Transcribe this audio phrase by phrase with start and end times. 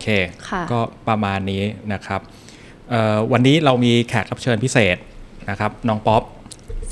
[0.00, 0.06] เค
[0.48, 2.20] ค่ะก็ประมาณนี้นะครับ
[2.90, 4.96] เอ่อวันนี้เรามีแขกรับเชิญพิเศษ
[5.50, 6.22] นะครับน้องป๊อป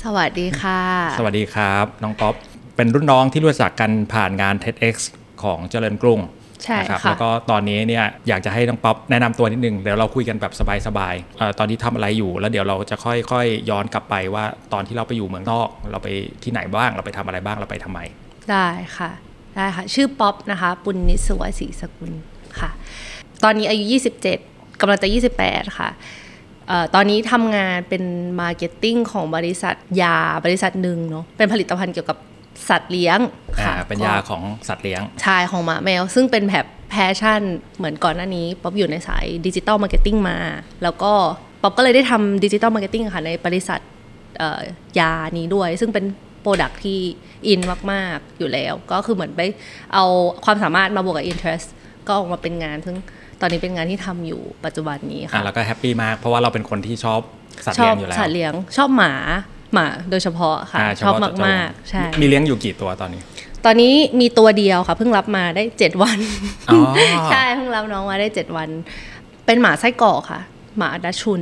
[0.03, 0.81] สวัสดีค่ะ
[1.17, 2.35] สวัสดีครับ น้องป๊อป
[2.75, 4.95] เป็นรุ่นน้องที่รู้จักกันผ่านงาน TEDx
[5.43, 6.19] ของเจริญกรุง
[6.63, 10.53] ใช่นะครับค่ะแล้วก็ตอนนี้เนี่ยอยากจะให้น้องป๊อปแนะนำตัวนิดนึงเดี๋ยวเราคุยกันแบบ
[10.87, 16.07] สบายๆเอ่อตอนนี้ทำอะไรอยู่ แล้วเดี๋ยวเราจะค่อยๆย้อนกลับไปว่าตอนที่เราไปอยู่เมืองนอก เราไป
[16.43, 17.99] ที่ไหนบ้างเราไปทำอะไรบ้างเราไปทำไม
[18.51, 18.67] ได้
[18.97, 19.11] ค่ะ
[19.55, 22.11] ได้ค่ะ ชื่อป๊อปนะคะ ปุณณิสวยศรีสกุล
[22.59, 22.69] ค่ะ
[23.43, 23.85] ตอนนี้อายุ
[24.33, 25.07] 27กำลังจะ
[25.41, 25.89] 28 ค่ะ
[26.67, 28.03] เอ่อตอนนี้ทำงานเป็น
[28.41, 32.17] marketing ของบริษัทยาบริษัทหนึ่งเนาะเป็นผลิตภัณฑ์เกี่ยวกับ
[32.69, 33.19] สัตว์เลี้ยง
[33.59, 37.41] อ่าค่ะเป็นยาของสัตว์เลี้ยงใช่ ยาของหมาแมว ซึ่งเป็นแบบ passion
[37.77, 40.37] เหมือนก่อนหน้านี้ป๊อปอยู่ในสาย digital marketing มา
[40.83, 41.11] แล้วก็
[41.61, 43.79] ป๊อปก็เลยได้ทำ digital marketing ค่ะในบริษัท
[44.37, 44.61] เอ่อ
[44.99, 46.05] ยานี้ด้วย ซึ่งเป็น
[46.41, 46.99] product ที่
[47.47, 47.59] อิน
[47.91, 49.41] มาก ๆ อยู่แล้ว ก็คือเหมือนไป
[49.93, 50.05] เอา
[50.45, 51.67] ความสามารถมาบวกกับ interest
[52.07, 52.97] ก็ออกมาเป็นงานซึ่ง
[53.41, 57.19] ตอนนี้เป็นงานที่ทำอยู่ปัจจุบันนี้อะค่ะแล้วก็ happy มากเพราะว่าเราเป็นคนที่ชอบ
[57.65, 59.13] สัตว์ชอเลี้ยบงอยู่แล้วสัตว์เลี้ยงชอบหมา
[59.73, 63.21] หมาโดยเฉพาะค่ะาเฉชอบพะเจ้มากๆใช่มีเลี้ยงอยู่กี่ตัวตอนนี้
[63.65, 66.17] ตอนนี้มีตัวเดียวค่ะ เพิ่งรับมาได้7วัน
[66.69, 66.81] อ๋อ
[67.31, 68.69] ใช่เพิ่งรับน้องมาได้7วัน
[69.45, 70.41] เป็นหมาไส้กรอกค่ะ
[70.77, 71.41] หมาดัชชุน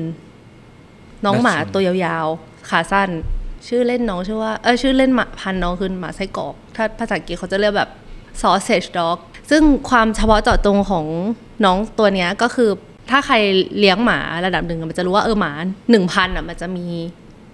[1.25, 3.09] น้องหมาตัวยาวๆขาสั้น
[3.67, 7.89] ชื่อเล่นน้องชื่อว่าเออชื่อเล่นหมาพันธุ์น้องคือหมาไส้กรอก ถ้าภาษาอังกฤษเขาจะเรียกแบบ
[8.41, 9.17] sausage dog
[9.49, 11.05] ซึ่งความเฉพาะเจาะจงของ
[11.65, 12.69] น้องตัวเนี้ยก็คือ
[13.09, 13.35] ถ้าใคร
[13.79, 15.51] เลี้ยงหมาระดับหนึ่งอะมันจะรู้ว่าเออหมา
[15.91, 16.85] หนึ่งพันอะมันจะมี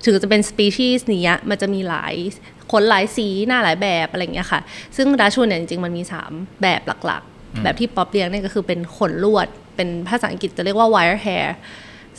[0.06, 2.14] ถึงจะเป็นสปีชีส์นี้ยมันจะมีหลาย
[2.72, 4.60] ขนหลายสีหน้าหลายแบบอะไรอย่างเงี้ยค่ะ
[4.96, 11.48] ซึ่งดัชชุนเนี่ยจริงๆ มันมี 3 แบบหลักๆ แบบที่ป๊อปเลี้ยงเนี่ยก็คือเป็นขนลวด เป็นภาษาอังกฤษจะเรียกว่า wire hair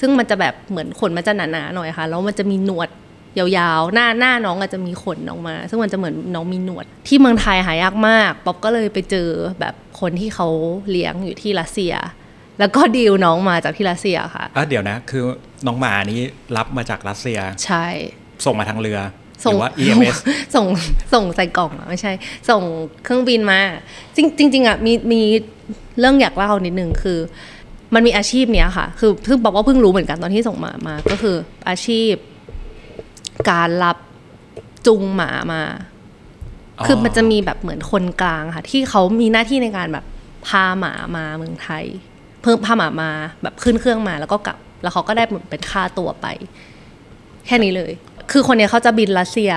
[0.01, 2.89] ซึ่งมันจะแบบเหมือนขนมันจะหนาๆหน่อยค่ะ แล้วมันจะมีหนวด
[3.39, 9.29] ยาวๆ หน้าหน้าน้องอาจจะมีขนออกมา ซึ่งมันจะเหมือนน้องมีหนวด ที่เมืองไทยหายากมาก ป๊อปก็เลยไปเจอ
[9.61, 10.49] แบบคนที่เขา
[10.91, 11.95] เลี้ยงอยู่ที่รัสเซีย
[12.59, 15.23] แล้วก็ดีลน้องมาจากที่รัสเซียค่ะอะเดี๋ยวนะ คือ
[15.67, 16.21] น้องหมานี้
[16.57, 17.87] รับมาจากรัสเซีย ใช่
[18.45, 18.99] ส่งมาทางเรือ
[19.43, 20.17] หส่งรือว่า EMS
[20.55, 20.67] ส่ง
[21.15, 22.13] ส่งใส่กล่องอะไม่ใช่
[22.51, 22.63] ส่ง
[23.05, 23.61] เครื่องบินมา
[24.17, 25.23] จริงจริงๆอะมีมี
[25.99, 27.19] เรื่องอยากเล่านิดนึงคือ
[27.95, 31.37] มันมีอาชีพเนี้ยค่ะ คือซึ่งบอกว่าเพิ่งรู้เหมือนกันตอนที่ส่งมามาก็คือ
[31.69, 32.13] อาชีพ
[33.51, 33.97] การรับ
[34.87, 35.63] จุงหมามา
[36.87, 40.05] คือมันจะมีแบบเหมือนคนกลางค่ะ ที่เขามีหน้าที่ในการแบบ
[40.47, 41.85] พาหมามาเมืองไทย
[42.43, 43.11] เพิ่มพาหมามา
[43.43, 46.27] แบบขึ้นเครื่องมาแล้วก็กลับ แล้วเขาก็ได้เหมือนเป็นค่าตัวไป
[47.47, 47.93] แค่นี้เลย
[48.33, 49.53] คือคนเนี้ยเขาจะบินรัสเซีย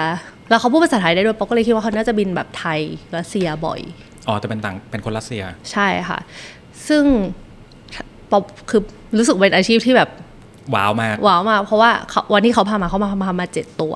[0.50, 2.80] แล้วเขาพูดภาษาไทยได้ด้วยป๊อกก็เลยคิดว่าเขาน่าจะบินแบบไทย
[3.18, 3.80] รัสเซียบ่อย
[4.28, 6.20] อ๋อแต่เป็นต่างเป็นคนรัสเซีย ใช่ค่ะ
[6.88, 7.04] ซึ่ง
[8.32, 8.82] ป๊อปคือ
[9.18, 10.10] รู้สึกเป็นอาชีพที่แบบ
[10.76, 13.96] ว้าวมากว้าวมากเพราะว่าเขาวันที่เขาพามาเขามาพามาเจ็ดตัว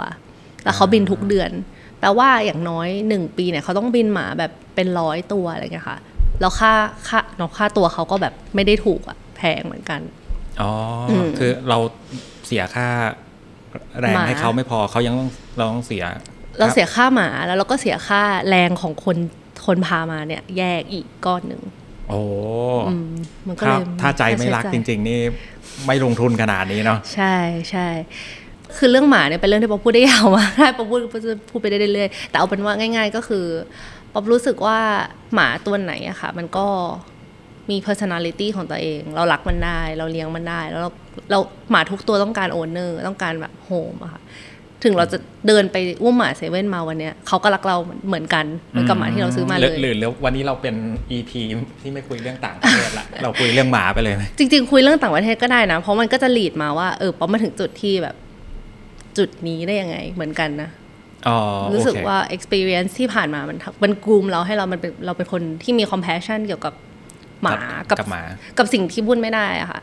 [0.64, 1.52] แล้วเขาบินทุกเดือน
[2.00, 6.00] แปลว่าอย่างน้อยหนึ่งปีเนี่ยเขาต้องบินหมาแบบเป็นร้อยตัวอะไรเงี้ยค่ะ
[6.42, 6.74] แล้วค่า
[7.08, 10.02] ค่าเนาะค่าตัวเขาก็แบบไม่ได้ถูกอะแพงเหมือนกัน
[10.62, 10.72] อ๋อ
[11.10, 11.78] อมคือเรา
[12.48, 12.88] เสียค่า
[14.00, 16.04] แรงหมาให้เขาไม่พอเขายังต้องเราต้องเสีย
[16.60, 19.18] เราเสียค่าหมาแล้วเราก็เสียค่าแรงของคน
[19.66, 21.62] คนพามาเนี่ยแยกอีกก้อนหนึ่ง
[22.12, 22.22] โอ้
[22.90, 23.12] อืม
[23.48, 25.20] มันก็ถ้าเลยถ้าใจไม่รักจริง ๆ นี่
[25.86, 27.36] ไม่ลงทุนขนาดนี้เนาะๆใช่
[27.72, 27.88] ใช่
[28.78, 31.00] คือเรื่องหมาเนี่ยเป็นเรื่องที่ป๊อปพูดได้ยาวมากได้ป๊อปพูด
[31.50, 33.46] พูดไปได้เรื่อยๆแต่เอาเป็นว่าง่าย ๆ ก็คือ
[34.14, 34.78] ป๊อปรู้สึกว่า
[35.34, 36.68] หมาตัวไหนอะค่ะ มันก็
[37.70, 40.90] มี personality ของตัวเอง เรารักมันได้ เราเลี้ยงมันได้ แล้วเรา
[41.32, 41.40] เรา
[41.72, 44.22] หมาทุกตัวต้องการ owner ต้องการแบบโฮมอะค่ะ
[44.84, 47.78] ถึงเราจะเดินไปอุ้มหมาเซเว่นมาวันเนี้ยเขาก็รักเรา
[48.08, 50.75] เหมือนกันเหมือนกับหมาที่เราซื้อมาเลยหรือหรือวันนี้เราเป็น
[51.18, 51.31] EP
[51.81, 58.16] ที่ไม่คุยเรื่องต่างประเทศละเราคุยเรื่องหมาไปเลยไหมจริง ๆ คุยเรื่องต่างประเทศก็ได้นะ เพราะมันก็จะหลีดมาว่าเออป๊อปมาถึงจุดที่แบบ
[59.18, 60.69] จุดนี้ได้ยังไงเหมือนกันนะ
[61.28, 61.38] อ๋อ
[61.74, 66.74] รู้สึกโอเคว่า experience ที่ผ่านมามันทำมันกลูมเราให้เรามันเป็นเราเป็นคนที่มี compassion เกี่ยวกับ
[67.44, 67.53] หมา
[67.90, 68.22] กักับบกับหมา
[68.58, 69.81] กับสิ่งที่พูดไม่ได้อะค่ะ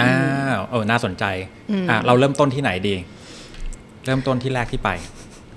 [0.00, 0.12] อ้า
[0.56, 1.24] วเออน่าสนใจ
[1.70, 2.94] อืมอะเราเริ่มต้นที่ไหนดี
[4.04, 4.90] เริ่มต้นที่แรกที่ไป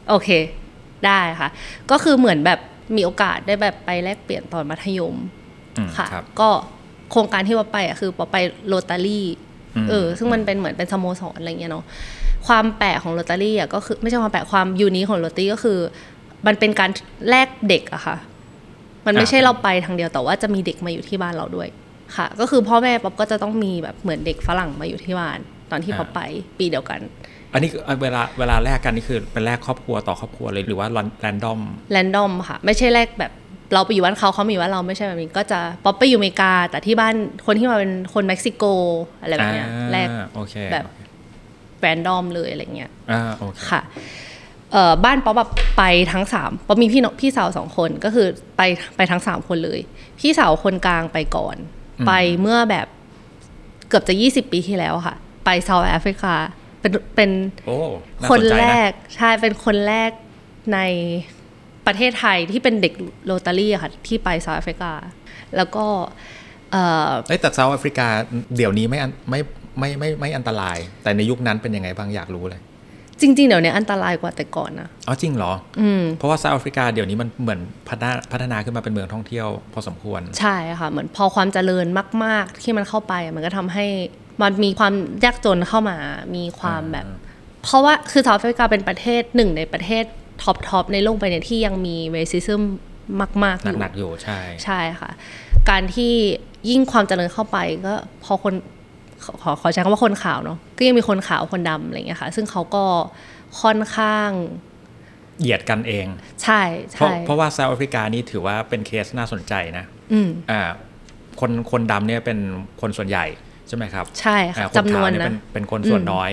[0.09, 0.29] โอเค
[1.05, 1.49] ได้ค่ะ
[1.91, 2.59] ก็คือเหมือนแบบ
[2.95, 5.15] มีโอกาสได้แบบไปแลกเปลี่ยนตอนมัธยม
[5.77, 6.49] อืมค่ะครับก็
[7.11, 8.35] โครงการที่ว่าไปอะคือปอไป
[8.67, 9.25] โรตารี่
[9.75, 11.85] อืมเออซึ่งมันเป็นเหมือนเป็นสโมสรอะไรเงี้ยเนาะ
[12.47, 15.79] ความแปลกของโรตารี่อะก็คือไม่ใช่ความแปลกความยูนิคของโรตารี่ก็คือ
[16.47, 16.89] มันเป็นการ
[17.29, 18.17] แลกเด็กอะค่ะ
[19.05, 21.67] มันไม่ใช่เราไปทางเดียวแต่ว่าจะมีเด็กมาอยู่ที่บ้านเราด้วย
[22.15, 25.39] ค่ะ ก็คือพ่อแม่ป๊อปก็จะต้องมีแบบเหมือนเด็กฝรั่งมาอยู่ที่บ้าน
[25.71, 26.19] ตอนที่ป๊อปไป
[26.57, 26.99] ปีเดียวกัน
[27.57, 30.87] อันนี้คือเวลาเวลาแลกกันนี่คือเป็นแลกครอบครัวต่อครอบครัวเลยหรือว่า
[31.21, 31.59] random
[31.91, 33.31] random ค่ะ ไม่ใช่แลกแบบ
[33.73, 37.15] เราไปอยู่บ้านเขาเขามาอยู่บ้านเราไม่ใช่แบบนี้ก็จะป๊อปไปอยู่อเมริกา แต่ที่บ้าน
[37.45, 38.63] คนที่มาเป็นคนเม็กซิโก
[39.21, 40.85] อะไรแบบเนี้ยแลกโอเคแบบ
[41.79, 43.81] random เลยอะไรเงี้ยอ่าโอเคค่ะ
[44.71, 48.27] เอ่อบ้านป๊อปแบบไปทั้งสามป๊อปมีพี่น้องพี่สาวสองคนก็คือ
[48.57, 48.61] ไป
[48.95, 49.79] ไปทั้งสามคนเลย
[50.19, 51.57] พี่สาวคนกลางไปก่อน
[52.07, 52.11] ไป
[52.41, 52.87] เมื่อแบบ
[53.89, 55.15] เกือบจะ20ปีที่แล้วค่ะ
[55.45, 56.35] ไปเซาท์แอฟริกา
[56.81, 57.31] เป็นเป็น
[57.65, 57.77] โอ้
[58.21, 60.11] น่าสนใจนะ คนแรกใช่เป็นคนแรก
[60.73, 60.79] ใน
[61.87, 62.93] ประเทศไทยที่เป็นเด็ก
[63.25, 64.91] โรตารี่อะค่ะ ที่ไปเซาท์แอฟริกา
[65.55, 65.85] แล้วก็
[66.71, 68.07] เอ่อเอ้ยแต่เซาท์แอฟริกา
[68.57, 69.39] เดี๋ยวนี้ไม่อันไม่
[69.79, 72.61] ไม่ไม่ไม่อันตราย แต่ในยุคนั้นเป็นยังไงบ้างอยากรู้เลย
[73.21, 77.59] จริง ๆ เดี๋ยวนี้อันตรายกว่าแต่ก่อนนะอ๋อจริงเหรออืมเพราะว่าเซาท์แอฟริกาเดี๋ยวนี้มันเหมือน
[77.89, 81.85] พัฒนาพัฒนาขึ้นมาเป็นเมืองท่องเที่ยวพอสมควร ใช่ค่ะ เหมือนพอความเจริญ
[82.23, 83.85] มาก ๆ ที่มันเข้าไปอะมันก็ทำให้
[84.41, 84.93] มันมีความ
[85.25, 85.97] ยากจนเข้ามา
[86.35, 87.07] มีความแบบ
[87.63, 90.03] เพราะว่าคือเซาท์แอฟริกาเป็นประเทศหนึ่งในประเทศ
[90.41, 92.61] top top ในโลกใบนี้ที่ยังมี racism
[93.43, 95.09] มาก ๆ อยู่หนักๆอยู่ใช่ ใช่ค่ะ
[95.69, 96.13] การที่
[96.69, 97.93] ยิ่งความเจริญเข้าไปก็
[98.23, 98.53] พอคน
[99.23, 102.85] ขอขอขอใช้คำว่าคนขาวเนาะก็ยังมีคนขาวคนดำอะไรอย่างเงี้ยค่ะ ซึ่งเขาก็
[103.61, 104.29] ค่อนข้าง
[105.39, 106.07] เหยียดกันเอง
[106.43, 106.61] ใช่
[106.95, 110.61] เพราะใช่เพราะว่าเซาท์แอฟริกานี่ถือว่าเป็นเคสน่าสนใจนะ อืมอ่า
[111.39, 112.39] คนคนดำเนี่ยเป็น
[112.81, 113.25] คนส่วนใหญ่
[113.67, 116.31] ใช่ไหมครับ ใช่ค่ะอ่าคจำนวนขาวเยนะเป็นเป็นคนส่วนน้อย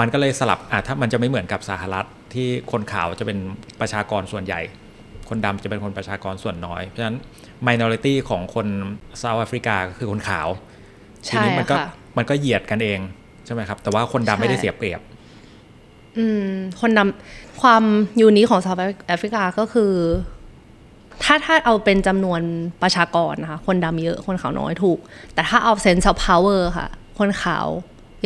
[0.00, 3.38] มันก็เลยสลับอ่าถ้ามันจะไม่เหมือนกับสหรัฐที่คนขาวจะเป็น
[3.80, 4.60] ประชากรส่วนใหญ่
[5.28, 7.18] คนดำจะเป็นคนประชากรส่วนน้อย เพราะฉะนั้น
[7.68, 8.66] minority ของคน
[9.18, 10.48] เซาท์แอฟริกาก็คือคนขาว
[11.26, 13.00] ทีใช่นี้มัก็ค่ะมันก็เหยียดกันเอง
[13.44, 15.00] ใช่ไหมครับ แต่ว่าคนดำไม่ได้ใช่เสียเปรียบ
[16.18, 16.48] อืม
[16.80, 17.84] คนดำความ
[18.20, 18.78] ยูนิคของเซาท์
[19.08, 19.92] แอฟริกาก็คือ
[21.22, 22.40] ถ้าถ้าเอาเป็นจำนวน
[22.82, 24.98] ประชากรนะคะ คนดำเยอะคนขาวน้อยถูก
[25.34, 26.88] แต่ถ้าเอา sense of power ค่ะ
[27.18, 27.66] คนขาว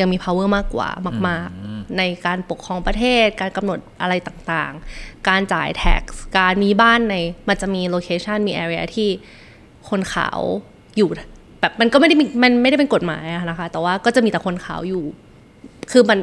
[0.00, 0.88] ยังมี power มากกว่า
[1.29, 6.02] มาก ๆ ในการปกครองประเทศ การกำหนดอะไรต่างๆ การจ่าย tax
[6.38, 7.14] การมีบ้านใน
[7.49, 9.08] มันจะมี location มี area ที่
[9.88, 10.41] คนขาว
[10.96, 11.08] อยู่
[11.61, 15.05] แบบมันก็ไม่ได้มีมันไม่ได้เป็นกฎหมายอะนะคะ แต่ว่าก็จะมีแต่คนขาวอยู่
[15.92, 16.19] คือมัน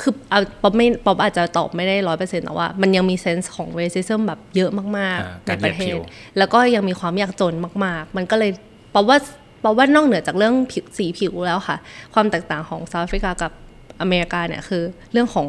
[0.00, 5.98] คือเอาป๊อปไม่ป๊อปอาจจะตอบไม่ได้ร้อยเปอร์เซ็นต์แต่ว่า มันยังมีเซนส์ของเรซิซึมแบบเยอะมากอ่าๆในการเหปยียดระเทผิศว
[6.38, 8.50] แล้วก็ยังมีความยากจนมาก ๆ มันก็เลย
[8.94, 9.18] ป๊อปว่า
[9.64, 11.76] ป๊อปว่านอกเหนือจากเรื่องผิวสีผิวแล้วค่ะ
[12.14, 13.52] ความแตกต่างของเซาท์แอฟริกากับ
[14.00, 14.82] อเมริกาเนี่ยคือ
[15.12, 15.48] เรื่องของ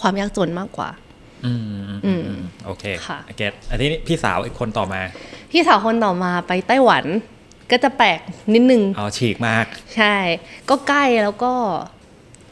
[0.00, 0.90] ความยากจนมากกว่า
[1.46, 5.00] อืมอืมอืมอืมโอเคค่ะเก็ตอันนี้พี่สาวอีกคนต่อมา
[5.52, 7.04] พี่สาวคนต่อมาไปไต้หวัน
[7.70, 8.20] ก็จะแปลก
[8.54, 10.16] นิดนึงเอาฉีกมาก ใช่
[10.68, 11.52] ก็ใกล้แล้วก็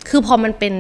[0.09, 0.75] คือพอมันเป็น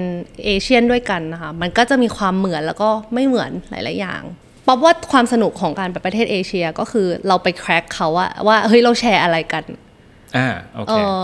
[0.44, 4.22] เอเชียนด้วยกันนะคะ มันก็จะมีความเหมือนแล้วก็ไม่เหมือนหลาย ๆ อย่าง
[4.66, 9.64] ป๊อบว่าความสนุกของการไปประเทศเอเชียก็คือเราไปแคร็กเขาอะว่าเฮ้ยเราแชร์อะไรกัน
[10.36, 11.16] อ่าโอเอเคอ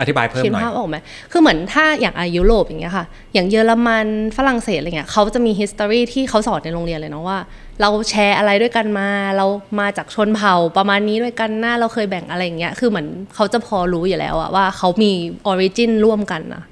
[0.00, 0.96] อธิบายเพิ่มคิดหน่อยภาพออกไหม
[1.32, 4.06] คือเหมือนถ้าอย่างอายุโรปอย่างเงี้ยค่ะ อย่างเยอรมัน
[4.36, 7.38] ฝรั่งเศสอะไรเงี้ยเขาจะมี history ที่เขาสอนในโรงเรียนเลยเนาะว่า
[7.80, 9.46] เราแชร์อะไรด้วยกันมา เรา
[9.80, 15.12] มาจากชนเผ่าประมาณนี้ด้วยกันหน้าเราเคยแบ่งอะไรอย่างเงี้ย คือเหมือนเขาจะพอรู้อยู่แล้วอะว่าเขามี
[15.50, 16.62] origin ร่วมกันนะ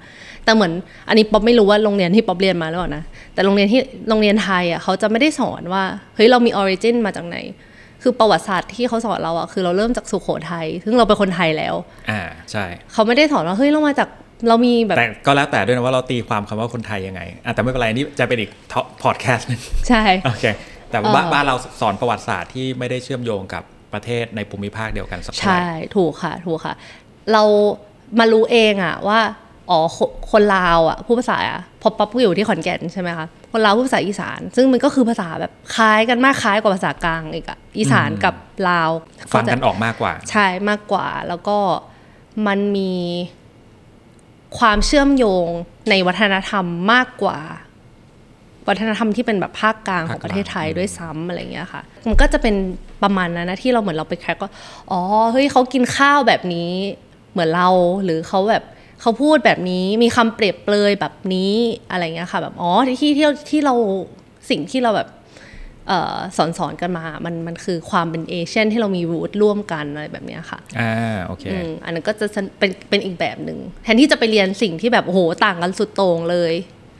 [0.44, 0.72] แต่เหมือน
[1.08, 3.04] อันนี้ป๊อบไม่รู้ว่าโรงเรียนที่ป๊อบเรียนมาหรือเปล่านะ
[3.34, 5.82] แต่โรงเรียนที่โรงเรียนไทยอะเขาจะไม่ได้สอนว่า
[6.14, 7.36] เฮ้ยเรามี origin มาจากไหน
[8.02, 11.74] คือประวัติศาสตร์ที่เขาสอนเราอะคือเราเริ่มจากสุโขทัยซึ่งเราเป็นคนไทยแล้ว
[12.10, 12.20] อ่า
[12.52, 14.08] ใช่เขาไม่ได้สอนว่าเฮ้ยเรามาจาก
[14.48, 18.50] เรามีแบบแต่ก็แล้วแต่ด้วยนะว่าเราตีความคำว่าคนไทยยังไงอะแต่ไม่เป็นไรนี่จะเป็นอีก
[19.02, 20.44] พอดแคสต์นึงใช่โอเค
[20.90, 26.74] แต่ว่าบ้านเออบ้านเราสอนประวัติศาสตร์ที่ไม่ได้เชื่อมโยงกับประเทศในภูมิภาคเดียวกันสักเท่าไหร่ใช่ ถูกค่ะ ถูกค่ะ
[27.32, 27.42] เรา
[28.18, 29.20] มารู้เองอะว่า
[29.70, 29.98] อ๋อค
[30.30, 38.34] คนลาวอะพูดภาษาอะพอป๊อปก็อยู่ที่ขอนแก่นใช่ไหมคะคนลาวพูดภาษาอีสาน ซึ่งมันก็คือภาษาแบบคล้ายกันมากคล้ายกว่าภาษากลางอีกอะอีสานกับ
[38.68, 38.90] ลาว
[39.32, 41.58] ฟังกันออกมากกว่า ใช่มากกว่าแล้วก็
[42.46, 42.92] มันมี
[44.58, 45.48] ความเชื่อมโยง
[45.90, 47.38] ในวัฒนธรรมมากกว่า
[48.68, 52.54] วัฒนธรรมที่เป็นแบบภาคกลางของประเทศไทยด้วยซ้ำอะไรอย่างเงี้ยค่ะ มันก็จะเป็น
[53.02, 54.48] ประมาณนั้นนะที่เราเหมือนเราไปแคร็กก็
[54.90, 55.00] อ๋อ
[55.32, 56.70] เฮ้ยเขากินข้าวแบบนี้
[57.32, 57.68] เหมือนเรา
[58.04, 58.64] หรือเขาแบบ
[59.00, 61.54] เขาพูดแบบนี้มีคำเปรียบเปรยแบบนี้
[61.90, 63.74] อะไรเงี้ยค่ะ แบบอ๋อที่ที่ที่เรา
[64.50, 65.08] สิ่งที่เราแบบ
[65.88, 72.26] เออสอนสอนกันมา มันมันคือความเป็นเอเชียนที่เรามีรูทร่วมกันอะไรแบบเนี้ยค่ะ อ่า โอเคอืมอันนั้นก็จะ
[72.58, 76.54] เป็นเป็นอีกแบบหนึ่งแทนที่จะไปเรียนสิ่งที่แบบโอ้โหต่างกันสุดโต่งเลย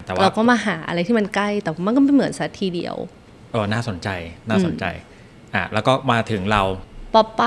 [0.07, 2.97] แต่ว่าเราก็มาหาอะไรที่มันใกล้ แต่มันก็ไม่เหมือนสัทีเดียว
[3.53, 4.09] เออน่าสนใจ
[4.49, 4.85] น่าสนใจ
[5.55, 6.63] อะ แล้วก็มาถึงเรา
[7.15, 7.45] ป๊อปไป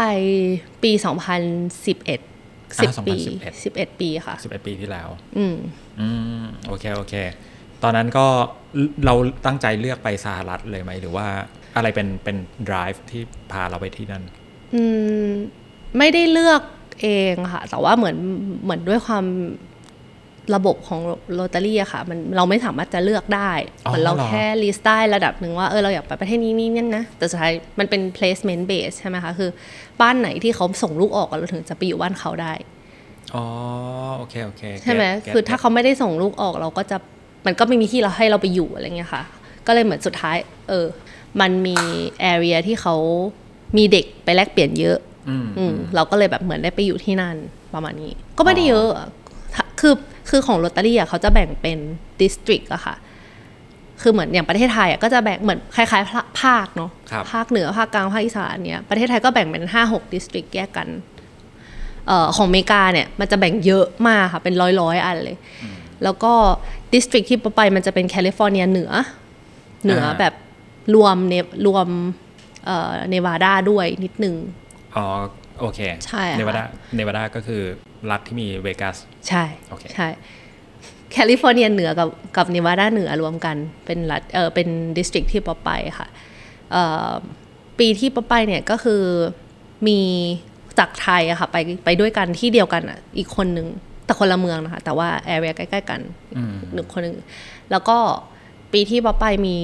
[0.83, 2.32] ปี 2011
[2.79, 3.17] อ่า10ปี
[3.61, 5.55] 2011 11ปีค่ะ11ปีที่แล้ว อืม
[5.99, 7.13] อืมโอเคโอเค
[7.83, 8.25] ตอนนั้นก็
[9.05, 9.13] เรา
[9.45, 11.27] ตั้งใจเลือกไปสหรัฐเลยไหม หรือว่า
[11.75, 12.37] อะไรเป็นเป็น
[12.69, 14.23] drive ที่พาเราไปที่นั่น
[14.75, 14.83] อื
[15.27, 15.29] ม
[15.97, 16.61] ไม่ได้เลือก
[17.01, 18.15] เองค่ะ แต่ว่าเหมือน
[18.63, 19.25] เหมือนด้วยความ
[20.55, 20.99] ระบบของ
[21.33, 23.51] โรตารี่อะค่ะ มันเราไม่สามารถจะเลือกได้
[23.85, 29.49] อ๋อเหมือนเราเหรอแค่ลิสต์ได้ระดับหนึ่งว่าเออเราอยากไปประเทศนี้นี่นั่นนะ แต่สุดท้ายมันเป็น placement base ใช่ไหมคะ คือ
[30.01, 32.53] บ้านไหนที่เขาส่งลูกออกเราถึงจะไปอยู่บ้านเขาได้
[33.35, 33.45] อ๋อ
[34.17, 36.97] โอเคโอเคใช่ไหม get- get- คือถ้าเขาไม่ได้ส่งลูกออกเราก็จะ
[37.45, 39.23] มันก็ไม่มีที่เราให้เราไปอยู่อะไรเงี้ยค่ะ
[39.67, 40.37] ก็เลยเหมือนสุดท้าย
[40.69, 40.85] เออ
[41.41, 41.77] มันมี
[42.33, 42.95] area ที่เขา
[43.77, 44.97] มีเด็กไปแลกเปลี่ยนเยอะ
[45.29, 47.35] อืมอืมเราก็เลยแบบเหมือนได้ไปอยู่ที่นั่น
[47.73, 49.07] ประมาณนี้ ก็ไม่ได้เยอะอะ
[49.55, 49.93] ถ้าคือ
[50.29, 51.77] คือของโรตารี่อะเขาจะแบ่งเป็น
[52.21, 52.95] district อะค่ะ
[54.03, 60.87] คือเหมือนอย่างประเทศไทยอะก็จะแบ่งเหมือนคล้ายๆ ภาคเนาะครับภาคเหนือภาคกลางภาคอีสานเนี้ยประเทศไทยก็แบ่งเป็นห้าหก district แยกกัน
[62.07, 65.37] เอ่อของอเมริกาเนี่ยมันจะแบ่งเยอะมากค่ะเป็นร้อยร้อยๆอันเลย
[66.03, 66.33] แล้วก็
[66.93, 68.91] district ที่ไปมันจะเป็นแคลิฟอร์เนียเหนือ
[69.83, 70.33] เหนืออาแบบ
[70.95, 71.35] รวมเน
[71.67, 71.87] รวม
[72.65, 74.35] เอ่อเนวาดาด้วยนิดนึง
[74.95, 75.05] อ๋อ
[75.59, 76.63] โอเค ใช่ค่ะเนวาดา
[76.95, 77.61] เนวาดาก็คือ
[78.11, 78.97] รัฐที่มีเวกัส
[79.29, 80.07] ใช่ โอเค ใช่
[81.13, 83.55] แคลิฟอร์เนียเหนือกับกับเนวาดาเหนือรวมกัน
[83.85, 84.67] เป็นรัฐเออเป็น
[84.97, 86.07] district ที่ป๊อปไปค่ะ
[86.71, 87.11] เอ่อ
[87.79, 89.01] ปีที่ป๊อปไปเนี่ยก็คือ
[89.87, 89.99] มี
[90.79, 93.67] จากไทยอะค่ะไปไปด้วยกันที่เดียวกันอะอีกคนนึง
[94.05, 96.01] แต่คนละเมืองนะคะ แต่ว่า area ใกล้ ๆ กัน
[96.37, 97.17] อืมหนึ่งคนหนึ่ง
[97.71, 97.97] แล้วก็
[98.73, 99.57] ปีที่ป๊อปไปมี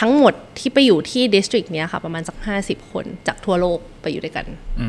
[0.00, 4.46] ทั้งหมดที่ไปอยู่ที่ดิสตริกเนี้ยค่ะ ประมาณสักห้าสิบคนจากทั่วโลกไปอยู่ด้วยกัน
[4.80, 4.88] อื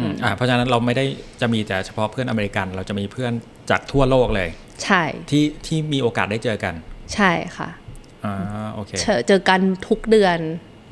[0.00, 1.04] มอ่าเพราะฉะนั้นเราไม่ได้
[1.40, 3.32] จะมีแต่เฉพาะเพื่อนอเมริกัน เราจะมีเพื่อน
[3.70, 4.48] จากทั่วโลกเลย
[4.84, 6.74] ใช่ ที่ที่มีโอกาสได้เจอกัน
[7.14, 7.68] ใช่ค่ะ
[8.24, 8.34] อ่า
[8.74, 10.38] โอเคเจอเจอกันทุกเดือน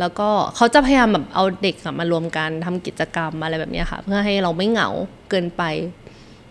[0.01, 4.89] แล้วก็เขาจะพยายามแบบเอาเด็กอะมารวมกันทำกิจกรรมอะไรแบบเนี้ยค่ะ เพื่อให้เราไม่เหงา
[5.31, 5.63] เกินไป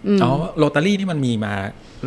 [0.07, 1.53] อืมอ๋อโรตารี่นี่มันมีมา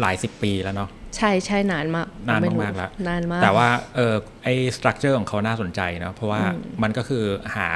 [0.01, 6.41] หลายสิบปีแล้วเนาะใช่ใช่นานมาก นานไรู้มากๆแล้วนานมาก แต่ว่าเออไอสตรัคเจอร์ของเขาน่าสนใจเนาะเพราะว่า
[6.83, 7.25] มันก็คือ
[7.57, 7.69] หา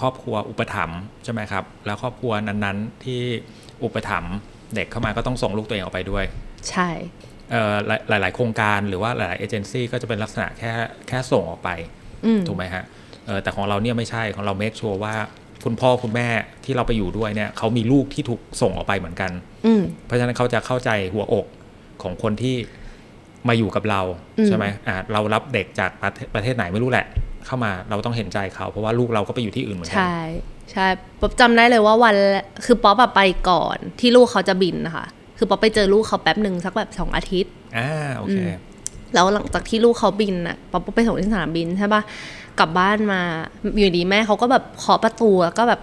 [0.00, 3.22] ครอบครัวอุปถัมภ์ใช่ไหมครับ แล้วครอบครัวนั้นๆที่
[3.84, 4.34] อุปถัมภ์
[4.74, 6.24] เด็กเข้ามาก็ต้องส่งลูกตัวเองออกไปด้วย
[6.70, 6.90] ใช่
[7.50, 7.74] เอ่อ
[8.08, 10.72] หลายหลาย ๆ โครงการหรือว่าหลาย ๆ เอเจนซี่ก็จะเป็นลักษณะแค่
[11.08, 11.70] แค่ส่งออกไป
[12.26, 12.84] อืมถูกไหมฮะ
[13.26, 15.14] เออแต่ของเราเนี่ยไม่ใช่ของเราเมคชัวร์ว่า
[15.64, 16.28] คุณพ่อคุณแม่
[16.64, 19.30] ที่เราไปอยู่ด้วยเนี่ยเขามีลูกที่ถูกส่งออกไปเหมือนกัน
[19.66, 21.46] อืมเพราะฉะนั้นเขาจะเข้าใจหัวอก
[22.02, 22.56] ของคนที่
[23.48, 24.00] มาอยู่กับเรา
[24.38, 27.06] อืมใช่ไหมอ่าเรารับเด็กจากประเทศประเทศไหนไม่รู้แหละ
[27.46, 30.18] เข้ามาเราต้องเห็นใจเขาเพราะว่าลูกเราก็ไปอยู่ที่อื่นเหมือนกัใช่
[30.72, 30.86] ใช่
[31.20, 35.06] ป๊อปจำได้เลยว่าวันแรกคือป๊อปอะไปก่อนที่ลูกเขาจะบินนะคะ
[35.44, 38.36] คือป๊อปไปเจอลูกเขาแป๊บหนึ่งสักแบบสองอาทิตย์อ่าโอเค
[39.14, 42.02] แล้วหลังจากที่ลูกเขาบินอะป๊อปไปส่งที่สนามบินใช่ปะ
[42.58, 43.20] กลับบ้านมา
[43.78, 45.80] อยู่ดีแม่เขาก็แบบเคาะประตูแล้วก็แบบ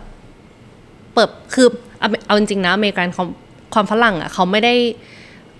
[1.13, 1.67] เปิดคือ
[1.99, 3.25] เอาเอาจริงๆนะอเมริกันเขา
[3.73, 4.73] ความฝรั่งอะเขาไม่ได้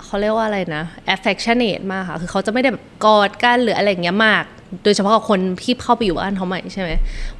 [0.04, 4.46] เขาเรียกว่าอะไรนะ affectionate มากค่ะ คือเขาจะไม่ได้แบบกอดกันหรืออะไรอย่างเงี้ยมาก
[4.84, 6.92] โดยเฉพาะกับคนที่เข้าไปอยู่บ้านเขาใหม่ใช่ไหม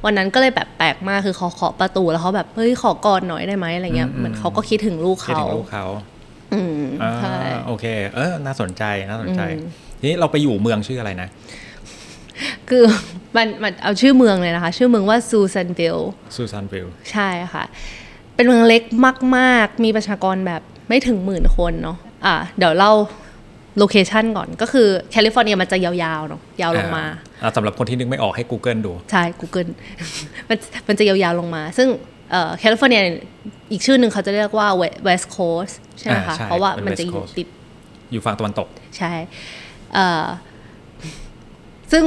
[0.04, 5.34] วันนั้นก็เลยแบบแปลกมาก คือเขาเคาะประตูแล้วเขาแบบ เฮ้ย ขอกอดหน่อยได้ไหมอะไรเงี้ยอืมเหมือนเขาก็คิดถึงลูกคิด
[5.72, 5.84] เขา
[6.54, 9.68] ถึงลูกเขาอืมอ่าใช่โอเค เออน่าสนใจน่าสนใจอืม
[10.00, 11.28] ทีนี้เราไปอยู่เมืองชื่ออะไรนะ
[12.68, 12.82] คือ
[13.36, 15.98] มันมันเอาชื่อเมืองเลยนะคะ ชื่อเมืองว่าซูซานวิล
[16.36, 17.64] ซูซานวิลใช่ค่ะ
[18.34, 18.82] เป็นเมืองเล็ก
[19.36, 22.92] มากๆ มีประชากรแบบไม่ถึงหมื่นคนเนาะอะเดี๋ยวเล่า
[23.78, 27.04] location ก่อนก็คือแคลิฟอร์เนียมันจะยาวๆเนาะยาวลงมา
[27.42, 29.68] อ่าสำหรับคนที่นึกไม่ออกให้ Google ดู ใช่ Google
[30.48, 31.88] มันมันจะยาวๆลงมา ซึ่ง
[32.58, 33.00] แคลิฟอร์เนีย
[33.70, 34.68] อีกชื่อหนึ่งเขาจะเรียกว่า
[35.06, 37.48] West Coast ใช่ไหมอ่าคะใช่เพราะว่าเป็นมัน West จะอยู่ Coast ติด
[38.12, 39.12] อยู่ฝั่งตะวันตก ใช่
[39.94, 40.24] เอ่อ
[41.92, 42.04] ซึ่ง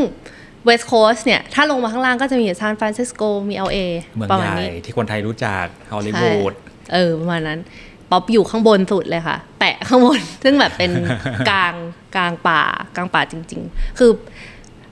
[0.68, 3.78] West Coast เนี่ย ถ้าลงมาข้างล่างก็จะมีซานฟรานซิสโกมี LA
[4.16, 6.54] เมืองประใหมาณญ่นี้ที่คนไทยรู้จักฮอลลีวูด
[6.94, 7.60] เออ ประมาณนั้น
[8.12, 10.92] ป๊อปอยู่ข้างบนสุดเลยค่ะ แปะข้างบน ซึ่งแบบเป็น
[11.50, 11.74] กลาง
[12.16, 12.62] กลางป่า
[12.96, 14.12] กลางป่าจริง ๆ คือ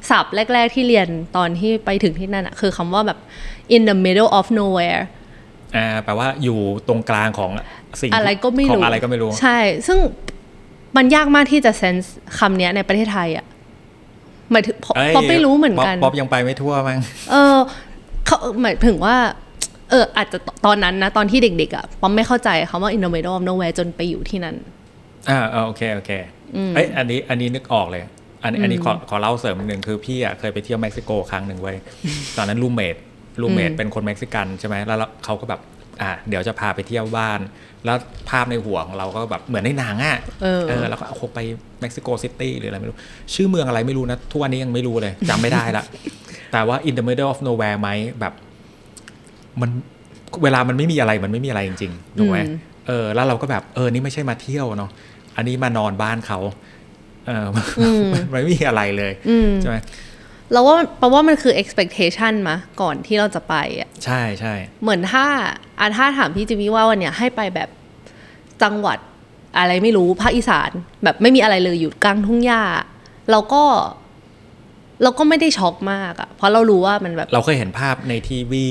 [0.09, 3.19] ศัพท์แรก ๆ ที่เรียนตอนที่ไปถึงที่นั่นอะคือคำว่าแบบ
[3.75, 5.01] in the middle of nowhere
[5.75, 7.51] อ่าแปลว่าอยู่ตรงกลางของ
[8.01, 9.99] สิ่งอะไรก็ไม่ของรู้อะไรก็ไม่รู้ ใช่ ซึ่ง
[10.97, 13.45] มันยากมากที่จะ sense คำเนี้ยในประเทศไทยอะ
[14.51, 16.99] หมายถึงป๊อปเอ้ยป๊อปไม่รู้เหมือนกันป๊ป๊อปยังไปไม่ทั่วมั้ง
[17.31, 17.57] เออ
[18.25, 19.15] เขาหมายถึงว่า
[19.89, 24.55] เออ อาจจะตอนนั้นนะ ตอนที่เด็กๆอะป๊อปไม่เข้าใจคำว่า in the middle of nowhere จนไปอยู่ที่นั่น
[25.29, 26.11] อ่าเออโอเคโอเค
[26.75, 28.03] เอ้ยอันนี้อันนี้นึกออกเลย
[28.43, 31.77] อันนี้อันนี้ขอขอเล่าเสริมนิดนึงคือพี่อะเคยไปเที่ยวเม็กซิโกครั้งหนึ่งเว้ย
[32.37, 32.95] ตอนนั้น roommate
[33.41, 35.61] roommate เป็นคนเม็กซิกันใช่ไหมแล้วเขาก็แบบ
[36.01, 37.39] อ่าเดี๋ยวจะพาไปเที่ยวบ้าน
[37.85, 37.97] แล้ว
[38.29, 41.39] ภาพในหัวของเราก็แบบเหมือนในหนังอะเออแล้วก็เอาคงไป
[41.81, 42.97] เม็กซิโกซิตี้หรืออะไรไม่รู้
[43.33, 45.83] ชื่อเมืองอะไรไม่รู้นะ ทุกวันนี้ยังไม่รู้เลยจำไม่ได้ละ
[46.51, 48.33] แต่ว่า in the middle of nowhere ไหมแบบ
[49.61, 49.69] มัน
[50.43, 54.91] เวลามันไม่มีอะไรมันไม่มีอะไรจริงๆถูกไหมอืมเออ แล้วเราก็แบบเออนี่ไม่ใช่มาเที่ยวเนาะ
[55.35, 56.39] อันนี้มานอนบ้านเขา
[57.27, 59.77] เออมันไม่มีอะไรเลยอืมใช่ไหม
[60.51, 65.25] เราว่าแปลว่ามันคือ expectation มาก่อนที่เราจะไปอะใช่ใช่เหมือนถ้า
[65.79, 67.69] อะถ้าถามพี่จิมมี่ว่าวันเนี้ยให้ไปแบบ
[68.63, 68.97] จังหวัด
[69.57, 70.71] อะไรไม่รู้ภาคอีสาน
[71.03, 72.61] แบบไม่มีอะไรเลยอยู่กลางทุ่งหญ้า
[73.31, 73.63] เราก็
[75.03, 78.67] เราก็ไม่ได้ช็อกมากอะเพราะเรารู้ว่ามันแบบ เราเคยเห็นภาพในทีวี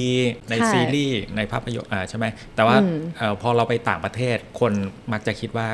[0.50, 4.72] ในใช่ซีรีส์ ในภาพยนตร์อ่าใช่ไหม แต่ว่าอืมเออพอเราไปต่างประเทศ คน
[5.12, 5.68] มักจะคิดว่า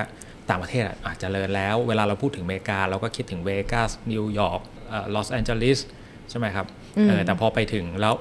[0.51, 4.61] ต่างประเทศอะอาจจะเจริญแล้ว เวลาเราพูดถึงอเมริกา เราก็คิดถึงเวกัสนิวยอร์ก
[5.15, 5.79] ลอสแอนเจลิส
[6.31, 6.67] ใช่ไหมครับ
[7.09, 8.15] เออแต่พอไปถึงแล้ว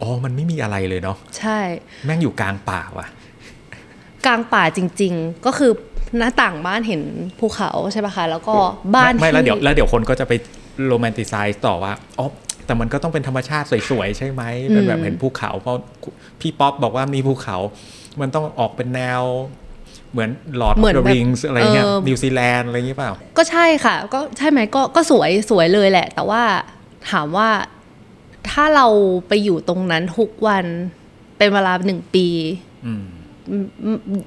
[0.00, 1.58] อ๋อ มันไม่มีอะไรเลยเนาะใช่
[2.04, 3.06] แม่งอยู่กลางป่าว่ะ
[4.26, 5.72] กลางป่าจริง ๆ ก็คือ
[6.18, 7.02] หน้าต่างบ้านเห็น
[7.38, 8.54] ภูเขาใช่ปะคะ แล้วก็
[8.94, 10.32] บ้านไม่ไม่แล้วที่เดี๋ยวแล้วเดี๋ยวคนก็จะไป
[10.86, 12.26] romanticize ต่อว่าอ๋อ
[12.66, 15.80] แต่มันก็ต้องเป็นธรรมชาติสวยๆ ใช่ไหมเป็นแบบเห็นภูเขา เพราะ
[16.40, 17.56] พี่ป๊อปบอกว่ามีภูเขา
[18.20, 19.22] มันต้องออกเป็นแนว
[20.12, 26.42] เหมือนหลอดเหมือน the แบบ Rings อะไรเงี้ยเออนิวซีแลนด์อะไรอย่างเงี้ยเปล่า ก็ใช่ค่ะ ก็ใช่ไหมก็ก็สวยสวยเลยแหละ แต่ว่า
[27.10, 27.48] ถามว่า
[28.50, 28.86] ถ้าเรา
[29.28, 30.64] ไปอยู่ตรงนั้นทุกวัน
[31.38, 32.28] เป็นเวลาหนึ่งปี
[32.86, 33.04] อืม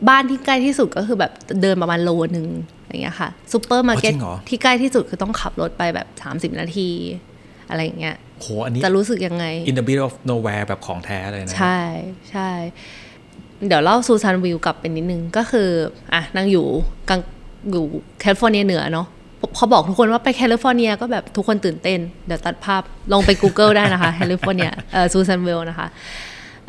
[0.10, 2.48] บ้านที่ใกล้ที่สุดก็คือแบบเดินประมาณโลนึง
[2.88, 6.90] อย่างเงี้ยค่ะซูเปอร์มาร์เก็ตอ๋อจริงเหรอที่ใกล้ที่สุดคือต้องขับรถไปแบบ 30 นาที
[7.70, 11.80] อะไรอย่างเงี้ยโหอันนี้จะรู้สึกยังไง in the middle of nowhere แบบของแท้เลยนะ ใช่
[12.32, 12.50] ใช่
[13.68, 15.70] เดี๋ยวเล่าซูซานวิลกลับไปนิดนึงก็คือ
[16.14, 16.66] อะนางอยู่
[17.10, 17.22] กลาง
[17.72, 17.86] อยู่
[18.20, 19.08] แคลิฟอร์เนียเหนือเนาะ
[19.40, 22.82] พอบอกทุกคนว่าไปแคลิฟอร์เนียก็แบบทุกคนตื่นเต้น เดี๋ยวตัดภาพ
[23.14, 25.88] ลงไป Google ได้นะคะแคลิฟอร์เนียเอ่อซูซานวิลนะคะ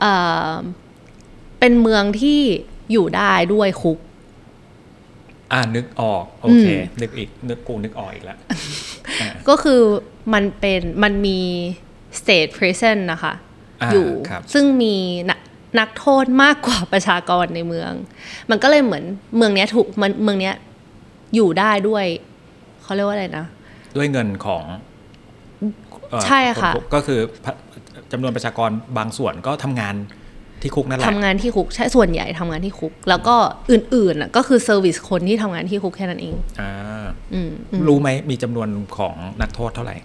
[0.00, 0.12] เอ่
[0.46, 0.50] อ
[1.60, 2.40] เป็นเมืองที่
[2.92, 3.98] อยู่ได้ด้วยคุก
[5.52, 6.66] อ่านึกออกโอเค
[7.00, 8.38] นึกอีกนึกกูนึกออกอีกแล้ว
[9.48, 9.80] ก็คือ
[10.32, 11.38] มันเป็นมันมี
[12.18, 13.32] state prison นะคะ
[13.82, 14.96] อ่าอยู่ครับซึ่งมี
[15.78, 17.92] นักนักโทษมากกว่าประชากรในเมือง
[18.50, 19.04] มันก็เลยเหมือน
[19.36, 20.54] เมืองเนี้ยถูกมันเมืองเนี้ย
[21.34, 22.04] อยู่ได้ด้วย
[22.82, 23.46] เขาเรียกว่าอะไรนะ
[23.96, 24.62] ด้วยเงินของ
[26.10, 27.52] เอ่อใช่ค่ะนคุกก็คือพะ
[28.12, 29.94] จำนวนประชากรบางส่วนก็ทำงาน
[30.62, 33.36] ที่คุกนั่นแหละทำงานที่คุกใช่ส่วนใหญ่ทำงานที่คุก แล้วก็
[33.70, 36.72] อื่นๆน่ะก็คือ service คนที่ทำงานที่คุกแค่นั้นเองอ่า
[37.34, 39.96] อืมอืมรู้ไหมมีจำนวนของนักโทษเท่าไหร่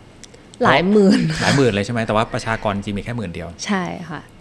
[0.64, 4.37] หลายหมื่น หลายหมื่นเลยใช่ไหมแต่ว่าประชากรจริงมีแค่หมื่นเดียว ใช่ค่ะอ๋อ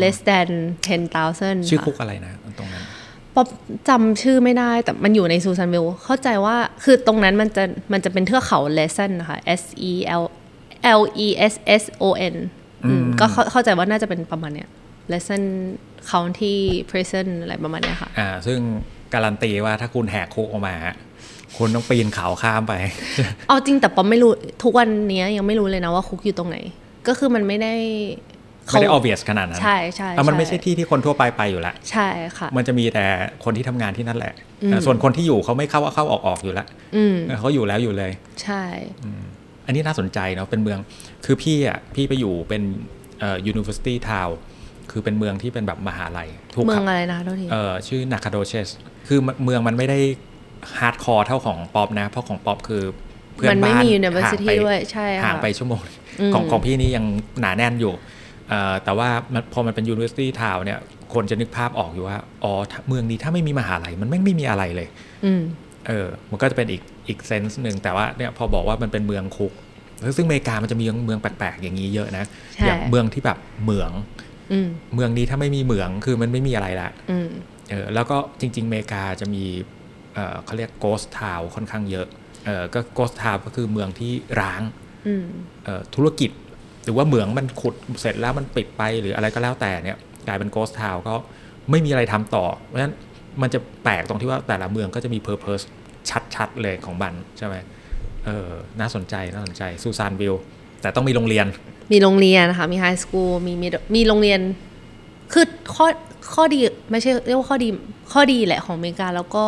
[0.00, 0.48] less than
[0.86, 2.84] 10,000 ชื่อค่ะคุกอะไรนะตรงนั้น
[3.34, 3.48] ป๊อป
[3.88, 10.24] จำชื่อไม่ได้แต่มันอยู่ในซูซานวิลเข้าใจว่าคือตรงนั้นมันจะมันจะเป็นเทือกเขาเลส o n นะคะ S E L
[11.00, 12.34] L E S S O N
[12.84, 14.68] อืมก็เข้าเข้าใจว่าน่าจะเป็นประมาณเนี้ย
[15.12, 15.42] lesson
[16.10, 16.56] county
[16.90, 18.58] prison อะไรประมาณเนี้ยค่ะ อ่า ซึ่ง
[19.14, 20.94] การันตีว่าถ้าคุณแหกคุกออกมาฮะ
[21.56, 22.74] คุณต้องปีนเขาข้ามไป
[23.48, 26.56] เอาจริงแต่ป๊อปไม่รู้ ทุกวันเนี้ยยังไม่รู้เลยนะว่าคุกอยู่ตรงไหน
[27.08, 27.74] ก็คือมันไม่ได้
[28.72, 33.04] ไม่ได้ obvious ขนาดนั้น ใช่ใช่อะมันไม่ใช่ใช่ที่ที่คนทั่วไปไปอยู่แล้วใช่ค่ะ มันจะมีแต่
[33.44, 34.34] คนที่ทำงานที่นั่นแหละ
[34.72, 38.62] อะส่วนคนที่อยู่เขาไม่เข้าเข้าออกออกอยู่แล้วอืมเออเขาอยู่แล้วอยู่เลย ใช่
[39.66, 40.78] อันนี้น่าสนใจเนาะเป็นเมือง
[41.24, 42.62] คือพี่อะพี่ไปอยู่เป็น
[43.20, 44.32] เอ่อ university town
[44.90, 48.68] คือเป็นเมืองที่เป็นแบบมหาลัยถูกเมืคอรังบอะไรนะคะโทษทีเอ่อชื่อนาคาโดเชส
[49.08, 49.98] คือเมืองมันไม่ได้
[50.78, 52.82] hardcore เท่าของป๊อปนะ เพราะของป๊อปคือ
[53.34, 55.82] เพื่อมันนไม่บ้านมีห่าง university ไปด้วยใช่ค่ะห่างไปชั่วโมง
[56.20, 57.04] อืมของของพี่นี่ยัง
[57.40, 58.04] หนาแน่นอยู่เอ่อ
[58.84, 60.78] แต่ว่ามันพอมันเป็น university town เนี่ย
[61.14, 64.88] คนจะนึกภาพออกอยู่ว่า อ๋อถ้าเมืองนี้ถ้าไม่มีมหาลัย มันไม่งไม่มีอะไรเลย
[65.24, 65.42] อืม
[65.86, 69.52] เออ มันก็จะเป็นอีกอีก sense หนึ่งแต่ว่าเนี่ยพอบอกว่ามันเป็นเมืองคุก
[70.16, 73.92] ซึ่งอเมริกามันจะมีเมืองแปลกๆ อย่างนี้เยอะนะใช่อย่างเมืองที่แบบเหมือง
[74.52, 77.28] อืมเมืองนี้ถ้าไม่มีเหมืองคือมันไม่มีอะไรละอืม
[77.70, 79.44] เออ แล้วก็จริง ๆ อเมริกาจะมี
[80.14, 82.06] เออเขาเรียก ghost town ค่อนข้างเยอะ
[82.46, 84.62] เออก็ ghost town ก็คือเมืองที่ร้าง
[85.06, 85.26] อืม
[85.64, 86.30] เอ่อธุรกิจ
[86.86, 91.14] หรือว่าเหมืองมันขุดเสร็จแล้วมันปิดไปหรืออะไรก็แล้วแต่เนี่ยกลายเป็น ghost town ก็
[91.70, 92.94] ไม่มีอะไรทำต่อ เพราะฉะนั้น
[93.42, 95.64] มันจะแปลกตรงที่ว่าแต่ละเมืองก็จะมี purpose
[96.34, 97.56] ชัดๆเลยของมันใช่ไหม
[98.24, 98.48] เออ
[98.80, 100.34] น่าสนใจน่าสนใจซูซานวิล
[100.82, 101.46] แต่ต้องมีโรงเรียน
[101.92, 104.40] มีโรงเรียนนะคะมี high school มีมีมีโรงเรียน
[105.32, 105.86] คือข้อ
[106.34, 106.58] ข้อดี
[106.90, 107.68] ไม่ใช่เรียกว่าข้อดี
[108.12, 109.44] ข้อดีแหละของอเมริกาแล้วก็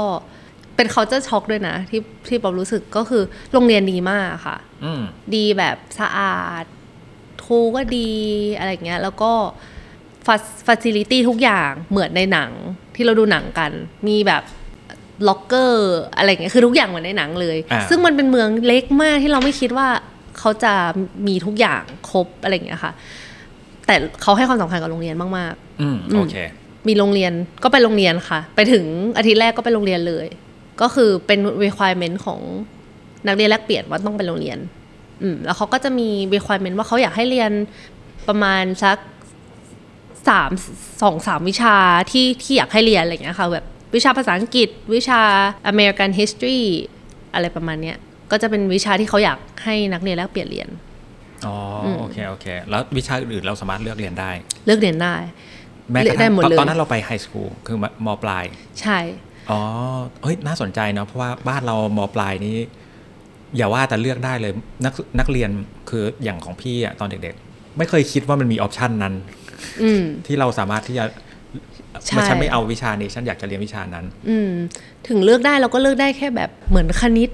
[0.76, 3.22] เป็น culture shock ด้วยนะ ที่ที่ป๊อปรู้สึกก็คือ
[3.52, 5.02] โรงเรียนดีมากค่ะอืม
[5.34, 6.64] ดีแบบสะอาด
[7.48, 8.10] ครูก็ดี
[8.58, 9.32] อะไรอย่างเงี้ย แล้วก็
[10.66, 12.50] facility ทุกอย่างเหมือนในหนัง
[12.94, 13.70] ที่เราดูหนังกัน
[14.08, 14.42] มีแบบ
[15.28, 19.88] ล็อกเกอร์อะไรอย่างเงี้ยคือทุกอย่างเหมือนในหนังเลยอ่าซึ่งมันเป็นเมืองเล็กมากที่เราไม่คิดว่า
[20.38, 20.74] เขาจะ
[21.26, 22.92] มีทุกอย่างครบอะไรอย่างเงี้ยค่ะ
[23.86, 27.32] แต่เขาให้ความสำคัญกับโรงเรียนมากอืมอืมโอเคๆมีโรงเรียน
[27.62, 28.84] ก็ไปโรงเรียนค่ะ ไปถึง
[29.16, 30.26] อาทิตย์แรกก็ไปโรงเรียนเลย
[30.80, 32.40] ก็คือเป็น requirement ของ
[33.26, 34.58] นักเรียนแลกเปลี่ยนว่าต้องไปโรงเรียน
[35.22, 37.50] อืมแล้วเขาก็จะมี requirement ว่าเขาอยากให้เรียน
[38.28, 38.98] ประมาณสัก
[40.28, 40.50] สาม
[41.02, 41.76] สองสามวิชา
[42.10, 45.20] ที่ที่อยากให้เรียนอะไรอย่างเงี้ยค่ะแบบวิชาภาษาอังกฤษ วิชา
[45.70, 46.60] American History
[47.34, 47.96] อะไรประมาณเนี้ย
[48.30, 50.68] ก็จะเป็นวิชาที่เขาอยากให้นักเรียนแลกเปลี่ยนเรียน
[51.46, 54.30] อ๋ออโอเคโอเค แล้ววิชาอื่นๆเราสามารถเลือกเรียนได้
[54.66, 55.14] เลือกเรียนได้
[55.90, 58.44] แม้กระเลือกได้ทั่งหมดตอนเลยตอนนั้นเราไปไฮสคูลคือมปลาย
[58.80, 58.98] ใช่
[59.50, 59.60] อ๋อ
[60.22, 62.56] เฮ้ยน่าสนใจเนาะเพราะว่าบ้านเรามปลายนี้
[63.56, 64.52] อย่าว่าแต่เลือกได้เลย
[64.84, 65.50] นักนักเรียน
[65.90, 69.14] คืออย่างของพี่อะตอนเด็กๆ ไม่เคยคิดว่ามันมีออปชันนั้น
[69.82, 71.04] อืมที่เราสามารถที่จะ
[72.06, 74.50] ใช่ไม่ฉันไม่เอาวิชานี้ฉันอยากจะเรียนวิชานั้น อืม
[75.08, 77.30] ถึงเลือกได้เราก็เลือกได้แค่แบบเหมือนคณิต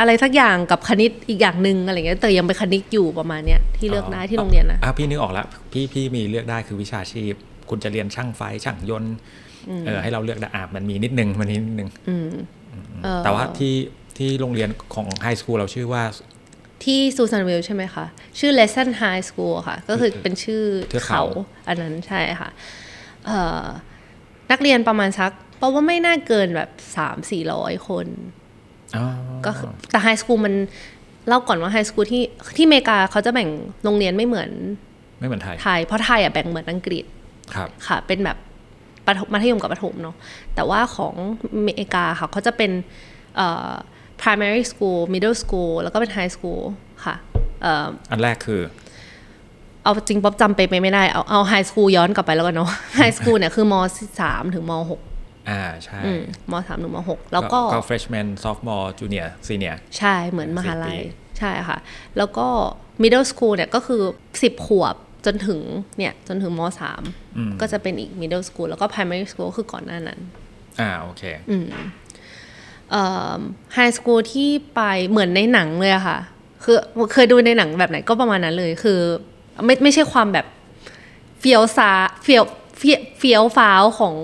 [0.00, 7.34] อะไรสักอย่างกับคณิตอีกอย่างหนึ่งอะไรเงี้ยแต่ยังเป็นคณิตอยู่ประมาณเนี้ยที่เลือกได้ที่โรงเรียนนะอะพี่นึกออกแล้วพี่พี่มีเลือกได้คือวิชาชีพ
[7.70, 9.14] คุณจะเรียนช่างไฟช่างยนต์
[9.86, 12.28] เออให้เราเลือกได้อะมันมีนิดนึงมันมีนิดนึงอืม
[13.02, 13.74] เอ่อแต่ว่าที่
[14.18, 16.02] ที่โรงเรียนของไฮสคูลเราชื่อว่า
[16.84, 18.04] ที่ซูซานวิลใช่ไหมคะ
[18.38, 21.22] ชื่อ Lesson High School ค่ะ ก็คือเป็นชื่อเทือกเขา
[21.68, 22.48] อันนั้นใช่ค่ะ
[23.26, 23.64] เอ่อ
[24.50, 28.06] นักเรียนประมาณสักเพราะว่าไม่น่าเกินแบบสามสี่ร้อยคน
[28.96, 29.04] อ๋อ
[29.46, 30.54] ก็คือแต่ไฮสคูลมัน
[31.28, 32.22] เล่าก่อนว่าไฮสคูลที่
[32.56, 33.48] ที่อเมริกาเขาจะแบ่ง
[33.84, 34.50] โรงเรียนไม่เหมือน
[35.18, 37.04] ไม่เหมือนไทยไทยเพราะไทยอะแบ่งเหมือนอังกฤษ
[37.54, 38.36] ครับค่ะ เป็นแบบ
[39.06, 40.16] ประถมมัธยมกับประถมเนาะ
[40.54, 41.14] แต่ว่าของ
[41.54, 42.70] อเมริกาค่ะเขาจะเป็น
[43.36, 43.72] เอ่อ
[44.22, 46.62] primary school middle school แล้วก็เป็น high school
[47.04, 47.14] ค่ะ
[47.62, 48.62] เอ่ออันแรกคือ
[49.82, 53.74] เอาจริงป๊อบจำไปไม่ได้ เอาเอาไฮสคูลย้อนกลับไปแล้วกันเนาะไฮสคูลเนี่ยคือม
[54.20, 55.00] สามถึงมหก
[55.50, 61.78] อ่าใช่อืมมสามถึงมหกแล้วก็ก็ freshman sophomore junior senior ใช่เหมือนมหาลัสี่ยปีใช่ค่ะ
[62.16, 62.46] แล้วก็
[63.02, 64.02] middle school เนี่ยก็คือ
[64.42, 64.94] สิบขวบ
[65.26, 65.60] จนถึง
[65.98, 67.02] เนี่ยจนถึงมสาม
[67.60, 70.20] ก็จะเป็นอีก middle school แล้วก็ primary school ก็คือก่อนหน้านั้น
[70.80, 71.22] อ่าโอเค
[73.74, 76.18] high school ที่ไปเหมือนในหนังเลยอะค่ะ
[76.64, 76.76] คือ
[77.12, 79.00] เคยดูในหนังแบบไหนก็ประมาณนั้นเลย คือ
[79.64, 80.46] ไม่ไม่ใช่ความแบบ
[81.40, 81.90] เฟียวซา
[82.22, 82.44] เฟียว
[82.78, 84.14] เฟียเฟียวฟ้าวของ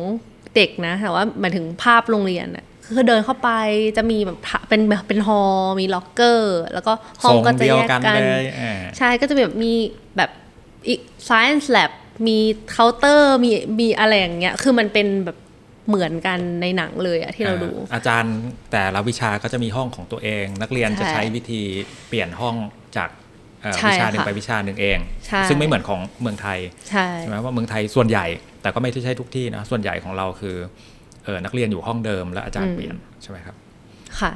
[0.55, 3.50] เด็กนะแต่ว่าหมายถึงภาพโรงเรียนอะคือเดินเข้าไป
[3.96, 9.72] จะมีแบบทะเป็นเป็น hall มีล็อกเกอร์ แล้วก็ห้องก็จะทรงเดียวแยกกันกันเลยอ่าใช่ก็จะแบบมี
[10.16, 10.31] แบบ
[10.88, 11.90] อีก science lab
[12.27, 12.38] มี
[12.70, 13.50] เคาน์เตอร์มี
[13.81, 15.37] มีอะไรอย่างเงี้ย คือมันเป็นแบบ
[15.88, 18.37] เหมือนกันในหนังเลยอะที่เราดูอ่าอาจารย์
[18.73, 21.62] แต่ละวิชาก็จะมีห้องของตัวเอง นักเรียนจะใช่ใช้วิธี
[22.09, 22.55] เปลี่ยนห้อง
[22.97, 23.11] จาก
[23.62, 26.59] เอ่อใช่วิชาหนึ่งค่ะไปวิชาหนึ่งเองใช่ซึ่งไม่เหมือนของเมืองไทย
[26.90, 28.27] ใช่ใช่ไหมว่าเมืองไทยส่วนใหญ่
[28.62, 30.57] แต่ก็ไม่ใช่ทุกที่นะส่วนใหญ่ของเราคือ
[31.25, 33.57] เออนักเรียนอยู่ห้องเดิมแล้วอาจารย์เปลี่ยนใช่ไหมครับ
[34.20, 34.33] ค่ะ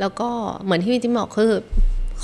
[0.00, 0.28] แล้วก็
[0.62, 1.52] เหมือนที่พี่จิมบอกคือ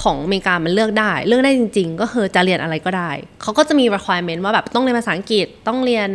[0.02, 3.10] ของอเมริกามันเลือกได้ เลือกได้จริง ๆ ก็คือจะเรียนอะไรก็ได้
[3.42, 6.10] เขาก็จะมี requirement ว่าแบบต้องเรียนภาษาอังกฤษต้องเรียน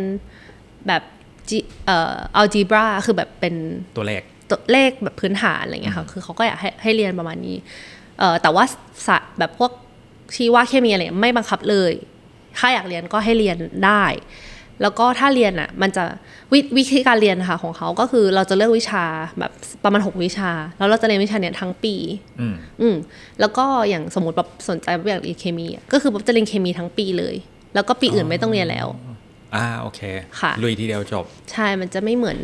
[0.88, 1.08] แบบ G-
[1.86, 3.54] เอ่อ algebra คือแบบเป็น
[3.96, 7.56] ตัวเลขตัวเลขแบบพื้นฐานอะไรเงี้ยค่ะคือเขาก็อยากให้ให้เรียนประมาณนี้
[8.18, 8.64] เอ่อแต่ว่า
[9.06, 9.70] สะแบบพวก
[10.34, 11.92] ชีวเคมีอะไรไม่บังคับเลย
[12.58, 14.04] ถ้าอยากเรียนก็ให้เรียนได้
[14.82, 16.04] แล้วก็ถ้าเรียนอะมันจะ
[16.52, 19.04] ววิธีการเรียนค่ะของเขาก็คือเราจะเลือกวิชา
[19.38, 19.52] แบบ
[19.84, 21.94] ประมาณ 6 วิชา แล้วเราจะเรียนวิชาเนี้ยทั้งปี
[22.40, 22.96] อืมอืม
[23.40, 27.34] แล้วก็อย่างสมมติแบบสนใจแบบอยากเรียนเคมีอะก็คือแบบจะเรียนเคมีทั้งปีเลย
[27.74, 28.86] แล้วก็ปีอื่นไม่ต้องเรียนแล้ว
[29.56, 30.00] อ่าโอเค
[30.40, 32.38] ค่ะลุยทีเดียวจบ ใช่มันจะไม่เหมือน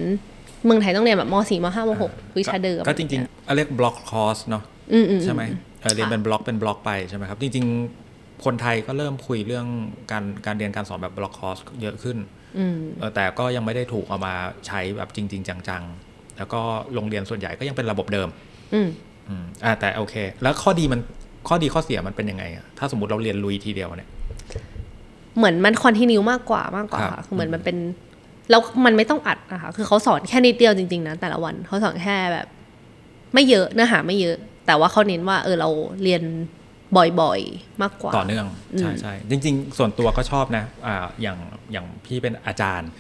[0.65, 5.43] เมืองไทยต้องเรียนแบบม .4 ม .5 ม .6 วิชาเดิม ก็จริงๆเอาเรียก block course เนาะอืมอืมใช่ไหม
[5.81, 7.67] เออเรียนค่ะเป็นบล็อกเป็นบล็อกไปใช่ไหมครับ จริง
[8.05, 9.67] ๆ คนไทยก็เริ่มคุยเรื่อง
[10.11, 12.19] การการเรียนการสอนแบบ block course เยอะขึ้น
[12.59, 14.35] อืมเออแต่ก็ยังไม่ได้ถูกเอามา
[14.67, 16.61] ใช้แบบจริง ๆ จังๆ แล้วก็
[16.95, 18.29] โรงเรียนส่วนใหญ่ก็ยังเป็นระบบเดิม
[18.75, 18.89] อืม
[19.29, 21.01] อืมอ่าแต่โอเค แล้วข้อดีมัน
[21.49, 24.11] ข้อดีข้อเสียมันเป็นยังไงอะถ้าสมมติเราเรียนลุยทีเดียวเนี่ย
[25.39, 27.77] เหมือนมันคอนติเนียมากกว่ามากกว่าครับค่ะคือเหมือนมันเป็น
[28.51, 32.47] แล้วมันไม่ต้องอัดนะคะ คือเขาสอนแค่นิดเดียวจริงๆนะแต่ละวันเขาสอนแค่แบบ
[33.35, 35.69] ไม่เยอะเนื้อหาไม่เยอะ แต่ว่าเขาเน้นว่า เออเรา
[36.03, 36.23] เรียน
[37.21, 38.47] บ่อยๆ มากกว่า ต่อเนื่อง
[38.79, 41.39] ใช่ใช่จริง ๆ ส่วนตัวก็ชอบนะอ่าอย่าง
[41.73, 42.91] อย่างพี่เป็นอาจารย์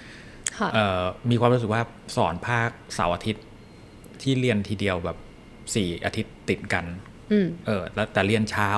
[0.59, 1.83] ค่ะเอ่อมีความรู้สึกว่า
[2.16, 3.44] สอนภาคเสาร์อาทิตย์
[4.22, 5.16] ที่เรียนทีเดียวแบบ
[5.74, 6.85] สี่อาทิตย์ติดกัน
[7.33, 8.70] อืมเออแล้วแต่เรียนเช้า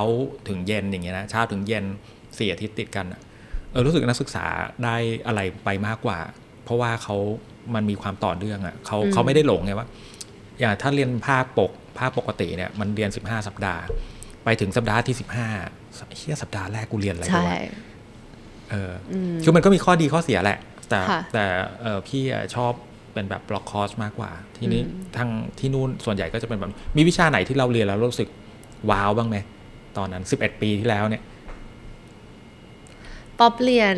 [0.48, 1.84] ถึงเย็นอย่างเงี้ยนะเช้าถึงเย็น
[2.38, 3.20] สี่อาทิตย์ติดกันอะ
[3.72, 4.44] เออรู้สึกนักศึกษา
[4.84, 6.18] ได้อะไรไปมากกว่า
[6.64, 7.16] เพราะว่าเขา
[7.74, 9.86] มันมีความต่อเนื่องอะ่ะเขาอืมเขาไม่ได้หลงไงว่า
[10.58, 13.82] อย่างถ้าเรียนภาคปกภาคปกติเนี่ยมันเรียน 15 สัปดาห์
[14.44, 15.16] ไปถึงสัปดาห์ที่
[15.68, 17.58] 15เฮียสัปดาห์แรกกูเรียนอะไรใช่วะ
[18.70, 20.58] เอออคือมันก็มีข้อดีข้อเสียแหละ
[20.90, 21.44] แต่ค่ะแต่
[21.82, 22.72] เออพี่อะชอบ
[23.12, 24.82] เป็นแบบบล็อกคอร์สมากกว่า ทีนี้
[25.16, 25.28] ทาง
[25.58, 28.28] ที่นู่นส่วนใหญ่ก็จะเป็นแบบมีวิชาไหนที่เราเรียนแล้วรู้สึก
[28.90, 29.36] ว้าวบ้างไหม
[29.98, 31.22] ตอนนั้น 11 ปีที่แล้วเนี่ย
[33.40, 33.96] ป๊อปเรียน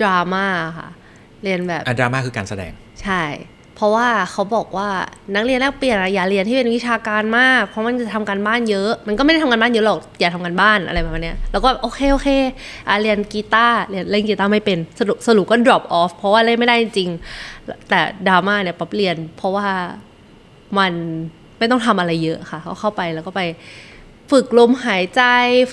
[0.00, 0.46] ดราม่า
[0.78, 0.88] ค่ะ
[1.42, 3.22] เรียนแบบอะดราม่าคือการแสดง ใช่
[3.76, 4.88] เพราะว่าเขาบอกว่า
[5.34, 12.28] นักเรียนแลกเปลี่ยนอะอย่าเรียนที่เป็นวิชาการมาก เพราะมันจะทำการบ้านเยอะ มันก็ไม่ได้ทำการบ้านเยอะหรอก อย่าทำการบ้านอะไรประมาณเนี้ยแล้วก็โอเคโอเค
[12.88, 19.68] อะเรียนกีตาร์เรียนเล่นกีตาร์ไม่เป็นสรุปสรุปก็ drop off เพราะว่าเล่นไม่ได้จริงๆแต่ดราม่าเนี่ยป๊อปเรียน เพราะว่า
[20.78, 20.92] มัน
[21.58, 23.40] ไม่ต้องทำอะไรเยอะค่ะเขาเข้าไปแล้วก็ไป
[24.32, 25.22] ฝึกลมหายใจ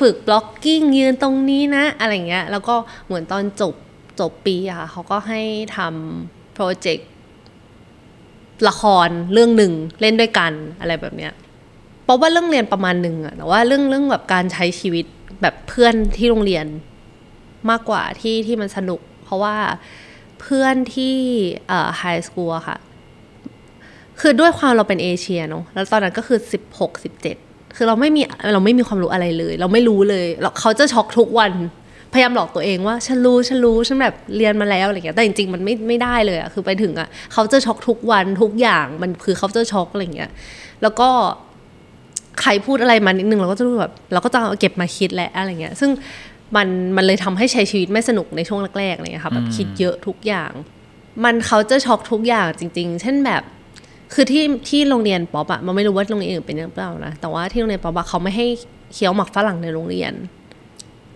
[0.02, 3.74] ฝึก blocking ยืนตรงนี้นะ อะไรเงี้ย แล้วก็เหมือนตอนจบ
[4.20, 5.42] จบปีอะค่ะเขาก็ให้
[5.78, 7.10] ทำ project
[8.68, 11.34] ละครเรื่องหนึ่งเล่นด้วยกันอะไรแบบเนี้ย
[12.04, 15.06] เพราะว่าเรื่องเรียนประมาณหนึ่งอะแต่ว่าเรื่องเรื่องแบบการใช้ชีวิต
[15.42, 16.66] แบบเพื่อนที่โรงเรียน
[17.70, 19.56] มากกว่าที่ที่มันสนุก เพราะว่า
[20.42, 21.16] เพื่อนที่
[21.68, 22.78] เอ่อไฮสคูลค่ะ
[24.20, 27.38] คือด้วยความเราเป็นเอเชียเนาะแล้วตอนนั้นก็คือสิบหกสิบเจ็ด
[27.82, 28.22] คือเราไม่มี
[28.54, 30.26] เราไม่มีความรู้อะไรเลย เราไม่รู้เลย
[30.60, 31.52] เขาจะช็อกทุกวัน
[32.14, 40.32] พยายามหลอกตัวเองว่าฉันรู้ฉันรู้ฉันแบบเรียนมาแล้วอะไรเงี้ยแต่จริงๆมันไม่ไม่ได้เลยอะคือไปถึงอะเขาจะช็อกทุกวันทุกอย่างมันคือเขาจะช็อกอะไรเงี้ย
[40.82, 41.10] แล้วก็
[42.42, 45.92] ใครพูดอะไรมานิดนึงเราก็จะรู้แบบเราก็จะเอาเก็บมาคิดแหละอะไรเงี้ยซึ่ง
[46.56, 50.52] มันมันเลยทำให้ใช้ชีวิตไม่สนุกในช่วงแรกๆอะไรเงี้ยค่ะแบบคิดเยอะทุกอย่าง
[51.24, 53.44] มันเขาจะช็อกทุกอย่างจริง ๆ เช่นแบบ
[54.14, 58.46] คือที่ที่โรงเรียนป๊อปอะมันไม่รู้ว่าโรงเรียนอื่นเป็นยังเปล่านะแต่ว่าที่โรงเรียนป๊อปอะเขาไม่ให้
[58.94, 60.14] เคี้ยวหมักฝรั่งในโรงเรียน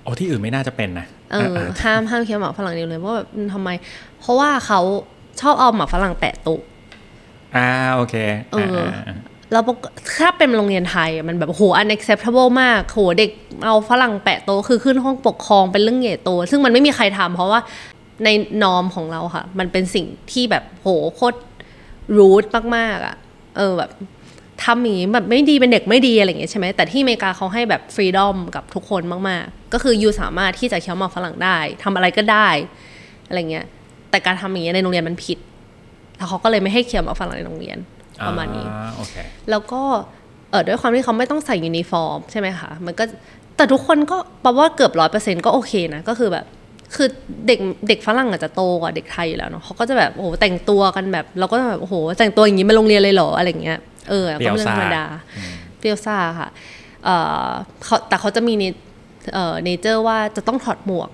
[0.05, 3.69] อ๋อที่อื่นไม่น่าจะเป็นนะเออห้ามห้ามเคี้ยวหมากฝรั่งในโรงเรียนเพราะแบบอืมทำไม
[4.19, 4.79] เพราะว่าเขา
[5.41, 6.59] ชอบเอาหมากฝรั่งแปะโต๊ะ
[7.55, 8.15] อ่าโอเค
[8.51, 9.17] เอออ่าอ่า
[9.51, 9.77] แล้วปก
[10.19, 13.29] ถ้าเป็นโรงเรียนไทยอะมันแบบโห unacceptable มากโหเด็ก
[13.65, 17.59] เอาฝรั่งแปะโต๊ะคือขึ้นห้องปกครองเป็นเรื่องใหญ่โต ซึ่งมันไม่มีใครทำเพราะว่า
[18.23, 18.29] ใน
[18.63, 21.37] นอมของเราค่ะ มันเป็นสิ่งที่แบบโหโคตร
[22.17, 23.15] รูทมากๆอะ
[23.57, 23.91] เออแบบ
[24.63, 32.49] ทำอย่างนี้แบบไม่ดีเป็นเด็กไม่ดีอะไรอย่างเงี้ยใช่ไหมแต่ที่อเมริกาเขาให้แบบฟรีดอมกับทุกคนมากๆ ก็คือยูสามารถที่จะเคี้ยวหมากฝรั่งได้ทำอะไรก็ได้
[33.27, 33.65] อะไรเงี้ย
[34.09, 35.37] แต่การทำอย่างเงี้ยในโรงเรียนมันผิด
[36.17, 37.77] แล้วเขาก็เลยไม่ให้เคี้ยวหมากฝรั่งในโรงเรียน
[38.27, 39.15] ประมาณนี้อ่าโอเค
[39.49, 39.81] แล้วก็
[40.49, 43.03] เออด้วยความที่เขาไม่ต้องใส่ยูนิฟอร์มใช่ไหมคะ มันก็
[43.57, 46.45] แต่ทุกคนก็แปลว่าเกือบร้อยเปอร์เซ็นก็โอเคนะ ก็คือแบบ
[46.95, 47.07] คือ
[47.47, 53.79] เด็กเด็กฝรั่งอาจจะโตกว่าเด็กไทยอยู่แล้วเนาะเขาก็จะแบบโอ้โหแต่งตัวกันแบบ เราก็แบบโอ้โหแต่งตัวอย่างนี้มาโรงเรียนเลยเหรออะไรเงี้ย
[54.09, 55.05] เออก็เป็นเรื่องธรรมดา
[55.79, 56.49] เปรี้ยวซ่าค่ะ
[57.05, 57.09] เอ
[57.47, 57.49] อ
[57.83, 58.63] เขาแต่เขาจะมีเน
[59.33, 61.09] เอ่อเนเจอร์ว่าจะต้องถอดหมวก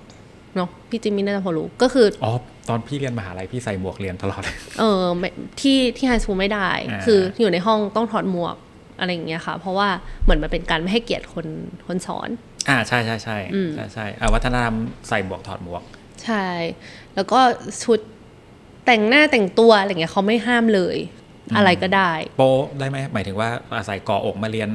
[0.56, 2.32] เนาะพี่จิมมี่น่าจะพอรู้ก็คืออ๋อ
[2.68, 4.42] ตอนพี่เรียนมหาลัยพี่ใส่หมวกเรียนตลอด
[4.78, 5.28] เออไม่
[5.60, 8.56] ที่ที่ไฮสคูลไม่ได้อ่าคืออยู่ในห้องต้องถอดหมวก
[8.98, 9.88] อะไรอย่างเงี้ยค่ะ เพราะว่า
[10.22, 11.46] เหมือนมันเป็นการไม่ให้เกียรติคน
[11.86, 12.28] คนสอน
[12.70, 13.38] อ่าใช่ใช่ใช่
[13.74, 14.76] ใช่ใช่อ่าวัฒนธรรม
[15.08, 15.82] ใส่หมวกถอดหมวก
[16.24, 16.46] ใช่
[17.14, 17.40] แล้วก็
[17.82, 17.98] ชุด
[18.86, 20.96] แต่งหน้าแต่งตัวอะไรเงี้ยเขาไม่ห้ามเลย
[21.56, 22.42] อะไรก็ได้ โป๊
[22.78, 24.70] ได้ไหมหมายถึงว่าอาศัยก่ออกมาเรียน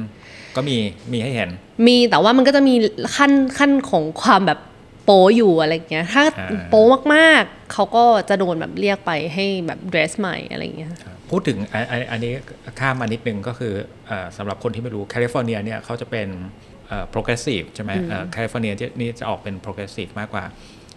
[0.56, 0.76] ก็มี
[1.12, 1.50] มีให้เห็น
[1.86, 2.74] มีแต่ว่ามันก็จะมี
[3.16, 4.60] ขั้นขั้นของความแบบ
[5.04, 10.92] โป๊อยู่อะไรเงี้ย ถ้าอ่าโป๊มากๆ เขาก็จะโดนแบบเรียกไปให้แบบเดรสใหม่อะไรเงี้ย
[11.30, 12.32] พูดถึงอันอันอันนี้
[12.80, 13.72] ข้ามมานิดนึงก็คือ
[14.06, 16.65] เอ่อสำหรับคนที่ไม่รู้แคลิฟอร์เนียเนี่ยเขาจะเป็นเอ่อ
[17.14, 20.44] progressive ใช่ไหมเอ่อแคลิฟอร์เนียจะนี่จะออกเป็น progressive มากกว่า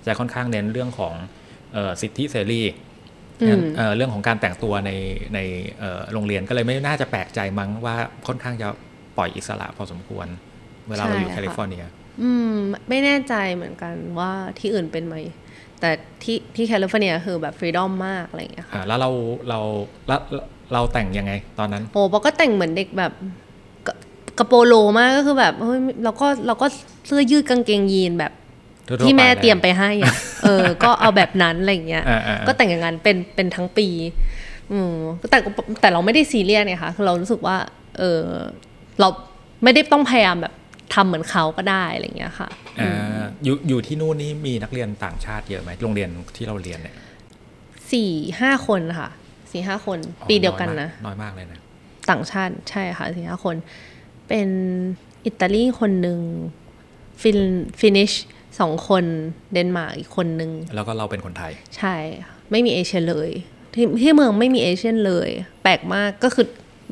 [0.05, 1.13] จะค่อนข้างเน้นเรื่องของ
[1.73, 2.63] เอ่อสิทธิเสรี
[3.77, 4.91] เอ่อเรื่องของการแต่งตัวใน
[5.35, 5.39] ใน
[5.79, 7.95] เอ่อโรงเรียนก็เลยไม่น่าจะแปลกใจมั้งว่า
[8.27, 8.67] ค่อนข้างจะ
[9.17, 10.27] ปล่อยอิสระพอสมควร
[10.89, 11.83] เวลาเราอยู่ใช่แคค่ะลิฟอร์เนีย
[12.21, 12.55] อืม
[12.89, 15.15] ไม่แน่ใจเหมือนกันว่าที่อื่นเป็นไหม
[15.79, 15.91] แต่
[16.23, 19.09] ที่ที่แคลิฟอร์เนียคือแบบ freedom มากอะไรอย่างเงี้ยค่ะอ่าแล้วเรา
[19.49, 19.59] เรา
[20.07, 20.19] แล้ว
[20.73, 23.13] เราแต่งยังไงตอนนั้น โอ้ป๊อปก็แต่งเหมือนเด็กแบบ
[24.39, 26.67] กระกระโปรงโลมากก็คือแบบเฮ้ยเราก็เราก็
[27.07, 28.31] เสื้อยืดกางเกงยีนแบบ
[28.87, 33.87] ทั่วๆที่แม่ไปนะเตรียมไปให้อะเออ ก็เอาแบบนั้นอะไรอย่างเงี้ยอ่าอ่าอ่าก็แต่งอย่างนั้นเป็นเป็นทั้งปี
[34.71, 34.95] อืม
[35.29, 35.37] แต่
[35.81, 37.57] แต่เราไม่ได้ซีเรียสเนี่ยค่ะคือเรารู้สึกว่า
[37.97, 38.23] เออ
[38.99, 39.07] เรา
[39.63, 40.53] ไม่ได้ต้องพยายามแบบ
[40.93, 42.49] ทำเหมือนเขาก็ได้อะไรอย่างเงี้ยค่ะ
[42.79, 46.95] อ่าอยู่อยู่ที่นู่นนี่มีนักเรียนต่างชาติเยอะไหมโรงเรียนที่เราเรียนเนี่ย
[47.91, 49.09] สี่ห้าคนค่ะ
[49.51, 51.59] สี่ห้าคนอ๋อปีเดียวกันนะน้อยมากเลยนะ
[52.09, 53.55] ต่างชาติใช่ค่ะสี่ห้าคน
[54.29, 54.49] เป็น
[55.25, 56.19] อิตาลีคนหนึ่ง
[57.21, 57.39] ฟิน
[57.79, 58.11] Finnish
[58.59, 59.05] สองคน
[59.53, 63.29] เดนมาร์กอีกคนหนึ่งแล้วก็เราเป็นคนไทย ใช่ค่ะไม่มีเอเชียเลย
[63.73, 65.29] ที่ที่เมืองไม่มี Asian เลย
[65.63, 66.45] แปลกมากก็คือ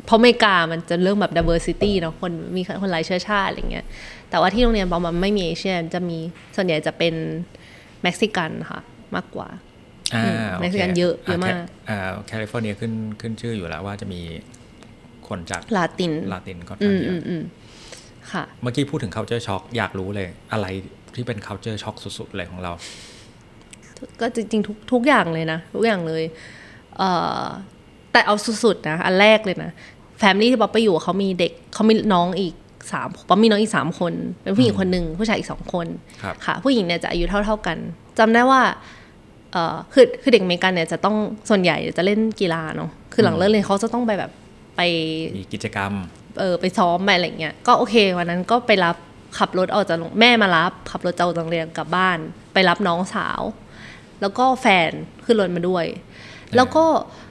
[0.06, 3.86] เพราะอเมริกามันจะเรื่องแบบ diversity เนาะคนมีคนหลายเชื้อชาติอะไรเงี้ย
[4.30, 6.18] แต่ว่าที่โรงเรียนป๊อปมันไม่มี Asian จะมี
[6.56, 7.14] ส่วนใหญ่จะเป็น
[8.04, 8.80] เม็กซิกันค่ะ
[9.16, 9.50] มากกว่า
[10.16, 11.56] อ่าอืมโคเม็กซิกันเยอะเยอะมาก
[11.90, 14.22] อ่าแคลิฟอร์เนียขึ้นขึ้นชื่ออยู่แล้วว่าจะมี
[15.30, 17.44] คนจากลาตินลาตินก็อืทางมเยอืมอะอืม
[18.32, 20.68] ค่ะ เมื่อกี้พูดถึง culture shock อยากรู้เลย อะไร
[21.16, 22.72] ที่เป็น culture shock สุดๆเลยของเรา
[24.20, 26.24] ก็จริงๆทุกทุกอย่างเลยนะ ทุกอย่างเลย
[26.98, 27.10] เอ่
[27.42, 27.46] อ
[28.12, 29.72] แต่เอาสุดๆนะ อันแรกเลยนะ
[30.20, 32.54] family ที่ป๊อปไปอยู่เขามีเด็กเขามีน้องอีก
[32.92, 34.14] สามป๊อปมีน้องอีกสามคน
[34.44, 35.88] เป็นผู้หญิงคนหนึ่งผู้ชายอีกสองคน
[36.22, 37.78] ครับค่ะ ผู้หญิงเนี่ยจะอายุเท่า ๆกัน
[38.20, 38.62] จำได้ว่า
[39.52, 41.16] เอ่อคือคือเด็กอเมริกันเนี่ยจะต้อง
[41.50, 44.32] ส่วนใหญ่จะเล่นกีฬาเนาะคือหลังเลิกเรียนเขาจะต้องไปแบบ
[44.78, 44.82] ไป
[45.38, 45.94] มีกิจกรรม
[46.40, 48.96] เออไปซ้อมไปอะไรเงี้ยก็โอเควันนั้นก็ไปรับ
[49.38, 52.18] ขับรถออกจากโรงแม่มารับ ขับรถจากโรงเรียนกลับบ้าน
[52.54, 53.42] ไปรับน้องสาว
[54.22, 54.92] แล้วก็แฟน
[55.26, 55.86] ขึ้นรถมาด้วย
[56.56, 56.86] แล้วก็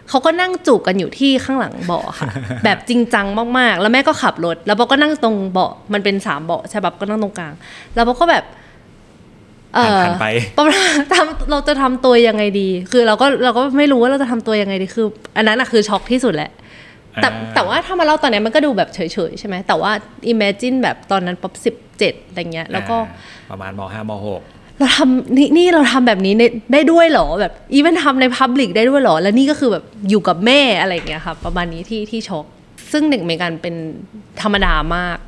[0.09, 2.31] เขาก็นั่งจูบกันอยู่ที่ข้างหลังเบาะค่ะ
[2.65, 3.27] แบบจริงจัง
[3.59, 7.53] มากๆ แล้วแม่ก็ขับรถ แล้วป๊อก็นั่งตรงเบาะมันเป็นสามเบาะใช่ปะก็นั่งตรงกลาง
[7.95, 8.45] แล้วป๊อปก็แบบ
[9.75, 10.65] เออหันไปป๊อป
[11.13, 15.07] ทำเราจะทำตัวยังไงดี คือเราก็เราก็ไม่รู้ว่าเราจะทำตัวยังไงดีคือ
[15.37, 16.51] อันนั้นอะคือช็อกที่สุดแหละ
[17.23, 18.99] แต่อ่าแต่ว่าถ้ามาเล่าตอนเนี้ยมันก็ดูแบบเฉ
[19.31, 19.91] ยๆใช่ไหมแต่ว่า
[20.33, 24.43] imagine แบบตอนนั้นป๊อปสิบเจ็ดอะไรเงี้ยแล้วก็อ่าประมาณมห้ามหก
[24.79, 32.45] เราทำนี่นี่เราทำแบบนี้ในได้ด้วยเหรอแบบ even ทำใน public ได้ด้วยเหรอ แล้วนี่ก็คือแบบอยู่กับแม่อะไรเงี้ยค่ะประมาณนี้ที่ที่ช็อก
[32.93, 33.75] ซึ่งเด็กอเมริกันเป็น
[34.43, 35.19] ธรรมดามาก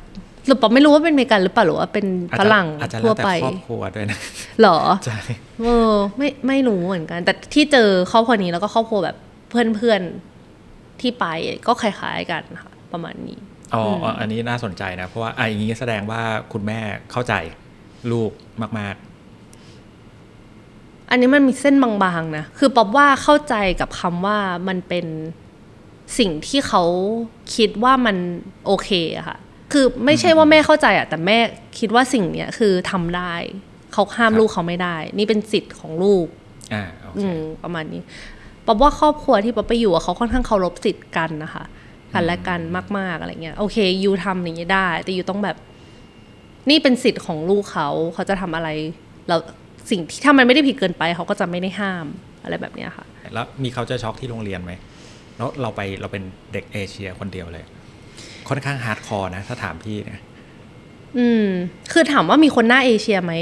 [0.45, 4.17] หรือป๊อปไม่รู้ว่าเป็นอเมริกันหรือเปล่าหรือว่าเป็นอาจฝจะรั่งอาจจะแล้ทั่ววแต่ไปครอบครัวด้วยนะ
[4.61, 5.19] หรอใช่
[5.61, 9.15] เออไม่ไม่รู้เหมือนกัน แต่ที่เจอครอบครัวนี้แล้วก็ครอบครัวแบบ
[9.49, 10.38] เพื่อนเพื่อนๆ
[11.01, 11.25] ที่ไป
[11.67, 13.39] ก็คล้ายๆกันค่ะประมาณนี้
[13.73, 16.21] อ๋อออันนี้น่าสนใจนะ เพราะว่าอะอย่างนี้แสดงว่า
[16.53, 16.79] คุณแม่
[17.11, 17.33] เข้าใจ
[18.11, 18.31] ลูก
[18.79, 18.95] มาก
[21.09, 25.05] อันนี้มันมีเส้นบางๆนะ คือป๊อบว่าเข้าใจกับคำว่ามันเป็น
[26.19, 26.83] สิ่งที่เขา
[27.55, 28.17] คิดว่ามัน
[28.65, 29.37] โอเคอะค่ะ
[29.71, 31.37] คือไม่ใช่ว่าแม่เข้าใจอะแต่แม่
[31.79, 33.33] คิดว่าสิ่งเนี้ยคือทำได้
[33.93, 38.01] เขาห้ามลูกเขาไม่ได้ นี่เป็นสิทธิ์ของลูกๆอ่าโอเคอืมประมาณนี้
[38.69, 41.63] ป๊อบว่าครอบครัวที่ป๊อบไปอยู่อะเขาค่อนข้างเคารพสิทธิ์กันนะคะ
[42.13, 42.59] กันและกัน
[42.97, 45.57] มาก ๆอะไรเงี้ยโอเคยูทำอย่างนี้ได้ แต่ยูต้องแบบ
[46.69, 48.69] นี่เป็นสิทธิ์ของลูกเขาเขาจะทำอะไร
[49.27, 49.39] แล้ว
[49.89, 52.05] สิ่งที่ถ้ามันไม่ได้ผิดเกินไป เขาก็จะไม่ได้ห้าม
[52.43, 54.71] อะไรแบบเนี้ยค่ะ แล้วมี culture shock ที่โรงเรียนไหม
[55.37, 57.65] แล้วเราไปเราเป็นเด็กเอเชียคนเดียวเลย
[58.49, 60.19] ค่อนข้าง hardcore นะถ้าถามพี่เนี่ย
[61.17, 61.45] อืม
[61.91, 63.33] คือถามว่ามีคนหน้าเอเชียไหม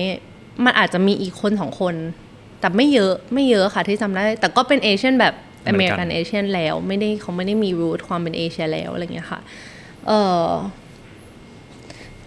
[0.66, 1.96] มันอาจจะมีอีกคนสองคน
[2.60, 5.34] แต่ไม่เยอะไม่เยอะค่ะที่จำได้ แต่ก็เป็นเอเชียนแบบ
[5.68, 9.40] อเมริกัน American เอเชียนแล้ว ไม่ได้เขาไม่ได้มี root ความเป็นเอเชียแล้วอะไรเงี้ยค่ะ
[10.08, 10.12] เอ
[10.44, 10.48] อ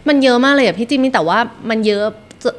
[0.08, 1.38] มันเยอะมากเลยอะพี่จิมมี่แต่ว่า
[1.70, 2.04] มันเยอะ
[2.42, 2.54] จน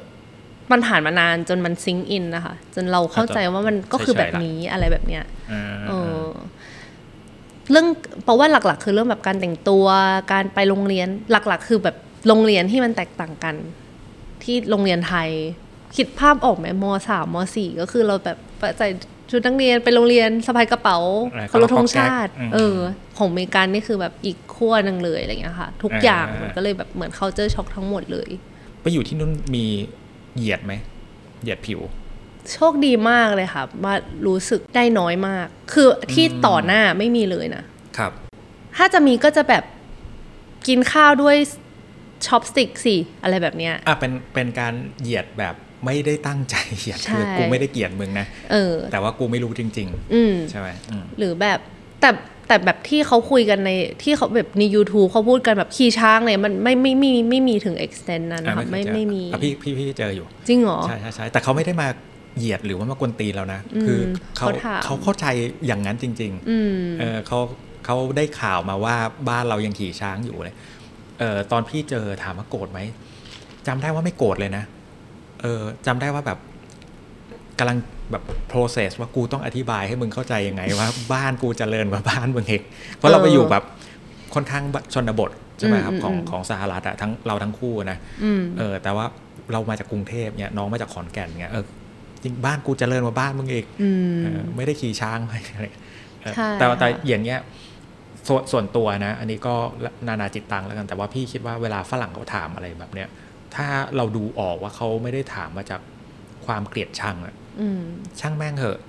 [0.72, 5.92] มันผ่านมานานจนมันซิงอินนะคะ จนเราเข้าใจว่ามันก็คือแบบนี้อะไรแบบเนี้ยอ่าเอ
[6.24, 6.26] อ
[7.72, 7.88] เรื่อง
[8.24, 9.86] เพราะว่าหลัก ๆ คือเรื่องแบบการแต่งตัว
[10.32, 11.96] การไปโรงเรียนหลัก ๆ คือแบบ
[12.28, 13.56] โรงเรียนที่มันแตกต่างกัน
[14.44, 15.30] ที่โรงเรียนไทย
[15.98, 18.38] คิดภาพออกไหมมสามมสี่ก็คือเราแบบ
[18.78, 18.88] ใส่
[19.32, 20.98] ชุดนักเรียนไปโรงเรียนสะพายกระเป๋า
[21.50, 22.78] เคารพธงชาติ เออ
[23.18, 28.30] ของอเมริกันนี่คือแบบอีกขั้วหนึ่งเลยอะไรเงี้ยค่ะ ทุกอย่างมันก็เลยแบบเหมือน culture shock ทั้งหมดเลย
[28.82, 29.66] ไปอยู่ที่นู่นมี
[30.36, 30.74] เหยียดไหม
[31.42, 31.80] เหยียดผิว
[32.54, 33.96] โชคดีมากเลยค่ะว่า
[34.28, 37.64] รู้สึกได้น้อยมาก คือที่ต่อหน้าไม่มีเลยนะ
[37.98, 38.12] ครับ
[38.78, 39.64] ถ้าจะมีก็จะแบบ
[40.68, 41.38] กินข้าวด้วย
[42.26, 51.60] ช็อปสติกสิอะไรแบบเนี้ยอะเป็นเป็นการเหยียดแบบ ไม่ได้ตั้งใจเหยียดใช่คือกูไม่ได้เกลียดมึงนะเออ แต่ว่ากูไม่รู้จริงอืมๆใช่ไหมอืมหรือแบบ
[52.02, 52.10] แต่
[52.48, 53.72] แต่แบบที่เขาคุยกันใน
[54.04, 61.88] ที่เขาแบบใน YouTube เขาพูดกันแบบขี่ช้างเนี่ยมันไม่ไม่ไม่ไม่ไม่มีถึง extent นั้นอะค่ะไม่เคยเจอไม่มีอะพี่พี่พี่เจออยู่ จริงเหรอใช่ใช่ใช่แต่เขาไม่ได้มา
[62.38, 64.00] เหยียดหรือว่ามากวนตีนเรานะอืมคือ
[64.38, 65.26] เขาเขาถามเขาเข้าใจ
[65.66, 67.40] อย่างนั้นจริงอืมๆเออเขา
[67.86, 68.96] เขาได้ข่าวมาว่า
[69.30, 70.56] บ้านเรายังขี่ช้างอยู่เลย
[71.20, 72.80] เออตอนพี่เจอถามว่าโกรธไหม
[73.68, 74.64] จำได้ว่าไม่โกรธเลยนะ
[75.42, 76.40] เออจำได้ว่าแบบ
[77.60, 77.78] กำลัง
[78.12, 82.62] แบบ process ว่ากูต้องอธิบายให้มึงเข้าใจยังไงว่าบ้านกูเจริญกว่าบ้านมึงเอง
[82.98, 83.64] เพราะเราไปอยู่แบบ
[84.34, 89.06] ค่อนข้างชนบทใช่ไหมครับอืมของอืมของสหรัฐอะทั้งเราทั้งคู่นะอืมเออ แต่ว่า
[89.52, 91.66] เรามาจากกรุงเทพเนี่ยน้องมาจากขอนแก่นเนี่ยเออ
[92.24, 95.66] จริงบ้านกูเจริญกว่าบ้านมึงอีกอืมเออไม่ได้ขี่ช้างไปอะไร
[96.22, 97.40] เออใช่แต่ว่าแต่ค่ะอย่างเงี้ย
[98.28, 99.54] ส่วนส่วนตัวนะ อันนี้ก็
[100.08, 103.08] นานาจิตตังแล้วกันแต่ว่าพี่คิดว่าเวลาฝรั่งเขาถามอะไรแบบเนี้ย
[103.56, 105.82] ถ้าเราดูออกว่าเขาไม่ได้ถามมาจาก
[106.46, 107.82] ความเกลียดชังอะอืม
[108.20, 108.80] ช่างแม่งเหอะ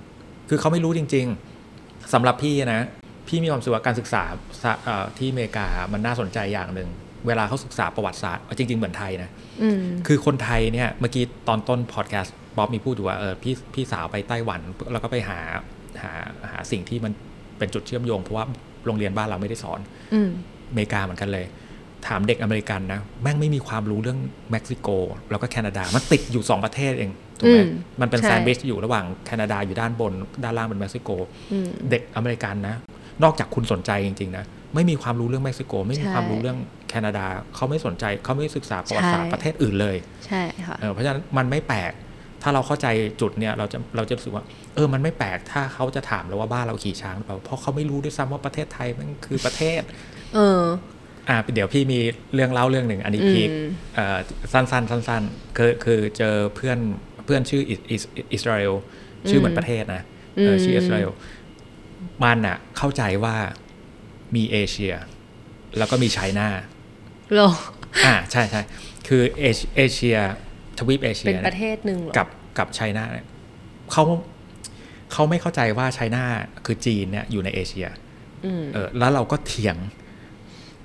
[0.49, 1.25] คือเขาไม่รู้จริง
[1.69, 2.81] ๆสำหรับพี่นะ
[3.27, 4.23] พี่มีความรู้สึกว่าการศึกษา
[4.63, 6.89] สะเอ่อที่อเมริกามันน่าสนใจอย่างหนึ่ง
[7.27, 9.29] เวลาเขาศึกษาประวัติศาสตร์ จริง ๆ เหมือนไทยนะ
[9.61, 15.39] อืมคือคนไทยเนี่ย เมื่อกี้ตอนต้นพอดแคสต์บ๊อบมีพูดอยู่ว่าเออพี่พี่สาวไปไต้หวัน แล้วก็ไปหา
[16.01, 16.11] หา
[16.51, 17.11] หาสิ่งที่มัน
[17.57, 18.45] เป็นจุดเชื่อมโยง เพราะว่า
[18.85, 19.79] โรงเรียนบ้านเราไม่ได้สอน
[20.13, 20.29] อืม
[20.69, 21.45] อเมริกาเหมือนกันเลย
[22.07, 24.19] ถามเด็กอเมริกันนะ แม่งไม่มีความรู้เรื่อง
[24.51, 24.87] เม็กซิโก
[25.31, 27.67] แล้วก็แคนาดา มันติดอยู่ 2 ประเทศเองถูกไหมอืม
[28.01, 30.13] มันเป็นใช่แซนด์วิชอยู่ระหว่างแคนาดาอยู่ด้านบน
[30.43, 31.09] ด้านล่างเป็นเม็กซิโก
[31.51, 32.75] อืมเด็กอเมริกันนะ
[33.23, 36.57] นอกจากคุณสนใจจริงๆนะไม่มีความรู้เรื่องเม็กซิโก ไม่มีใช่ความรู้เรื่อง
[36.89, 41.91] แคนาดา เขาไม่สนใจเขาไม่ศึกษาประวัติศาสตร์ใช่ประเทศอื่นเลยใช่ค่ะเออเพราะฉะนั้นมันไม่แปลก
[42.41, 42.87] ถ้าเราเข้าใจ
[43.21, 44.43] จุดเนี่ยเราจะเราจะรู้สึกว่า
[44.75, 49.81] เออมันไม่แปลกถ้าเขาจะถามเราว่าบ้านเราขี่ช้างหรือเปล่าเพราะเขาไม่รู้ด้วยซ้ำว่าประเทศไทยมันคือประเทศ
[50.35, 50.61] เออ
[51.29, 51.99] อ่าเดี๋ยวพี่มี
[52.33, 53.49] เรื่องเล่าเรื่องหนึ่งอันนี้อืมพีค
[53.95, 54.17] เอ่อ
[54.53, 56.79] สั้นๆสั้นๆคือคือเจอเพื่อน
[57.25, 58.73] เพื่อนชื่ออิสอิสอิสราเอล
[59.29, 60.01] ชื่อเหมือนประเทศนะ
[60.45, 61.11] เออชื่ออิสราเอล
[62.23, 63.35] มันอะเข้าใจว่า
[64.35, 64.93] มีเอเชีย
[65.77, 66.47] แล้วก็มีไชน่า
[67.33, 67.49] เหรอ
[68.05, 68.61] อ่าใช่ใช่
[69.07, 70.17] คือเอเชเอเชีย
[70.79, 73.27] ทวีปเอเชีเป็ยนเนี่ยประเทศหนึ่งเหรอกับกับไชน่าเนี่ย
[73.91, 74.03] เขา
[75.11, 76.23] เขาไม่เข้าใจว่าไชน่า
[76.65, 77.87] คือจีนเนี่ยอยู่ในเอเชีย
[78.45, 79.77] อืมเออแล้วเราก็เถียง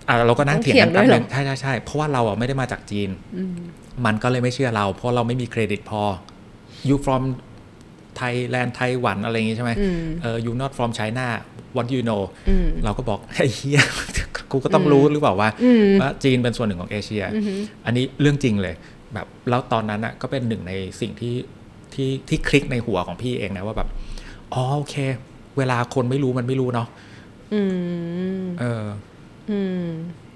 [0.08, 3.54] อะเราก็นั่งต้องเถียงกันเถียงด้วยแป๊บเหรอนึงใช่ใช่ใช่เพราะว่าเราอะไม่ได้มาจากจีนอืม
[4.06, 6.02] มันก็เลยไม่เชื่อเรา เพราะเราไม่มีเครดิตพอ
[6.88, 7.22] you from
[8.20, 11.26] Thailand ไต้หวันอะไรอย่างงี้ใช่ไหมอืมเออ you not from China
[11.76, 13.82] what you know อืมเราก็บอกไอ้เหี้ย
[14.50, 18.74] กูก็ต้องรู้หรือเปล่าว่าอืมว่าจีนเป็นส่วนหนึ่งของเอเชียอือหืออันนี้เรื่องจริงเลย
[19.14, 21.34] แบบแล้วตอนนั้นอะก็เป็นหนึ่งในสิ่งที่
[21.94, 23.88] ที่ที่คลิกในหัวของพี่เองนะว่าแบบ
[24.54, 24.96] อ๋อโอเค
[25.58, 26.88] เวลาคนไม่รู้มันไม่รู้เนาะ
[27.54, 27.62] อื
[28.40, 28.84] มเออ
[29.50, 29.86] อืม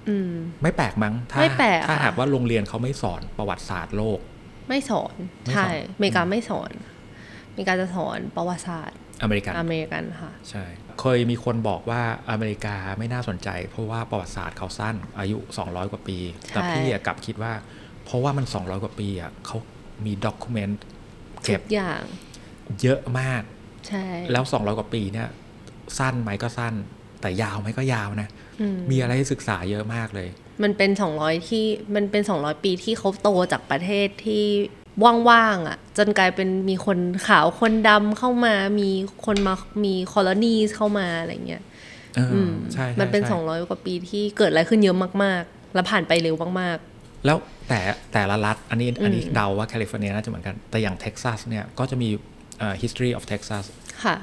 [0.09, 0.31] อืม
[0.63, 4.19] ไม่แปลกมั้งถ้าไม่แปลกถ้าค่ะหากว่าโรงเรียนเขาไม่สอนประวัติศาสตร์โลก
[4.69, 5.13] ไม่สอน
[5.45, 6.71] ไม่สอนใช่อเมริกาไม่สอน
[7.49, 10.63] อเมริกาจะสอนประวัติศาสตร์อเมริกันอเมริกันค่ะใช่
[11.01, 16.17] เคยมีคนบอกว่าอเมริกาไม่น่าสนใจ เพราะว่าประวัติศาสตร์เขาสั้นอายุ 200 กว่าปี
[16.51, 17.53] แต่ใช่พี่อะกลับคิดว่า
[18.05, 19.57] เพราะว่ามัน 200 กว่าปีอะเขา
[20.05, 20.81] มีด็อกิเมนต์
[21.43, 22.01] เก็บทุกอย่าง
[22.81, 23.41] เยอะมาก
[23.87, 25.27] ใช่ แล้ว 200 กว่าปีเนี่ย
[25.99, 26.73] สั้นไหมก็สั้น
[27.21, 28.42] แต่ยาวไหมก็ยาวนะอื
[28.75, 30.29] มมีอะไรให้ศึกษาเยอะมากเลย
[30.63, 34.45] มันเป็น200ที่มันเป็น200ปีที่เขาโตจากประเทศที่
[35.29, 36.97] ว่างๆอะ จนกลายเป็นมีคน
[37.27, 38.89] ขาวคนดำเข้ามา มี
[39.25, 41.63] คนมามี colony เข้ามาอะไรเงี้ย
[42.15, 46.77] เออออืมใช่ใช่มันเป็นใช่200กว่าปีที่เกิดอะไรขึ้นเยอะมากๆ แล้วผ่านไปเร็วมาก
[47.25, 47.37] แล้ว
[47.69, 47.79] แต่
[48.13, 52.09] แต่ละรัฐอันนี้อันนี้อืมเดาว่าแคลิฟอร์เนียน่าจะเหมือนกัน แต่อย่างเท็กซัสเนี่ยก็จะมี
[52.59, 54.15] เอ่อ history of Texas ๆค่ะ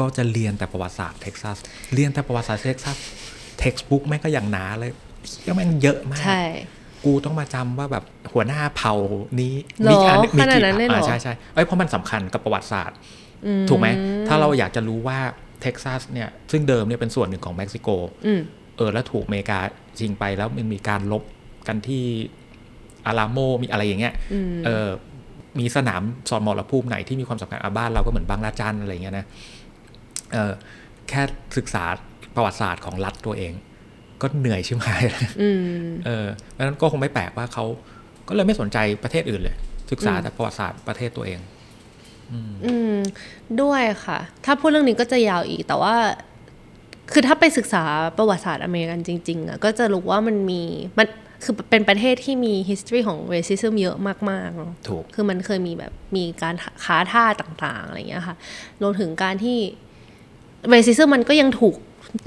[0.00, 1.56] ก็จะเรียนแต่ประวัติศาสตร์เท็กซัส
[1.94, 2.96] เรียนแต่ประวัติศาสตร์เท็กซัส
[3.58, 4.90] textbook แม่งก็อย่างหนาเลย
[5.46, 6.42] ก็แม่งเยอะมาก ใช่
[7.04, 8.94] กูต้องมาจำว่าแบบหัวหน้าเผ่า
[9.40, 9.54] นี้
[9.84, 12.98] หรออัขนาดนั้นเลยเหรอใช่ใช่เอ้ยเพราะมันสำคัญกับประวัติศาสตร์
[13.68, 13.88] ถูกไหม
[14.28, 15.18] ถ้าเราอยากจะรู้ว่า
[15.62, 17.88] เท็กซัสเนี่ยซึ่งเดิมเนี่ยเป็นส่วนหนึ่งของเม็กซิโก
[18.26, 18.40] อืม
[18.76, 19.58] เออแล้วถูกอเมริกา
[19.98, 21.22] ชิงไปแล้วมันมีการลบ
[21.68, 22.04] กันที่
[23.06, 24.88] อาราโมมีอะไรอย่างเงี้ยอืมเออ
[25.58, 29.26] มีสนามสอนมรภูมิไหนที่มีความสำคัญอาบ้านเราก็เหมือนบางละจันอะไรอย่างเงี้ยนะ
[30.32, 30.52] เออ
[31.08, 31.22] แค่
[31.56, 31.84] ศึกษา
[32.36, 33.52] ประวัติศาสตร์ของรัฐตัวเอง
[34.22, 37.64] ก็เหนื่อยชิบหายแล้วอืมเออเพราะฉะนั้นก็คงไม่แปลกว่าเขา
[38.28, 39.56] ก็เลยไม่สนใจประเทศอื่นเลย
[39.90, 41.40] ศึกษาแต่ประวัติศาสตร์ประเทศตัวเอง
[42.64, 42.96] อืม
[43.62, 45.94] ด้วยค่ะ ถ้าพูดเรื่องนี้ก็จะยาวอีก แต่ว่า
[47.12, 47.82] คือถ้าไปศึกษา
[48.18, 50.62] ประวัติศาสตร์อเมริกันจริง ๆอะก็จะรู้ว่ามันมี
[50.98, 51.06] มัน
[51.44, 53.96] คือเป็นประเทศที่มี history ของ racism เยอะ
[54.30, 58.36] มากๆเนาะถูก คือมันเคยมีแบบมีการค้าท่าต่าง ๆ อะไรอย่างเงี้ยค่ะ
[58.82, 59.58] รวมถึงการที่
[60.72, 61.74] racism มันก็ยังถูก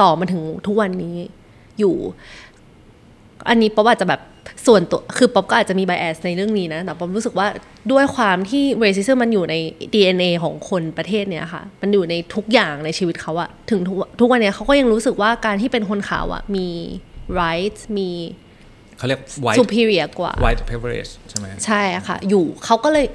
[0.01, 1.17] ต่อมาถึงทุกวันนี้
[1.79, 1.95] อยู่
[3.49, 4.21] อันนี้ป๊อบอาจจะแบบ
[4.67, 7.47] ส่วนตัวคือป๊อบก็อาจจะมี bias ในเรื่องนี้นะ แต่ป๊อบรู้สึกว่า
[7.91, 9.55] ด้วยความที่ racism มันอยู่ใน
[9.93, 16.67] DNA ของคนประเทศเนี้ยค่ะ มันอยู่ในทุกอย่างในชีวิตเขาอะถึงทุกทุกวันเนี้ยเขาก็ยังรู้สึกว่าการที่เป็นคนขาวอะมี
[17.41, 18.09] rights มี
[18.97, 23.05] เขาเรียก white superior กว่า white privilege ใช่ไหมใช่อะค่ะ อยู่เขาก็เลย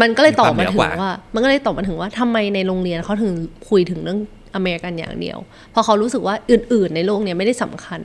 [0.00, 3.32] มันก็เลยตอบมาถึมีความเหนือกว่างว่า มันก็เลยตอบมาถึงว่าทำไมในโรงเรียนเขาถึง
[3.68, 4.20] คุยถึงเรื่อง
[4.56, 5.38] อเมริกันอย่างเดียว
[5.70, 8.00] เพราะเขารู้สึกว่าอื่น ๆ ในโลกเนี้ยไม่ได้สำคัญ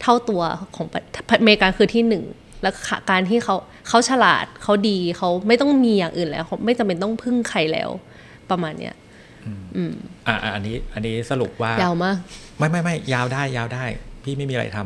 [0.00, 0.42] เท่าตัว
[0.76, 1.02] ของประ
[1.40, 2.24] อเมริกาคือที่หนึ่ง
[2.62, 3.56] แล้วค่ะการที่เขา
[3.88, 7.90] เขาฉลาดเขาดีเขาไม่ต้องมีอย่างอื่นแล้วเขาไม่จำเป็นต้องพึ่งใครแล้ว
[8.50, 8.94] ประมาณเนี้ย
[10.26, 12.16] อ่าอันนี้อันนี้สรุปว่ายาวมาก
[12.58, 13.84] ไม่ไม่ไม่ยาวได้ยาวได้
[14.24, 14.78] พี่ไม่มีอะไรท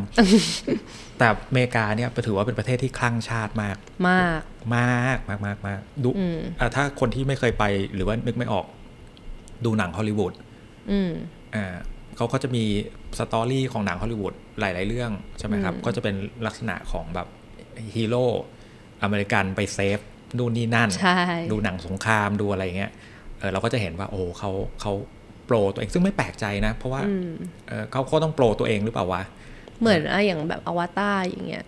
[0.54, 3.76] ำแต่อเมริกาเนี่ยถือว่าเป็นประเทศที่คลั่งชาติมาก
[4.08, 4.40] มาก
[4.76, 8.66] มากมากมากมากดูอืมอะถ้าคนที่ไม่เคยไปหรือว่านึกไม่ออก
[9.64, 10.32] ดูหนังฮอลลีวูด
[10.90, 11.12] อืม
[11.54, 11.66] อ่า
[12.16, 12.64] เขาก็จะมี
[13.18, 16.14] story ของหนังฮอลลีวูดหลาย ๆ เรื่องใช่ไหมครับ ก็จะเป็น
[16.46, 17.28] ลักษณะของแบบ
[17.94, 18.24] ฮีโร่
[19.02, 19.98] อเมริกันไป save
[20.38, 21.20] นู่นนี่นั่นใช่
[21.50, 22.92] ดูหนังสงครามดูอะไรเงี้ย
[23.38, 24.92] เออเราก็จะเห็นว่าโอ้เขาเขา
[25.46, 27.30] pro ตัวเองซึ่งไม่แปลกใจนะ เพราะว่าอืม
[27.68, 29.22] เออเขาก็ต้องโปรตัวเองหรือเปล่าวะ
[29.80, 31.64] เหมือนอะอย่างแบบอวตารอย่างเงี้ย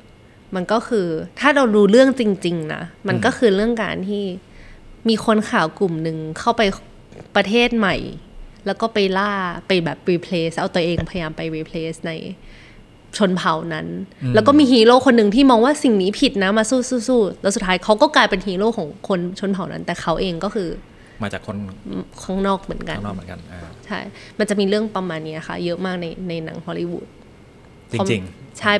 [0.55, 1.07] มันก็คือ
[1.41, 4.25] ถ้าเราดูเรื่องจริง ๆ นะ มันก็คือเรื่องการที่
[5.09, 6.63] มีคนข่าวกลุ่มหนึ่งเข้าไป
[7.37, 7.97] ประเทศใหม่
[8.69, 9.31] แล้วก็ไปล่า
[9.69, 12.13] ไปแบบ replace เอาตัวเองพยายามไป replace ใน
[13.19, 13.87] ชนเผ่านั้น
[14.35, 20.69] แล้วก็มีฮีโร่คนหนึ่งที่มองว่าสิ่งนี้ผิดนะมาสู้สู้สู้แล้วสุดท้ายเขาก็กลายเป็นฮีโร่ของคนชนเผ่านั้น แต่เขาเองก็คือ
[21.23, 21.57] มาจากคน
[22.23, 23.99] ข้างนอกเหมือนกันข้างนอกเหมือนกันอ่าใช่
[24.39, 27.07] มันจะมีเรื่องประมาณนี้ค่ะ เยอะมากในในหนังฮอลลีวูด
[27.93, 28.23] จริง
[28.59, 28.73] ใช่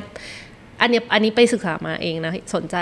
[0.81, 2.77] อันเนี้ยอันนี้ไปศึกษามาเองนะ สนใจ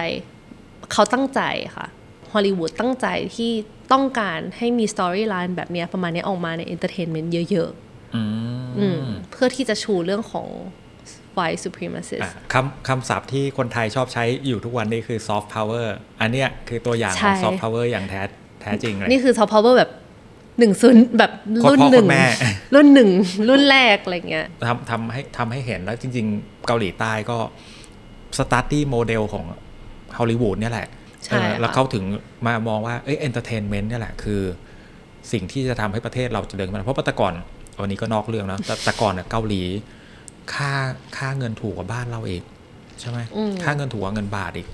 [0.92, 1.42] เขาตั้งใจ
[1.78, 1.88] ค่ะ
[2.34, 3.52] ฮอลลีวูดตั้งใจที่
[3.92, 8.24] ต้องการให้มี storyline แบบเนี้ยประมาณเนี้ยออกมาใน entertainment เยอะๆอื
[8.62, 10.48] มๆอืมเพื่อที่จะชูเรื่องของ
[11.38, 15.88] white supremacist อะคำคำศัพท์ที่คนไทยชอบใช้อยู่ทุกวันนี้คือ soft power
[16.22, 18.22] อันเนี้ยคือตัวอย่างของใช่ soft power อย่างแท้
[18.62, 19.92] แท้จริงเลยนี่คือ soft power แบบ
[20.60, 22.24] หนึ่งศูนย์แบบรุ่นโคตรพ่อหนึ่งโคตรแม่
[22.76, 23.10] รุ่นหนึ่ง
[23.50, 27.38] รุ่นแรกอะไรเงี้ยทำทำให้ทำให้เห็นแล้วจริง ๆ เกาหลีใต้ก็
[28.38, 29.46] study model ของ
[30.18, 30.97] ฮอลลีวูดเนี่ยแหละใช่เออ
[31.60, 32.04] แล้วค่ะเขาถึง
[32.48, 34.42] มามองว่าเอ้ย entertainment เนี่ยแหละคือ
[35.32, 37.34] สิ่งที่จะทำให้ประเทศเราเจริญขึ้นมาเพราะว่าแต่ก่อน
[37.82, 39.62] วันนี้ก็นอกเรื่องนะแต่แต่ก่อนเนี่ยเกาหลี
[40.54, 40.72] ค่า
[41.18, 42.44] ค่าเงินถูกกว่าบ้านเราอีก
[43.00, 44.68] ใช่ไหมอืมค่าเงินถูกกว่าเงินบาทอีก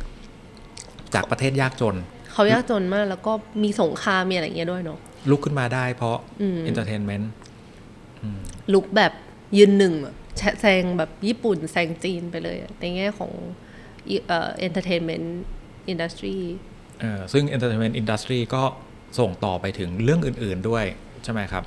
[1.14, 1.95] จากประเทศยากจน
[2.34, 3.34] เขายากจนมากแล้วก็
[3.64, 4.99] มีสงครามมีอะไรเงี้ยด้วยเนาะ
[5.30, 7.32] ลุกขึ้นมาได้เพราะอืม entertainment
[8.74, 9.14] ลุกแบบ
[9.58, 13.32] ยืนหนึ่งอะแชะแซงแบบญี่ปุ่นแซงจีนไปเลยอะในแง่ของ
[14.10, 18.64] อีเอ่อ entertainment industry เออซึ่ง Entertainment Industry ก็
[19.20, 20.86] ส่งต่อไปถึงเรื่องอื่น ๆด้วย
[21.24, 21.64] ใช่ไหมครับ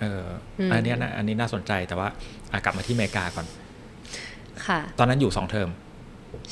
[0.00, 0.24] เออ
[0.60, 2.08] อมอันเนี้ยนะอันนี้น่าสนใจแต่ว่า
[2.52, 3.46] อะกลับมาที่อเมริกาก่อน
[4.66, 5.68] ค่ะ ตอนนั้นอยู่สองเทอม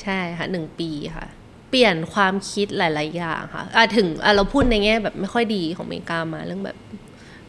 [0.01, 1.25] ใช่ค่ะหนึ่งปีค่ะ
[1.69, 6.77] เปลี่ยนความคิดหลาย ๆ อย่างค่ะอะถึงอะเราพูดในแง่แบบไม่ค่อยดีของอเมริกามาเรื่องแบบ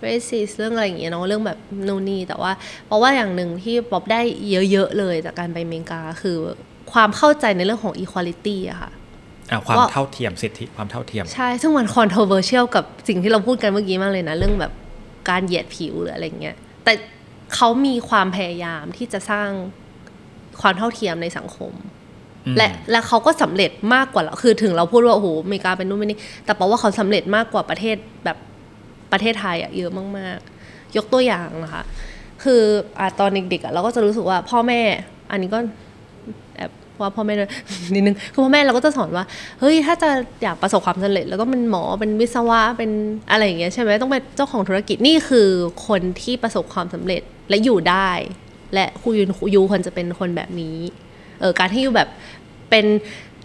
[0.05, 1.59] racist เรื่องอะไรอย่างเงี้ยเนาะเรื่องแบบ
[1.89, 2.53] นู่นนี่แต่ว่า
[2.87, 4.21] เพราะว่าอย่างหนึ่งที่ป๊อบได้
[4.71, 6.37] เยอะ ๆ เลยจากการไปอเมริกาคือ
[6.93, 9.06] ความเข้าใจในเรื่องของ equality อะค่ะอะ
[9.67, 14.73] ความว่าเท่าเทียมสิทธิความเท่าเทียม ใช่ ซึ่งมัน controversial กับสิ่งที่เราพูดกันเมื่อกี้มากเลยนะ เรื่องแบบ
[15.31, 16.93] การเหยียดผิวหรืออะไรเงี้ย แต่
[17.55, 19.49] เขามีความพยายามที่จะสร้าง
[20.61, 21.73] ความเท่าเทียมในสังคม
[22.47, 28.39] อืมและและเขาก็สำเร็จมากกว่าเราคือถึงเราพูดว่าโอ้โหอเมริกาเป็นนู่นเป็นนี่แต่เพราะว่าเขาสำเร็จมากกว่าประเทศแบบ
[29.13, 31.83] ประเทศไทยอะเยอะมาก ๆ ยกตัวอย่างนะคะ
[32.45, 32.63] คือ
[32.99, 34.81] อะตอนเด็กๆอะเราก็จะรู้สึกว่าพ่อแม่
[35.31, 35.59] อันนี้ก็
[36.57, 36.71] แอบ
[37.01, 37.51] ว่าพ่อแม่ด้วย
[37.95, 39.25] นิดนึงคือพ่อแม่เราก็จะสอนว่า
[39.61, 40.11] เฮ้ยถ้าจะ
[40.43, 42.91] อยากประสบความสำเร็จเราต้องเป็นหมอเป็นวิศวะเป็น
[43.31, 45.49] อะไรอย่างเงี้ยใช่ไหมต้องเป็นเจ้าของธุรกิจนี่คือ
[45.87, 48.11] คนที่ประสบความสำเร็จและอยู่ได้
[48.75, 50.79] และครูยูนยูควรจะเป็นคนแบบนี้
[51.41, 52.09] เออการที่อยู่แบบ
[52.71, 52.87] เป็น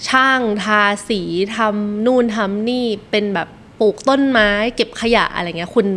[0.07, 1.21] ช่างทาสี
[1.55, 3.47] ทำนู่นทำนี่เป็นแบบ
[3.79, 5.87] ปลูกต้นไม้ เก็บขยะอะไรเงี้ยคุณ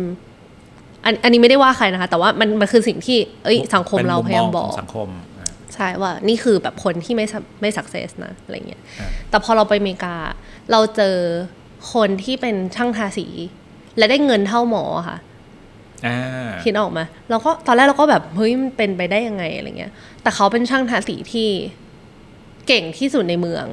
[1.05, 5.07] อันอันนี้ไม่ได้ว่าใครนะคะ แต่ว่ามันมันคือสิ่งที่ เอ้ยสังคมเป็นเราพยายามบอกสังคม
[5.75, 7.25] ใช่ว่านี่คือแบบคนที่ไม่
[7.61, 10.15] ไม่สักเซสนะอะไรเงี้ยอ่าแต่พอเราไปอเมริกา
[10.71, 11.15] เราเจอ
[11.93, 13.27] คนที่เป็นช่างทาสี
[13.97, 15.17] และได้เงินเท่าหมอค่ะ
[16.07, 21.49] อ่าคิดออกไหมาเราก็ตอนแรกเราก็แบบเฮ้ยมันเป็นไปได้ยังไงอะไรเงี้ย แต่เขาเป็นช่างทาสีที่
[22.67, 23.65] เก่งที่สุดในเมือง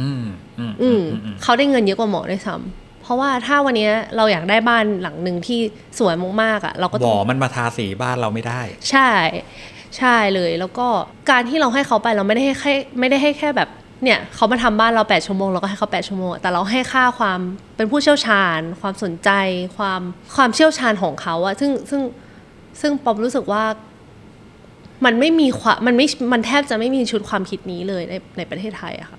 [0.00, 0.24] อืม
[0.58, 5.60] อืมอืมอืมเขาได้เงินเยอะกว่าหมอด้วยซ้ำเพราะว่าถ้าวันเนี้ยเราอยากได้บ้านหลังหนึ่งที่
[5.98, 9.10] สวยมากๆอะ เราก็หมต้อองมันมาทาสีบ้านเราไม่ได้ ใช่
[9.98, 10.86] ใช่เลยแล้วก็
[11.30, 13.68] การที่เราให้เขาไปเราไม่ได้ให้แค่ไม่ได้ให้แค่แบบ
[14.04, 17.40] เนี่ยเขามาทำบ้านเรา 8 ชั่วโมงเราก็ให้เขา 8 ชั่วโมง แต่เราให้ค่าความ
[17.76, 19.30] เป็นผู้เชี่ยวชาญ ความสนใจ
[19.76, 20.00] ความ
[20.36, 22.02] ความเชี่ยวชาญของเขาอะซึ่งซึ่ง
[22.80, 23.64] ซึ่งปอมรู้สึกว่า
[25.04, 29.18] มันไม่มีความมันไม่มันแทบจะไม่มีชุดความคิดนี้เลยในในประเทศไทยอะค่ะ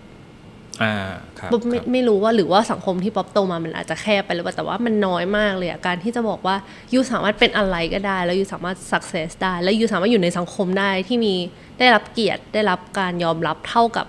[1.53, 6.55] ป๊อบไม่ครับไม่รู้ว่าหรือว่าสังคมที่ป๊อบโตมามันอาจจะแคบไปหรือเปล่าแต่ว่ามันน้อยมากเลยอะการที่จะบอกว่า
[6.93, 11.35] ยูสามารถเป็นอะไรก็ได้ แล้วยูสามารถ success ได้ แล้วยูสามารถอยู่ในสังคมได้ที่มี
[11.79, 14.07] ได้รับเกียรติได้รับการยอมรับเท่ากับ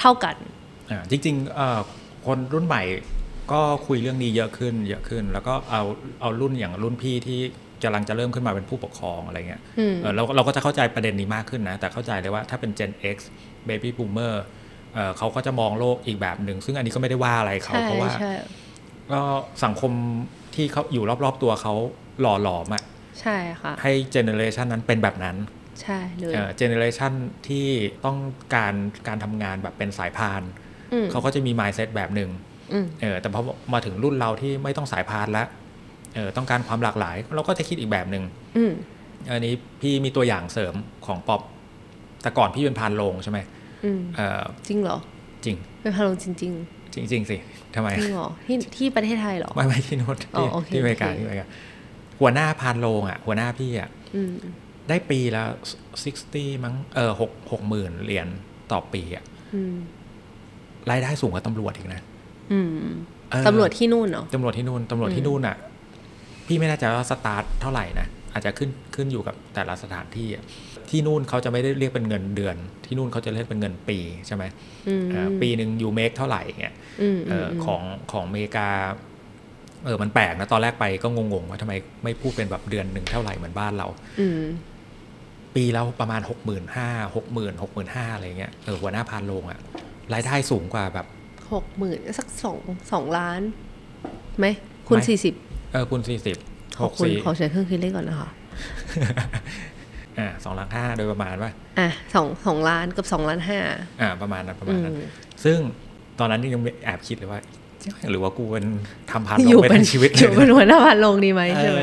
[0.00, 0.36] เท่ากัน
[0.90, 1.80] อ่าจริงๆเอ่อ
[2.26, 2.82] คนรุ่นใหม่
[3.52, 5.82] ก็คุยเรื่องนี้เยอะขึ้น เยอะขึ้น แล้วก็เอา
[6.20, 7.40] เอารุ่นอย่างรุ่นพี่ที่
[7.84, 13.16] กำลังจะเริ่มขึ้นมาเป็นผู้ปกครองอะไรเงี้ยอืมเออเราเราก็จะเข้าใจประเด็นนี้มากขึ้นนะ แต่เข้าใจเลยว่าถ้าเป็น Gen X
[13.68, 14.34] Baby Boomer
[14.94, 18.32] เอ่อเขาก็จะมองโลกอีกแบบหนึ่ง ซึ่งอันนี้ก็ไม่ได้ว่าอะไรเขาใช่เพราะว่าใช่
[19.12, 19.20] ก็
[19.64, 19.92] สังคม
[20.54, 21.74] ที่เขาอยู่รอบๆตัวเขา
[22.20, 22.82] หล่อหลอมอะ
[23.20, 25.36] ใช่ค่ะให้ generation นั้นเป็นแบบนั้น
[25.82, 27.12] ใช่เลย generation
[27.48, 27.66] ที่
[28.04, 28.18] ต้อง
[28.54, 28.74] การ
[29.08, 30.42] การทำงานแบบเป็นสายพาน
[30.92, 32.30] อืมเขาก็จะมี mindset แบบหนึ่ง
[32.72, 35.46] อืมเออแต่พอมาถึงรุ่นเราที่ไม่ต้องสายพานแล้ว
[36.14, 38.24] เออต้องการความหลากหลาย เราก็จะคิดอีกแบบหนึ่ง
[38.56, 38.72] อืม
[39.30, 40.74] อันนี้พี่มีตัวอย่างเสริม
[41.06, 41.40] ของป๊อป
[42.22, 43.61] แต่ก่อนพี่เป็นภารโรงใช่ไหมอืมเออ
[44.68, 44.98] จริงเหรอ
[45.44, 46.42] จริง เป็นพาลงจริงจ
[47.12, 47.36] ริงๆสิ
[47.74, 51.46] ทำไมๆจริงเหรอที่ที่ประเทศไทยเหรอ ไม่ไม่ที่โน้นอ๋อที่โอเคที่อเมริกาโอเคที่อเมริกา
[52.20, 54.34] หัวหน้าพานโรงอะ หัวหน้าพี่อะอืม
[54.88, 55.42] ได้ปีละ
[56.04, 58.26] 60 มั้งเออหกหกหมื่นเหรียญ
[58.72, 59.24] ต่อปีอะ
[59.54, 59.74] อืม
[60.90, 62.00] รายได้สูงกว่าตำรวจอีกนะ
[62.52, 62.68] อืม
[63.30, 65.56] เออตำรวจที่นู่นเนาะตำรวจที่นู่นตำรวจที่นู่นอะ
[66.46, 70.44] พี่ไม่แน่ใจว่าสตาร์ทเท่าไหร่นะ อาจจะขึ้นขึ้นอยู่กับแต่ละสถานที่อะ
[70.92, 74.44] ที่นู่นเขาจะไม่ได้เรียกเป็นเงินเดือน ที่นู่นเขาจะเรียกเป็นเงินปีใช่ไหม
[74.88, 77.82] อืมเอ่อปีหนึ่งยูเมคเท่าไหร่เงี้ยอืมเอออของ
[78.12, 78.68] ของอเมริกา
[79.84, 81.74] เออมันแปลกนะ ตอนแรกไปก็งงๆว่าทำไม
[82.04, 83.86] ไม่พูดเป็นแบบเดือนหนึ่งเท่าไหร่เหมือนบ้านเรา
[84.20, 84.42] อืม
[85.54, 89.60] ปีแล้วประมาณหกหมื่นห้าหกหมื่นหกหมื่นห้าอะไรเงี้ยเออหัวหน้าพานโรงอะ
[90.14, 91.06] รายได้สูงกว่าแบบ
[91.52, 92.58] หกหมื่นสักสอง
[92.92, 93.40] สองล้าน
[94.38, 94.46] ไหม
[94.88, 95.34] คุณไม่สี่สิบ
[95.72, 96.36] เออคุณสี่สิบ
[96.78, 98.30] ขหอบกคุณสี่ขอใช้เครื่องคิดเลขก่อนนะคะ
[100.18, 103.60] อ่าสองล้านห้าโดยประมาณว่าอะสองสองล้านกับสองล้านห้า
[104.00, 105.08] อ่าประมาณนั้นประมาณนั้นอืม
[105.44, 105.58] ซึ่ง
[106.18, 107.40] ตอนนั้นยังแอบคิดเลยว่า
[108.10, 108.66] หรือว่ากูเป็น
[109.10, 111.80] ทำพันอโลยู่งไปเป็นทั้งชีวิตอยู่เป็นหัวหน้าพันโรงดีไหมใช่ไหม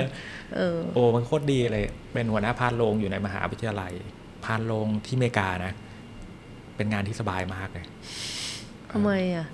[0.55, 3.91] เออเออโอ้มันโคตรดีเลย เป็นหัวหน้าพานโรงอยู่ในมหาวิทยาลัย
[4.45, 5.73] พานโรงที่อเมริกานะ
[6.75, 7.85] เป็นงานที่สบายมากเลย
[8.91, 9.47] ทำไมอะ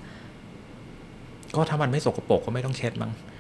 [1.55, 3.34] ก็ถ้ามันไม่สกปรกก็ไม่ต้องเช็ดมั้งอืม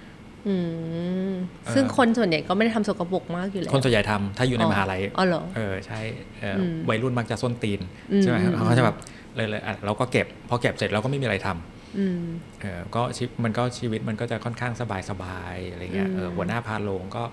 [1.73, 5.99] ซึ่งคนส่วนใหญ่ก็ไม่ได้ทำสกปรกมากอยู่แล้ว คนส่วนใหญ่ทำถ้าอยู่ในมหาลัยอ๋อเหรอเออใช่
[6.41, 7.79] เอออมวัยรุ่นมักจะส้นตีน
[8.11, 8.95] อืมใช่ไหมอืมเขาก็จะแบบ
[9.35, 12.21] เลยเลยอะเราก็เก็บ พอเก็บเสร็จเราก็ไม่มีอะไรทำอืม
[12.61, 17.23] เออก็ชีวิตมันก็ชีวิตมันก็จะค่อนข้างสบายสบายๆอะไรเงี้ยเอออืมหัวหน้าพาโรงก็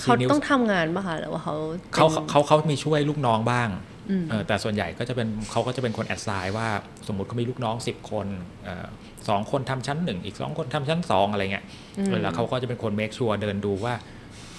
[0.00, 1.54] เขาชี้นิ้วต้องทำงานป่ะคะหรือว่าเขา
[1.94, 3.99] เขาป็นเขาเขามีช่วยลูกน้องบ้างอืมเออ
[4.46, 6.68] แต่ส่วนใหญ่ก็จะเป็นเขาก็จะเป็นคนแอดไซน์ว่า
[7.08, 8.26] สมมติเขามีลูกน้องสิบคน
[8.64, 8.86] เออ
[9.28, 11.64] สองคนทำชั้นหนึ่งอีกสองคนทำชั้นสองอะไรเงี้ย
[11.98, 13.94] อืมเออแล้วเขาก็จะเป็นคนเมคชัวร์เดินดูว่า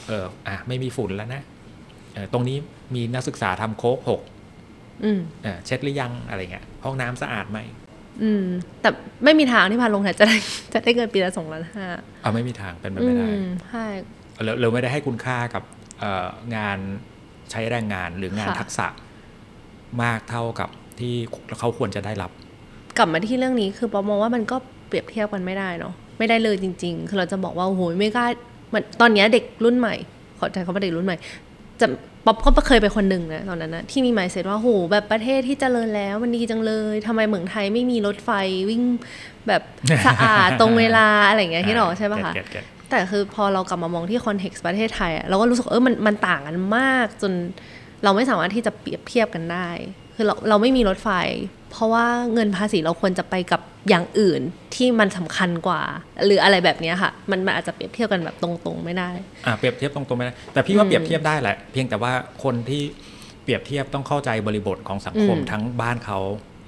[0.07, 1.41] เอออะไม่มีฝุ่นแล้วนะ
[2.13, 2.57] เออตรงนี้
[2.95, 4.21] มีนักศึกษาทำโค้กหก
[5.03, 7.59] อืมเออเช็ดหรือยังอะไรเงี้ยห้องน้ำสะอาดไหม
[8.23, 8.45] อืม
[8.81, 8.89] แต่
[9.23, 10.35] ไม่มีทางที่พาลงแทนจะได้
[10.73, 11.85] จะได้เงินปีละสองล้านห้า
[12.21, 13.85] เอาไม่มีทางเป็นไปอืไม่ได้มใช่
[14.43, 15.63] เราเราไม่ได้ให้คุณค่ากับ
[15.99, 16.77] เอ่องาน
[17.51, 18.87] ใช้แรงงานหรืองานค่ะทักษะ
[20.03, 20.69] มากเท่ากับ
[20.99, 21.13] ที่
[21.59, 22.31] เขาควรจะได้รับ
[22.97, 24.55] กลับมาที่เรื่องนี้คือปอมองว่ามันก็
[24.87, 28.27] เปรียบเทียบกันไม่ได้เนาะไม่ได้เลยจริง ๆ คือเราจะบอกว่าโอ้โหไม่กล้า
[28.69, 29.95] เหมือนตอนเนี้ยเด็กรุ่นใหม่
[30.39, 31.17] ขอใจเขาว่าเด็กรุ่นใหม่
[31.81, 31.87] จะ
[32.25, 38.29] ป๊อปก็เคยเป็นคนหนึ่งนะตอนนั้นนะที่มีหมายเสร็จว่าโหแบบประเทศที่เจริญแล้วมันดีจังเลยทำไมเมืองไทยไม่มีรถไฟ
[38.69, 38.83] วิ่ง
[39.47, 39.61] แบบ
[40.05, 47.33] สะอาดตรงเวลาอะไรอย่างเงี้ยที่หรอกใช่ปะคะเก็ตเก็ตแต่คือพอเรากลับมามองที่คอนเท็กซ์ประเทศไทยอะเราก็รู้สึกเออมันมันต่างกันมากจน
[48.03, 49.69] เราไม่สามารถที่จะเปรียบเทียบกันได้
[50.15, 51.09] คือเราเราไม่มีรถไฟ
[51.71, 54.41] เพราะว่าเงินภาษีเราควรจะไปกับอย่างอื่น
[54.75, 55.81] ที่มันสำคัญกว่า
[56.25, 59.09] หรืออะไรแบบเนี้ยค่ะมันมันอาจจะเปรียบเทียบกันแบบตรงๆไม่ได้
[59.45, 62.11] อ่าเปรียบเทียบตรงๆไม่ได้แต่พี่ว่าอืมเปรียบเทียบได้แหละ เพียงแต่ว่า
[62.43, 62.81] คนที่
[63.43, 66.19] เปรียบเทียบต้องเข้าใจบริบทของสังคมอืมทั้งบ้านเขา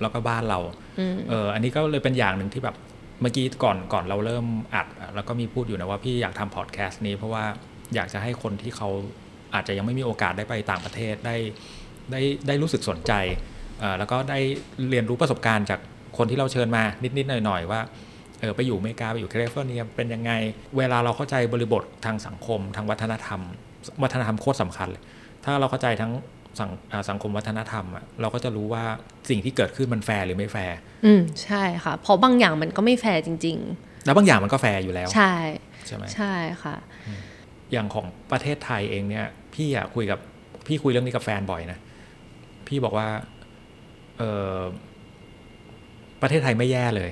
[0.01, 0.59] แล้วก็บ้านเรา
[0.99, 2.75] อืมเอออันนี้ก็เลยเป็นอย่างหนึ่งที่แบบ
[3.21, 7.43] เมื่อกี้ก่อนก่อนเราเริ่มอัดอะแล้วก็มีพูดอยู่นะว่าพี่อยากทำพอดแคสต์นี้เพราะว่า
[7.95, 8.89] อยากจะให้คนที่เขา
[9.53, 11.35] อาจจะยังไม่มีโอกาสได้ไปต่างประเทศได้
[12.11, 13.13] ได้ได้รู้สึกสนใจ
[13.79, 14.39] เอ่อแล้วก็ได้
[14.89, 15.79] เรียนรู้ประสบการณ์จาก
[16.17, 16.83] คนที่เราเชิญมา
[17.17, 17.81] นิด ๆ หน่อย ๆ ว่า
[18.39, 20.31] เออไปอยู่อเมริกาไปอยู่แคลิฟอร์เนียเป็นยังไง
[20.77, 23.41] เวลาเราเข้าใจบริบททางสังคมทางวัฒนธรรม
[24.03, 25.03] วัฒนธรรมโคตรสำคัญเลย
[25.45, 26.11] ถ้าเราเข้าใจทั้ง
[26.59, 28.83] สังอ่าสังคมวัฒนธรรมอะเราก็จะรู้ว่า
[29.29, 30.75] สิ่งที่เกิดขึ้นมันแฟร์หรือไม่แฟร์
[31.05, 33.59] อืมใช่ค่ะเพราะบางอย่างมันก็ไม่แฟร์จริง
[34.05, 35.35] แล้วบางอย่างมันก็แฟร์อยู่แล้วๆใช่
[35.87, 36.33] ใช่ไหมใช่
[36.63, 36.75] ค่ะ
[37.71, 40.19] อย่างของประเทศไทยเองเนี่ย พี่อะคุยกับ
[40.67, 41.79] พี่คุยเรื่องนี้กับแฟนบ่อยนะ
[42.67, 43.07] พี่บอกว่า
[44.17, 44.23] เอ
[44.57, 44.59] อ
[46.21, 47.11] ประเทศไทยไม่แย่เลย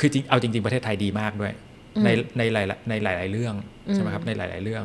[0.00, 1.52] คือจริงเอาจริง ๆ ประเทศไทยดีมากด้วย
[1.96, 3.54] อืมในในหลายในหลาย ๆ เรื่อง
[3.94, 4.84] ใช่ไหมครับในหลาย ๆ เรื่อง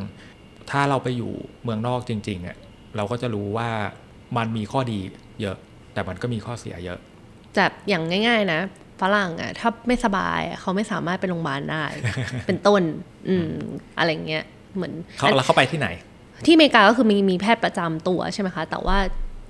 [0.72, 1.32] ถ้าเราไปอยู่
[1.64, 2.58] เมืองนอกจริง ๆอะ
[2.96, 3.70] เราก็จะรู้ว่า
[4.38, 5.00] มันมีข้อดี
[5.42, 5.58] เยอะ
[5.94, 7.00] แต่มันก็มีข้อเสียเยอะ
[7.56, 8.60] แต่อย่างง่าย ๆ นะ
[9.02, 11.84] ฝรั่งอะถ้าไม่สบายอะเขาไม่สามารถไปโรงพยาบาลได้
[12.48, 12.82] เป็นต้น
[13.30, 13.52] อืม
[13.98, 14.46] อะไรเงี้ย
[14.76, 15.88] เหมือนเขาแล้วเข้าไปที่ไหน
[16.46, 18.98] ที่อเมริกาก็คือมีมีแพทย์ประจำตัวใช่ไหมคะ แต่ว่า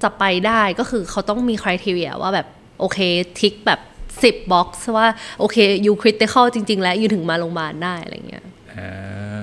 [0.03, 2.47] จะไปได้ก็คือเขาต้องมี criteria ว่าแบบ
[2.79, 2.99] โอเค
[3.39, 3.79] tick แบบ
[4.21, 5.07] 10 box ว่า
[5.39, 8.91] โอเค you critical จริง ๆ แล้ว you ถึงมาโรงพยาบาลได้อะไรเงี้ยอ่า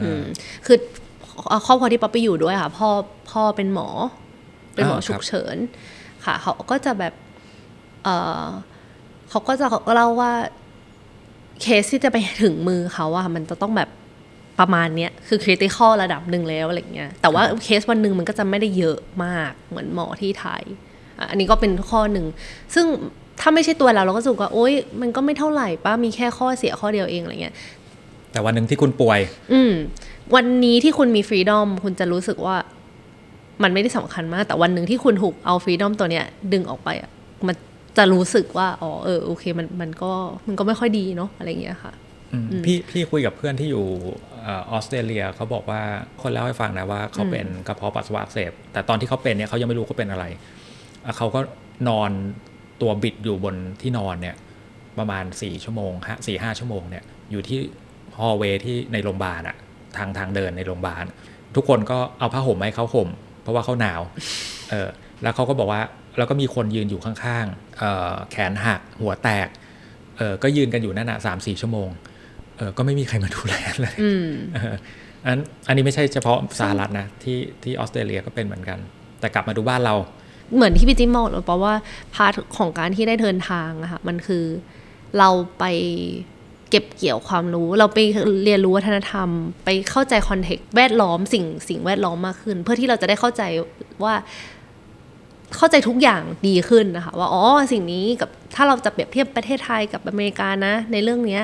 [0.02, 0.22] อืม
[0.66, 0.78] คือ
[1.66, 2.88] ครอบครัวที่ป๊อปไปอยู่ด้วยค่ะ พ่อ
[3.30, 3.88] พ่อเป็นหมอ
[4.74, 5.56] เป็นหมออ่าครับฉุกเฉิน
[6.24, 7.14] ค่ะ เขาก็จะแบบ
[8.04, 8.08] เอ
[8.44, 8.46] อ
[9.30, 10.32] เขาก็จะเล่าว่า
[11.62, 13.90] เคสที่จะไปถึงมือเขาอะมันจะต้องแบบ
[14.60, 20.62] ประมาณเนี้ยคือคริติคอลระดับหนึ่งแล้วอะไรเงี้ยแต่ว่าเคสวันหนึ่งมันก็จะไม่ได้เยอะมากเหมือนหมอที่ไทย
[21.18, 22.26] อะอันนี้ก็เป็นข้อหนึ่ง
[22.74, 22.86] ซึ่ง
[23.40, 27.54] ถ้าไม่ใช่ตัวเราเราก็รู้สึกว่าโอ๊ยมันก็ไม่เท่าไหร่ป้ามีแค่ข้อเสียข้อเดียวเองอะไรเงี้ย
[28.32, 29.20] แต่วันหนึ่งที่คุณป่วย
[29.52, 29.72] อืม
[30.34, 32.56] วันนี้ที่คุณมีฟรีดอมคุณจะรู้สึกว่า
[33.62, 37.10] มันไม่ได้สำคัญมาก แต่วันหนึ่งที่คุณถูกเอาฟรีดอมตัวเนี้ยดึงออกไปอะ
[37.46, 37.54] มัน
[37.96, 40.12] จะรู้สึกว่าอ๋อเออโอเคมันมันก็
[40.46, 41.92] มันก็ไม่ค่อยดีเนาะอะไรเงี้ยค่ะ
[42.32, 43.84] อืมพี่พี่คุยกับเพื่อนที่อยู่
[44.33, 45.82] เออออสเตรเลียเขาบอกว่า
[46.22, 50.24] คนเล่าให้ฟังนะว่าเขาเป็นกระเพาะปัสสาวะอักเสบแต่ตอนที่เขาเป็นเนี่ยเขายังไม่รู้เขาเป็นอะไร
[51.04, 51.40] อะเขาก็
[51.88, 52.10] นอน
[52.82, 54.36] ตัวบิดอยู่บนที่นอนเนี่ย
[54.98, 57.58] ประมาณสี่ชั่วโมงฮะสี่ห้าชั่วโมงเนี่ยอยู่ที่
[58.18, 59.56] ฮอลเวย์ที่ในโรงพยาบาลอะ
[59.96, 61.04] ทางทางเดินในโรงพยาบาล
[61.56, 63.08] ทุกคนก็เอาผ้าห่มให้เขาห่ม
[63.42, 64.00] เพราะว่าเขาหนาว
[64.70, 64.88] เออ
[65.22, 65.82] แล้วเขาก็บอกว่า
[66.18, 69.48] แล้วก็มีคนยืนอยู่ข้างๆเอ่อแขนหักหัวแตก
[70.16, 72.13] เออก็ยืนกันอยู่นั่นอะสามสี่ชั่วโมงเออ
[72.78, 74.76] ก็ไม่มีใครมาดูแลเลยอืมเออ
[75.26, 78.78] อันอันนี้ไม่ใช่เฉพาะสหรัฐนะที่ที่ออสเตรเลียก็เป็นเหมือนกัน
[79.20, 79.94] แต่กลับมาดูบ้านเรา
[80.54, 81.74] เหมือนที่พี่จิ๊มบอกเลยเพราะว่า
[82.14, 84.44] part ของการที่ได้เดินทางอะค่ะมันคือ
[85.18, 85.64] เราไป
[86.70, 87.98] เก็บเกี่ยวความรู้ เราไป
[88.44, 89.28] เรียนรู้วัฒนธรรม
[89.64, 93.42] ไปเข้าใจ context แวดล้อมสิ่งสิ่งแวดล้อมมากขึ้น เพื่อที่เราจะได้เข้าใจ
[94.04, 94.14] ว่า
[95.56, 101.42] เข้าใจทุกอย่างดีขึ้นนะคะ ว่าอ๋อสิ่งนี้กับถ้าเราจะเปรียบเทียบประเทศไทยกับอเมริกานะ ในเรื่องเนี้ย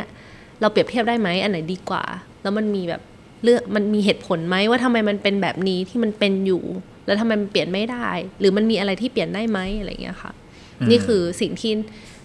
[0.60, 2.04] เราเปรียบเทียบได้ไหมอันไหนดีกว่า
[2.42, 3.02] แล้วมันมีแบบ
[3.44, 6.64] เลือกมันมีเหตุผลไหมว่าทำไมมันเป็นแบบนี้ที่มันเป็นอยู่
[7.06, 8.08] แล้วทำไมมันเปลี่ยนไม่ได้
[8.40, 10.32] หรือมันมีอะไรที่เปลี่ยนได้ไหมอะไรอย่างเงี้ยค่ะ
[10.80, 11.72] อืมนี่คือสิ่งที่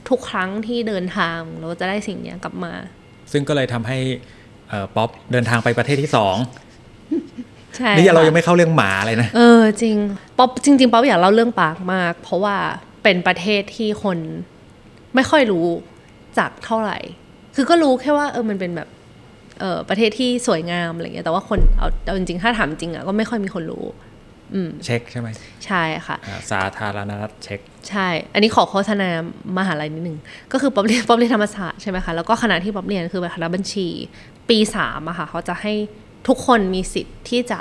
[0.09, 2.73] ทุกครั้งที่เดินทางเราจะได้สิ่งเนี้ยกลับมา
[3.31, 3.97] ซึ่งก็เลยทำให้
[4.69, 6.35] เอ่อป๊อปเดินทางไปประเทศที่สอง
[7.77, 9.97] ใช่นี่เราค่ะยังไม่เข้าเรื่องหมาเลยนะ เออจริง
[10.37, 12.55] ป๊อปจริง ๆ ป๊อปอยากเล่าเรื่องปรากมาก เพราะว่า
[13.03, 14.17] เป็นประเทศที่คน
[15.15, 15.67] ไม่ค่อยรู้
[16.39, 16.97] จักเท่าไหร่
[17.55, 18.89] คือก็รู้แค่ว่าเออมันเป็นแบบ
[19.59, 23.85] เออประเทศที่สวยงามอะไรเงี้ยแต่ว่าคนเอาเอาจริงๆถ้าถามจริงอะก็ไม่ค่อยมีคนรู้
[24.53, 25.29] อืมเช็กใช่ไหม
[25.65, 29.09] ใช่ค่ะอ่าสาธารณรัฐเช็ก ใช่ อันนี้ขอโฆษณา
[29.57, 30.17] มหาลัยนิดนึง
[30.51, 33.87] ก็คือป๊อปเรียนป๊อปเรียนธรรมศาสตร์ใช่ไหมคะ แล้วก็คณะที่ป๊อปเรียนคือแบบคณะบัญชี
[34.49, 35.73] ปีสามอะค่ะเขาจะให้
[36.27, 37.59] ทุกคนมีสิทธิ์ที่จะ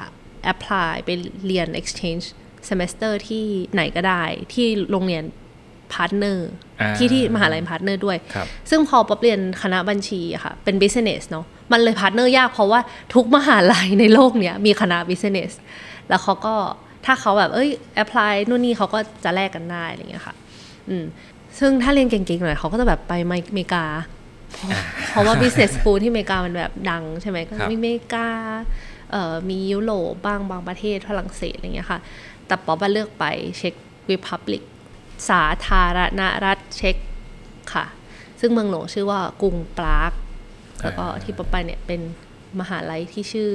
[0.53, 1.11] apply ไป
[1.47, 2.25] เรียน exchange
[2.69, 4.23] semester ที่ไหนก็ได้
[4.55, 5.25] ที่โรงเรียน
[5.95, 6.49] partner
[6.81, 12.81] อ่าที่ที่มหาลัย partner ด้วยครับซึ่งพอป๊อปเรียนคณะบัญชีอะค่ะ เป็น business เนาะ มันเลย partner ยากเพราะว่า
[13.15, 15.53] ทุกมหาลัยในโลกเนี้ยมีคณะ business
[16.09, 16.55] แล้วเขาก็
[17.07, 17.71] ถ้าเขาแบบ เอ้ย
[18.03, 20.35] apply นู่นนี่เขาก็จะแลกกันได้อะไรอย่างเงี้ยค่ะ
[20.89, 21.05] อืม
[21.59, 23.85] ซึ่งถ้าเรียนเก่งๆหน่อยเขาก็จะแบบไปอเมริกา
[25.11, 28.29] เพราะว่า business school ที่อเมริกามันแบบดังใช่ไหมก็ครับมีอเมริกา
[29.11, 32.01] เอ่อมียุโรปบ้างบางประเทศฝรั่งเศสอะไรเงี้ยค่ะ
[32.47, 33.25] แต่ป๊อปอะเลือกไป
[33.59, 33.75] เช็ก
[34.11, 34.63] Republic
[35.29, 36.97] สาธารณรัฐเช็ก
[37.75, 37.85] ค่ะ
[38.41, 40.13] ซึ่งเมืองหลวงชื่อว่ากรุงปราก
[40.83, 42.01] แล้วก็ที่ป๊อปไปเนี่ยเป็น
[42.61, 43.51] มหาลัยที่ชื่อ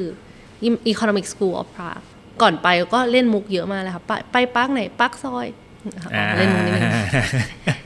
[0.92, 2.06] Economic School of Prague
[2.42, 5.48] ก่อนไปก็เล่นมุกเยอะมากเลยค่ะ ไปไปปาร์กไหนปาร์กซอย
[5.96, 6.84] นะคะอ๋อเล่นมุกนิดนึง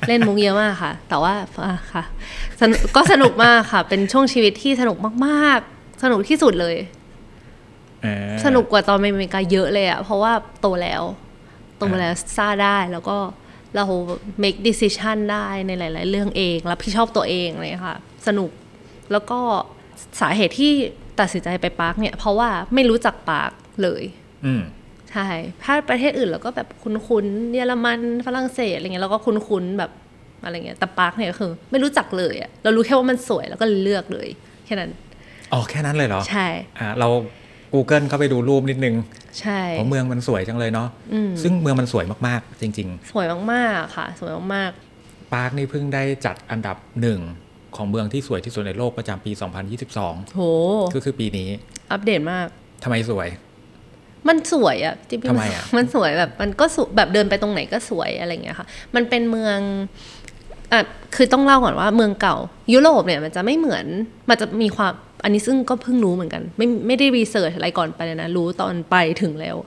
[0.07, 1.34] เล่นมุกเยอะมากค่ะ แต่ว่า
[1.65, 2.03] อะค่ะ
[2.61, 6.76] สนุกก็สนุกมากค่ะ เป็นช่วงชีวิตที่สนุกมากๆ สนุกที่สุดเลย
[8.03, 11.03] เออสนุกกว่าตอนไปอเมริกาเยอะเลยอะเพราะว่าโตแล้ว
[11.78, 13.17] โตแล้วซ่าได้แล้วก็
[13.76, 13.86] เรา
[14.43, 17.97] make decision ได้ในหลาย ๆ เรื่องเองรับผิดชอบตัวเองเลยค่ะ
[18.28, 18.51] สนุก
[19.11, 19.39] แล้วก็
[20.21, 20.71] สาเหตุที่
[21.19, 23.51] ตัดสินใจไปปรากเนี่ย เพราะว่าไม่รู้จักปราก
[23.84, 24.03] เลย
[24.45, 24.63] อืม
[25.11, 25.28] ใช่
[25.63, 29.91] ถ้าประเทศอื่นเราก็แบบคุ้นๆเยอรมันฝรั่งเศสอะไรเงี้ยเราก็คุ้นๆแบบ
[30.43, 34.28] อะไรเงี้ยแต่ปรากเนี่ยก็คือ ไม่รู้จักเลยอะเรารู้แค่ว่ามันสวยแล้วก็เลือกเลย
[34.65, 34.91] แค่นั้น
[35.51, 36.47] อ๋อแค่นั้นเลยเหรอ ใช่
[36.80, 37.07] อ่าเรา
[37.74, 38.95] Google เข้าไปดูรูปนิดนึง
[39.39, 47.19] ใช่เพราะเมืองมันสวยจังเลยเนาะอืมซึ่งเมืองมันสวยมากๆ จริงสวยมากๆค่ะ สวยมากๆปาร์คนี่เพิ่งได้จัดอันดับหนึ่ง
[47.76, 49.32] ของเมืองที่สวยที่สุดในโลกประจำปี
[49.78, 50.41] 2022ๆโห
[50.95, 51.49] ก็คือปีนี้
[51.91, 52.47] อัปเดตมาก
[52.84, 53.28] ทำไมสวย
[54.28, 59.59] มันสวยอะจริงๆทำไมอะมันสวยแบบมันก็สวยแบบเดินไปตรงไหนก็สวยอะไรเงี้ยค่ะ มันเป็นเมือง
[60.71, 60.82] อะ
[61.15, 62.36] คือต้องเล่าก่อนว่าเมืองเก่า
[62.74, 63.86] ยุโรปเนี่ยมันจะไม่เหมือน
[64.30, 64.93] มันจะมีความ
[65.24, 69.57] อันนี้ซึ่งก็เพิ่งรู้เหมือนกัน ไม่ไม่ได้ research อะไรก่อนไปเลยนะ รู้ตอนไปถึงแล้ว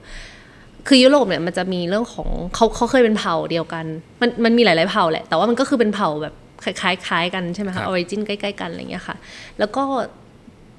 [0.87, 3.87] คือยุโรปเนี่ยมันจะมีเรื่องของเขาเขาเคยเป็นเผ่าเดียวกัน
[4.21, 6.35] มันมันมีหลาย ๆเผ่าแหละ แต่ว่ามันก็คือเป็นเผ่าแบบ
[6.65, 9.17] คล้ายๆคล้ายกันใช่ไหมคะแบบ origin ใกล้ๆกันอะไรเงี้ยค่ะ
[9.59, 9.85] แล้วก็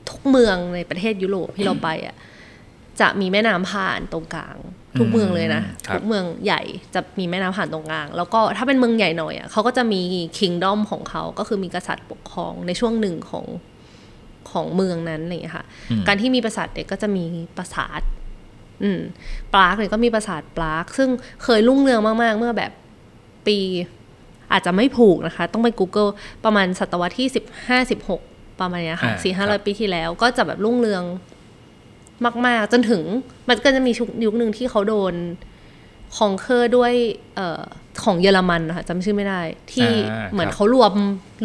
[0.10, 2.16] ทุกเมืองในประเทศยุโรปที่เราไปอะ
[3.02, 4.58] จะมีแม่น้ำผ่านตรงกลาง
[5.00, 6.62] ทุกเมืองเลยนะครับทุกเมืองใหญ่
[6.94, 10.02] จะมีแม่น้ำผ่านตรงกลาง แล้วก็ถ้าเป็นเมืองใหญ่หน่อยอะเขาก็จะมี
[10.38, 13.46] คิงดอมของเขาก็คือมีกษัตริย์ปกครองในช่วงหนึ่งของ
[14.50, 15.66] ของเมืองนั้นอะไรอย่างเงี้ยค่ะ
[16.08, 17.24] การที่มีปราสาทเด็กก็จะมี
[17.58, 18.02] ปราสาท
[18.84, 19.02] อืม
[19.54, 21.10] ปรากเนี่ยก็มีปราสาทปราก ซึ่ง
[21.44, 22.72] เคยรุ่งเรืองมาก ๆ เมื่อแบบ
[23.48, 23.58] ปี
[24.52, 26.12] อาจจะไม่ผูกนะคะ ต้องไป Google
[26.46, 28.22] ประมาณศตวรรษที่สิบห้าสิบหก
[28.60, 31.04] ประมาณเนี้ยค่ะอ่าสี่ห้าคร้รัอบยปีที่แล้ว ก็จะแบบรุ่งเรือง
[32.46, 33.02] มาก ๆ จนถึง
[33.50, 35.14] มันก็จะมียุคยุคหนึ่งที่เขาโดน
[36.18, 36.94] conquer ด้วย
[37.36, 37.62] เอ่อ
[38.04, 39.42] ของเยอรมันนะคะจำชื่อไม่ได้
[39.74, 40.94] ที่อ่าเหมือนครับเขารวม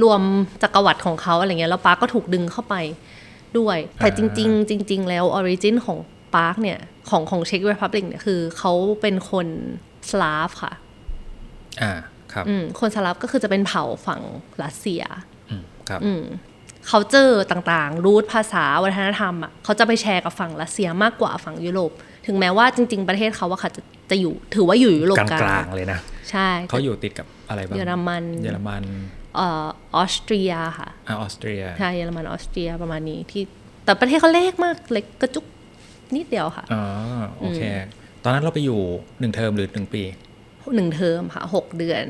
[0.02, 0.20] รวม
[0.62, 2.74] จักรวรรดิของเขาอะไรเงี้ยแล้วปรากก็ถูกดึงเข้าไป
[3.58, 5.98] ด้วย แต่จริง ๆ จริง ๆ แล้ว origin ของ
[6.34, 6.78] ปรากเนี่ย
[7.10, 9.46] ของของเช็ก r ร p พับลิกเนี่ยคือเขาเป็นคน
[10.10, 10.72] สลาฟค่ะ
[11.82, 11.92] อ่า
[12.32, 14.20] ครับอืมคนสลาฟก็คือจะเป็นเผ่าฝั่ง
[14.62, 15.02] รัสเซีย
[15.50, 16.22] อืมครับอืม
[16.88, 21.92] เขาเจอต่างๆ root ภาษาวัฒนธรรมอะเขาจะไปแชร์กับฝั่งรัสเซียมากกว่าฝั่งยุโรป
[22.26, 25.98] ถึงแม้ว่าจริง ๆ ประเทศเขาว่าค่ะจะจะอยู่ถือว่าอยู่ยุโรปกลางกลางกลางๆเลยนะ
[26.30, 28.84] ใช่เขาอยู่ติดกับอะไรบ้างเยอรมันเยอรมัน
[29.36, 29.66] เอ่อ
[29.96, 33.42] ออสเตรียค่ะอ่าออสเตรียใช่เยอรมันออสเตรียประมาณนี้ที่
[33.84, 35.46] แต่ประเทศเขาเล็กมากเล็กกระจุก
[36.14, 36.82] นิดเดียวค่ะอ๋อ
[37.40, 37.60] โอเค
[38.24, 38.80] ตอนนั้นเราไปอยู่
[39.20, 40.02] หนึ่งเทอมหรือหนึ่งปี
[40.76, 42.04] หนึ่งเทอมค่ะหกเดือน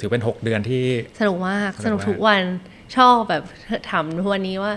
[0.00, 0.84] ถือเป็น6เดือนที่
[1.20, 2.42] สนุกมากสสนุนุกกมากทุกวัน
[2.96, 3.42] ชอบแบบ
[3.90, 4.72] ถามทุกวันนี้ว่า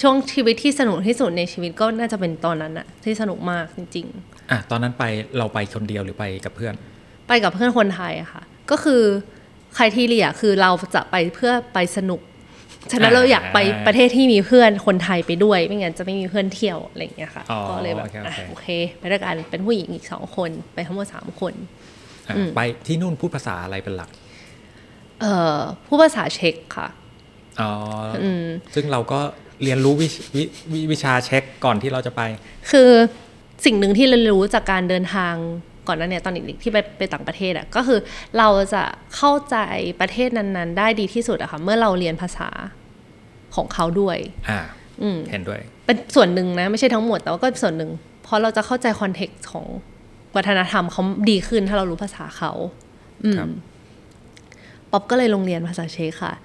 [0.00, 4.06] ช่วงชีวิตที่สนุกที่สุดในชีวิตก็น่าจะเป็นตอนนั้นอะที่สนุกมากจริง
[4.50, 5.04] อะตอนนั้นไป
[5.38, 9.02] เราไปคนเดียวหรือไปกับเพื่อนๆไปกับเพื่อนคนไทยอะค่ะ ก็คือ
[9.74, 12.20] ใครที่เรียคือเราจะไปเพื่อไปสนุก
[12.92, 18.66] ฉะนั้นอ่าเราอยากไปประเทศที่มีเพื่อนคนไทยไปด้วย ไม่งั้นจะไม่มีเพื่อนเที่ยวอะไรอย่างเงี้ยค่ะอ๋อก็เลยแบบโอเคโอเคอะโอเค
[18.98, 21.54] ไปด้วยกันเป็นผู้หญิงอีกสองคนไปทั้งหมดสามคน
[22.26, 24.10] อะอืมไปที่นู่นพูดภาษาอะไรเป็นหลัก
[25.20, 26.88] เอ่อผู้ภาษาเช็กค่ะ
[27.60, 27.70] อ๋อ
[28.14, 29.20] ออืมซึ่งเราก็
[29.62, 32.22] เรียนรู้วิวิวิวิชาเช็คก่อนที่เราจะไป
[32.70, 32.90] คือ
[33.64, 35.34] สิ่งหนึ่งที่เรียนรู้จากการเดินทาง
[35.88, 37.98] ก่อนหนั้นเนี่ยตอนเด็กๆที่ไปไปต่างประเทศอะก็คือ
[38.38, 38.82] เราจะ
[39.16, 39.56] เข้าใจ
[40.00, 42.48] ประเทศนั้นๆ ได้ดีที่สุดอะค่ะเมื่อเราเรียนภาษา
[43.56, 44.60] ของเขาด้วยอ่า
[45.02, 47.90] อืมเห็นด้วย เป็นส่วนหนึ่งนะไม่ใช่ทั้งหมดแต่ว่าก็ส่วนหนึ่ง
[48.22, 49.66] เพราะเราจะเข้าใจ context ของ
[50.36, 52.52] วัฒนธรรมเขาดีขึ้นถ้าเรารู้ภาษาเขา
[53.24, 53.48] อืมครับ
[54.90, 56.40] ป๊อบก็เลยลงเรียนภาษาเช็กค่ะอะ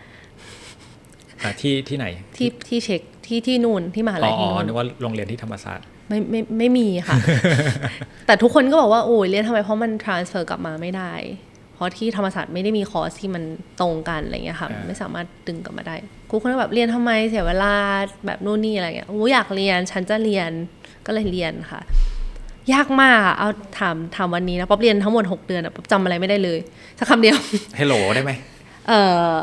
[1.62, 2.06] ที่ที่ไหน
[2.38, 7.18] ที่ที่เช็กที่ที่นู่นที่มหาอ๋ลัอยที่นู่นนึกว่าลงเรียนที่ธรรมศาสตร์ไม่ไม่ไม่มีค่ะ
[8.26, 11.14] แต่ทุกคนก็บอกว่าโอ้ยเรียนทำไมเพราะมัน transfer กลับมาไม่ได้
[11.76, 13.44] เพราะที่ธรรมศาสตร์ไม่ได้มีคอร์สที่มัน
[13.82, 15.96] ตรงกันอะไรเงี้ยค่ะอ่าไม่สามารถดึงกลับมาได้
[16.30, 17.74] กูคนก็แบบเรียนทำไมเสียเวลา
[18.26, 20.52] แบบนู่นนี่อะไรเงี้ยโอ้อยากเรียนฉันจะเรียน
[21.06, 21.82] ก็เลยเรียนค่ะ
[22.74, 26.60] ยากมากอะเอาถามถามวันนี้นะป๊อปเรียนทั้งหมด 6 เดือนอะป๊อปจำอะไรไม่ได้เลย
[27.00, 27.38] สักคำเดียว
[27.80, 28.32] ฮัลโหลได้ไหม
[28.88, 28.94] เอ
[29.32, 29.36] อ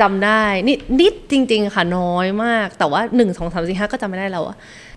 [0.00, 4.56] จำได้นิดนิดจริง ๆ ค่ะน้อยมาก แต่ว่าหนึ่งสองสามสี่ห้าก็จำไม่ได้แล้วอะ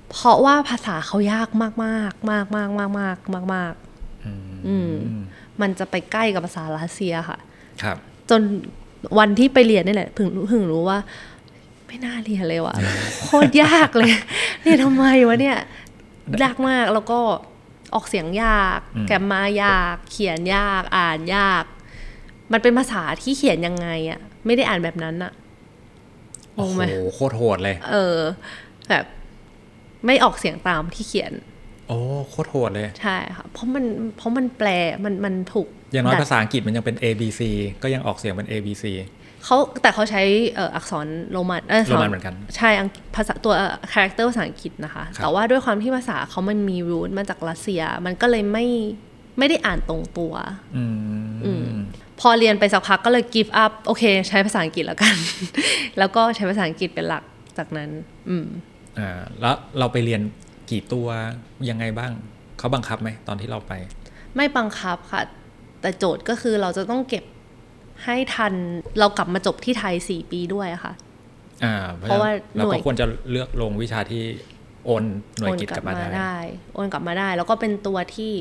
[0.10, 3.74] เพราะว่าภาษาเขายากมากมากมากมากมากมากมากมาก
[4.68, 4.94] อืม
[5.62, 7.38] มันจะไปใกล้กับภาษารัสเซียค่ะ
[7.84, 7.98] ครับ
[8.30, 8.42] จน
[9.20, 10.98] วันที่ไปเรียนนี่แหละเพิ่งเพิ่งรู้ว่า
[11.88, 12.76] ไม่น่าเรียนเลยว่ะ
[13.24, 14.12] โคตรยากเลย
[14.64, 15.58] เรียนทำไมวะเนี่ย
[16.44, 17.20] ยากมากแล้วก็
[17.96, 21.64] ออกเสียงยาก แกรมมายาก เขียนยากอ่านยาก
[22.52, 25.32] มันเป็นภาษาที่เขียนยังไงอะ ไม่ได้อ่านแบบนั้นอะ
[26.56, 26.84] งโอ้งโหไหม
[27.14, 28.18] โคตรโหดเลย เออ
[28.90, 29.06] แบบ
[30.06, 31.34] ไม่ออกเสียงตามที่เขียน
[31.88, 31.98] โอ้
[32.30, 33.86] โคตรโหดเลย ใช่ค่ะ เพราะมัน
[34.18, 34.70] เพราะมันแปล
[35.04, 37.42] มันมันถูก อย่างน้อยดัดภาษาอังกฤษมันยังเป็น A B C
[37.84, 38.86] ก็ยังออกเสียงเป็น A B C
[39.46, 40.22] เขาแต่เขาใช้
[40.56, 43.54] เอ่ออักษรโรมันเออโรมันเหมือนกัน ใช่อังภาษาตัว
[43.92, 48.66] character ภาษาอังกฤษนะคะครับแต่ว่าด้วยความที่ภาษาเขามันมี root มาจากรัสเซีย มันก็เลยไม่
[49.38, 50.34] ไม่ได้อ่านตรงตัว
[50.76, 50.84] อื
[51.64, 51.66] ม
[52.22, 55.16] พอเรียนไปสักพักก็เลย give up โอเค ใช้ภาษาอังกฤษแล้วกัน
[55.98, 57.24] แล้วก็ใช้ภาษาอังกฤษเป็นหลัก
[57.58, 57.90] จากนั้น
[58.30, 58.46] อืม
[59.00, 59.10] อ่า
[59.42, 60.22] แล้วเราไปเรียน
[60.70, 61.08] กี่ตัว
[61.70, 62.12] ยังไงบ้าง
[62.58, 63.74] เขาบังคับไหมตอนที่เราไป
[64.36, 65.22] ไม่บังคับค่ะ
[65.82, 67.24] แต่โจทย์ก็คือเราจะต้องเก็บ
[68.04, 68.54] ให้ทัน
[69.00, 70.94] เรากลับมาจบที่ไทย4ปีด้วยอะค่ะ
[71.64, 74.24] อ่า เพราะว่าเราหน่วก็ยควรจะเลือกลงวิชาที่
[74.86, 75.04] โอน
[75.40, 76.36] หน่วยกิจกลับมาได้
[76.74, 78.34] โอนกลับมาได้ แล้วก็เป็นตัวที่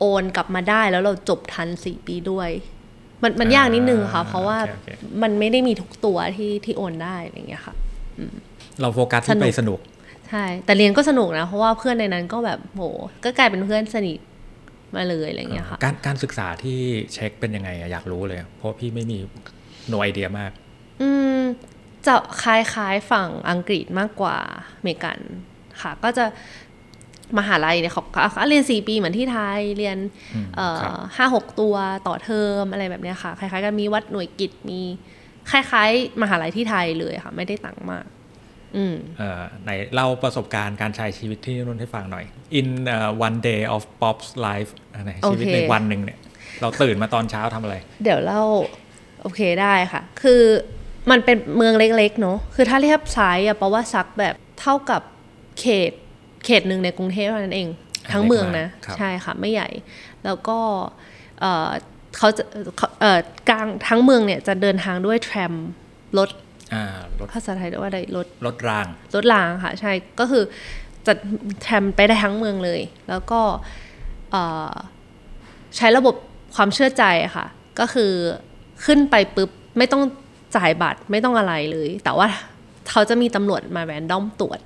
[0.00, 2.50] โอนกลับมาได้แล้วเราจบทันสี่ปีด้วย
[3.22, 4.88] มันมันอ่ายยากนิดนึงค่ะ เพราะว่าโอเคโอเค
[5.22, 7.74] มันไม่ได้มีทุกตัวที่ที่โอนได้อะไรอย่างเงี้ยค่ะ
[8.80, 9.78] เราโฟกัสที่ไปสนุก
[10.28, 12.82] ใช่แต่เรียนก็สนุกนะ เพราะว่าเพื่อนในนั้นก็แบบโห
[13.24, 14.18] ก็กลายเป็นเพื่อนสนิท
[14.96, 16.80] มาเลยอะไรอย่างเงี้ยค่ะการการศึกษาที่
[17.12, 19.18] เช็คเป็นยังไงอะอยากรู้เลย เพราะพี่ไม่มี
[19.88, 20.52] โนไอเดียมาก
[21.02, 21.40] อืม
[22.06, 24.36] จะคล้ายๆฝั่งอังกฤษมากกว่า
[24.76, 25.18] อเมริกัน
[25.82, 26.24] ค่ะ ก็จะ
[27.38, 28.02] มหาลัยเนี่ยเขา
[28.32, 29.98] เขาเรียนสี่ปีเหมือนที่ไทยเรียน
[30.34, 31.74] อืมเอ่ครัอบห้าหกตัว
[32.06, 34.80] ต่อเทอมอะไรแบบเนี้ยค่ะ คล้ายๆกันมีวัดหน่วยกิจมี
[35.50, 38.04] คล้ายๆ มหาลัยที่ไทยเลยค่ะ ไม่ได้ต่างมาก
[38.76, 42.24] อืมเอ่อไหนเล่าประสบการณ์การใช้ชีวิตที่นู่นให้ฟังหน่อย
[42.58, 46.18] in uh, one day of Pop's life อันไหนชีวิตโอเคในวันหนึ่งเนี่ย
[46.60, 48.42] เราตื่นมาตอนเช้าทำอะไร เดี๋ยวเล่า
[49.22, 50.42] โอเคได้ค่ะ คือ
[51.10, 55.02] มันเป็นเมืองเล็กๆเนาะคือถ้าเรียบซ้ายอะเพราะว่าซักแบบเท่ากับ
[55.60, 55.92] เขต
[56.46, 57.68] เขตหนึ่งในกรุงเทพเท่านั้นเอง
[58.12, 59.68] ทั้งเมืองนะครับใช่ค่ะ ไม่ใหญ่
[60.24, 60.58] แล้วก็
[61.40, 61.68] เอ่อ
[62.16, 62.42] เขาจะ
[62.76, 63.18] เขาเอ่อ
[63.48, 65.52] กลางทั้งเมืองเนี่ยจะเดินทางด้วยแทรม
[66.18, 66.28] รถ
[66.72, 70.44] อ่ารถภาษาไทยเรียกว่าอะไรรถรถรางรถรางค่ะ ใช่ก็คือ
[71.06, 71.12] จะ
[71.62, 73.40] แทรมไปได้ทั้งเมืองเลย แล้วก็
[74.30, 74.72] เอ่อ
[75.76, 76.14] ใช้ระบบ
[76.54, 77.46] ความเชื่อใจอะค่ะ
[77.80, 78.12] ก็คือ
[78.84, 80.02] ขึ้นไปปุ๊บไม่ต้อง
[80.56, 82.28] จ่ายบัตรไม่ต้องอะไรเลย แต่ว่า
[82.90, 84.60] เขาจะมีตำรวจมาแรนดอมตรวจ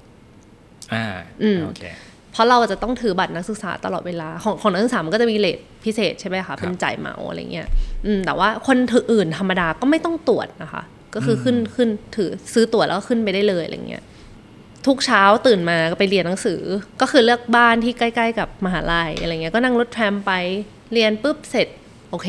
[0.95, 1.07] อ่า
[1.43, 1.85] อืมโอเค
[2.33, 7.69] เพราะเราจะต้องถือบัตรนักศึกษาตลอดเวลาของของนักศึกษามันก็จะมีเลทพิเศษใช่ไหมคะเป็นจ่ายเหมาอะไรเงี้ย
[8.07, 10.83] อืมแต่ว่าคนถืออื่นธรรมดาก็ไม่ต้องตรวจนะคะ
[11.15, 14.05] ก็คือขึ้นขึ้นถือซื้อตั๋วแล้วก็ขึ้นไปได้เลยอะไรเงี้ย
[14.87, 16.61] ทุกเช้าตื่นมาก็ไปเรียนหนังสือ
[17.01, 20.33] ก็คือเลือกบ้านที่ใกล้ ๆ กับมหาลัยอะไรเงี้ยก็นั่งรถแทรมไป
[20.93, 21.69] เรียนปุ๊บเสร็จ
[22.11, 22.29] โอเค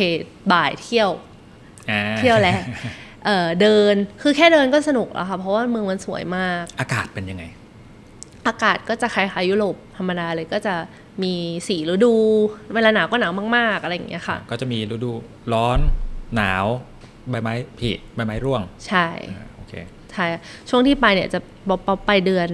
[0.52, 1.10] บ่ายเที่ยว
[1.90, 2.58] อ่าเที่ยวแหละ
[3.26, 7.44] เออเดินคือแค่เดินก็สนุกแล้วค่ะเพราะว่าเมืองมันสวยมาก อากาศเป็นยังไง
[8.48, 10.76] อากาศก็จะคล้ายๆยุโรปธรรมดาเลยก็จะ
[11.24, 11.34] มี
[11.68, 12.14] สีฤดู
[12.74, 15.12] เวลาหนาวก็หนาวมาก ๆ อะไรอย่างเงี้ยค่ะ ก็จะมีฤดู
[15.54, 15.80] ร้อน
[16.36, 16.66] หนาว
[17.30, 19.74] ใบไม้ผลิใบไม้ร่วง ใช่อ่าโอเค
[20.12, 20.26] ใช่
[20.70, 22.50] ช่วงที่ไปเนี่ยจะปอปไปเดือน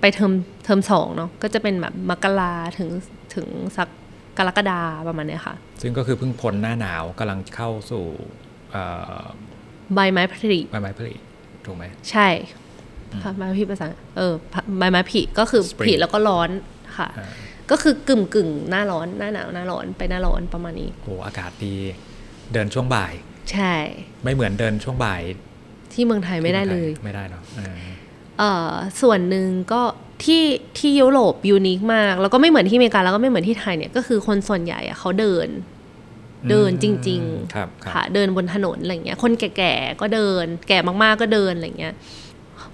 [0.00, 0.32] ไปเทอม
[0.64, 2.90] เทอมสองเนาะก็จะเป็นแบบมกราถึง
[3.34, 3.46] ถึง
[3.76, 3.88] สัก
[4.38, 8.04] กรกฎาประมาณเนี้ยค่ะ ซึ่งก็คือเพิ่งพ้นหน้าหนาวกำลังเข้าสู่
[8.70, 8.82] เอ่
[9.20, 9.24] อ
[9.94, 11.14] ใบไม้ผลิใบไม้ผลิ
[11.66, 12.61] ถูกไหมใช่ใบ
[13.36, 13.86] ไม้ผลิภาษา
[14.16, 14.32] เออ
[14.78, 16.50] ใบไม้ผลิก็คือ Spring ผลิแล้วก็ร้อน
[16.98, 17.28] ค่ะอ่า
[17.70, 21.74] ก็คือกึ่มกึ่งๆหน้าร้อนหน้าหนาวหน้าร้อนไปหน้าร้อนประมาณนี้โอ้อากาศดี
[22.52, 23.12] เดินช่วงบ่าย
[23.52, 23.74] ใช่
[24.22, 25.22] ไม่เหมือนเดินช่วงบ่าย
[25.92, 27.72] ที่เมืองไทยไม่ได้เลยไม่ได้เนาะอ่า
[28.38, 29.82] เอ่อส่วนหนึ่งก็
[30.24, 30.44] ที่
[30.78, 35.48] ที่ยุโรปยูนิคมาก แล้วก็ไม่เหมือนที่อเมริกาแล้วก็ไม่เหมือนที่ไทยเนี่ยก็คือคนส่วนใหญ่อะเขาเดิน
[36.50, 41.94] เดินจริงๆครับครับค่ะเดินบนถนนอะไรเงี้ยคนแก่ๆก็เดิน แก่มากๆก็เดินอะไรเงี้ย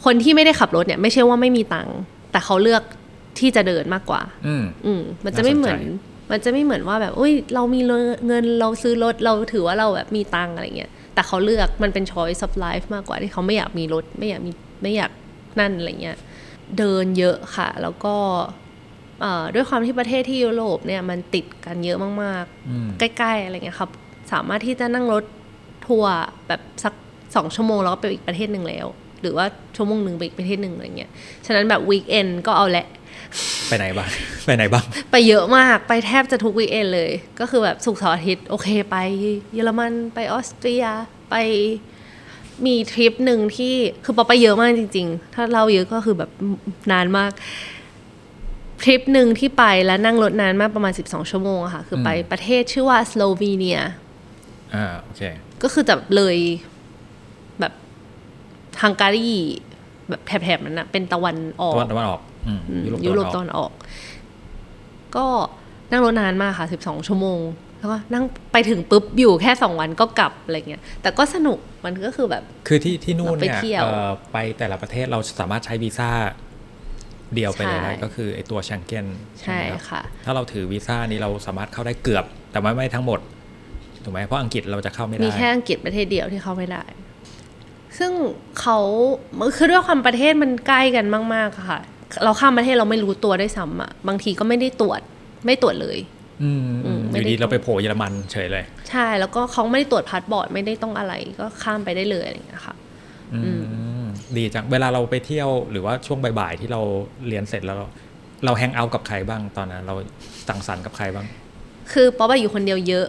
[0.04, 1.96] คนที่ไม่ได้ขับรถเนี่ยไม่ใช่ว่าไม่มีตังค์
[2.32, 2.82] แต่เขาเลือก
[3.38, 7.80] ที่จะเดินมากกว่า อืมอืมมันจะไม่เหมือนน่าสนใจมันจะไม่เหมือนว่าแบบอุ้ยเรามี
[8.26, 15.10] เงินเราซื้อรถเราถือว่าเราแบบมีตังค์อะไรเงี้ยแต่เขาเลือกมันเป็น choice of life มากกว่าที่เขาไม่อยากมีรถไม่อยากมีไม่อยาก
[15.60, 16.16] นั่นอะไรเงี้ย
[16.78, 18.14] เดินเยอะค่ะ แล้วก็
[19.20, 23.90] เอ่อด้วยความที่ประเทศที่ยุโรปเนี่ยมันติดกันเยอะมากอืมๆใกล้ ๆ อะไรเงี้ยครับ
[24.32, 25.24] สามารถที่จะนั่งรถ
[25.86, 26.14] ทัวร์
[26.48, 26.94] แบบสัก
[27.34, 28.86] สองชั่วโมงแล้วก็ไปอีกประเทศหนึ่งแล้ว
[29.20, 29.46] หรือว่า
[29.76, 31.10] ชั่วโมงหนึ่งไปอีกประเทศหนึ่งอะไรเงี้ย
[31.46, 32.86] ฉะนั้นแบบวีคเอนก็เอาแหละ
[33.68, 34.08] ไปไหนบ้าง
[34.44, 37.10] ไปไหนบ้าง ไปเยอะมาก ไปแทบจะทุกวีคเอนเลย
[37.40, 38.96] ก็คือแบบสุกร์เสาร์อาทิตย์โอเคไป
[39.54, 40.84] เยอรมันไปออสเตรีย
[41.30, 41.34] ไป
[42.66, 46.30] มีทริปหนึ่งที่คือปอไปเยอะมากจริง ๆ ถ้าเราเยอะก็คือแบบ
[46.92, 47.32] นานมาก
[48.82, 53.80] ทริปหนึ่งที่ไปแล้วนั่งรถนานมากประมาณ 12 ชั่วโมงอะค่ะ คือไปประเทศชื่อว่าสโลวีเนีย
[54.74, 55.22] อ่า โอเค
[55.62, 56.77] ก็คือจะเลยแบบ
[58.82, 59.30] ฮังการี
[60.08, 63.72] แบบแถบๆนั้นนะเป็นตะวันออก ตะวันตะวันออกอืมอืมยุยุโรโรปปตะตวัอนนออกออก
[65.16, 65.26] ก็
[65.90, 67.40] นั่งรถนานมากค่ะ12ชั่วโมง
[67.78, 76.10] แล้วก็นั่งไปถึงปุ๊บอยู่แค่2วันก็กลับอะไรเงี้ย แต่ก็สนุกมันก็คือแบบ คือที่ที่นู่นเนี่ยเราไปเที่ยวเอ่อไปแต่ละประเทศเราสามารถใช้วีซ่า
[77.34, 79.06] เดียวไปเลยใช่ได้ก็คือไอตัวแชงเก้น
[79.38, 83.20] ใช่ไหมรับค่ะ ถ้าเราถือวีซ่านี้เราสามารถเข้าได้เกือบ แต่ว่าไม่ทั้งหมด
[84.04, 86.82] ถูกไหมเพราะอังกฤษเราจะเข้าไม่ได้ มีแค่อังกฤษประเทศเดียวที่เข้าไม่ได้
[87.98, 88.12] ซึ่ง
[88.60, 88.78] เขา
[89.56, 91.80] คือด้วยความประเทศมันใกล้กันมากๆอะค่ะ
[92.24, 95.00] เราข้ามประเทศเราไม่รู้ตัวได้วยซ้ำอะบางทีก็ไม่ได้ตรวจ
[95.46, 95.98] ไม่ตรวจเลย
[96.42, 102.74] อืมอืมอไม่ยู่ได้ดีเราไปโผล่เยอรมันเฉยเลย ใช่แล้วก็เขาไม่ได้ตรวจพาสปอร์ตไม่ได้ต้องอะไรก็ข้ามไปได้เลยอะไรอย่างเงี้ยค่ะ
[103.34, 103.50] อื
[104.00, 104.04] ม
[104.36, 106.80] ดีจังเวลาเราไปเที่ยวหรือว่าช่วงบ่ายๆที่เรา
[107.28, 107.86] เรียนเสร็จแล้ว เรา
[108.44, 109.94] เรา hang out กับใครบ้างตอนนั้น เรา
[110.48, 111.26] สังสรรค์กับใครบ้าง
[111.92, 113.06] คือป๊อปอะอยู่คนเดียวเยอะ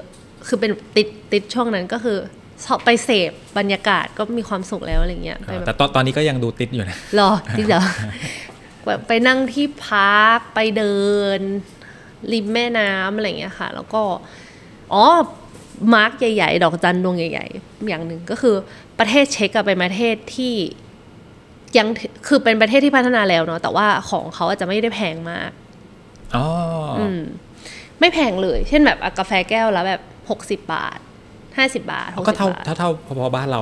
[0.48, 2.39] คือเป็นติดติดช่วงนั้นก็คือชอบ
[2.86, 7.84] ไปเสพบรรยากาศก็มีความสุขแล้วอะไรเงี้ยไปแบแต่บตอนตอนนี้ก็ยังดูติดอยู่นะรอที่เดี๋ยว
[8.86, 10.96] แบบไปนั่งที่พักไปเดิ
[11.38, 11.40] น
[12.34, 14.02] ริมแม่น้ำอะไรเงี้ยค่ะ แล้วก็
[14.94, 15.06] อ๋อ
[15.94, 18.56] มาร์กใหญ่ๆ ดอกจันดวงใหญ่ ๆ อย่างหนึ่งก็คือ
[19.00, 20.56] ประเทศเช็กอะเป็นประเทศที่
[21.78, 21.88] ยัง
[22.28, 25.52] คือเป็นประเทศที่พัฒนาแล้วเนาะแต่ว่าของเขาอาจจะไม่ได้แพงมาก
[26.36, 26.46] อ๋อ
[26.98, 27.22] ออืม
[28.00, 31.00] ไม่แพงเลย เช่นแบบอะกาแฟแก้วแล้วแบบหกสิบบาท
[31.60, 32.90] ห้าสิบาทหกก็สิบเท่าบาทเท่าเท่า
[33.20, 33.62] พอๆบ้านเรา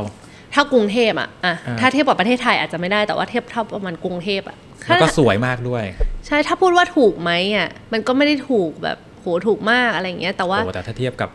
[0.53, 5.83] ถ้ากรุงเทพอะอะอ่าถ้าเทียบกับประเทศไทยอาจจะไม่ได้แต่ว่าเทียบเท่าประมาณกรุงเทพอะแล้วก็ถ้าสวยมากด้วย
[6.27, 11.29] ใช่ถ้าพูดว่าถูกไหมอะมันก็ไม่ได้ถูกแบบโหถูกมากอะไรอย่างเงี้ย แต่ว่าโอ้แต่ถ้าเทียบกับ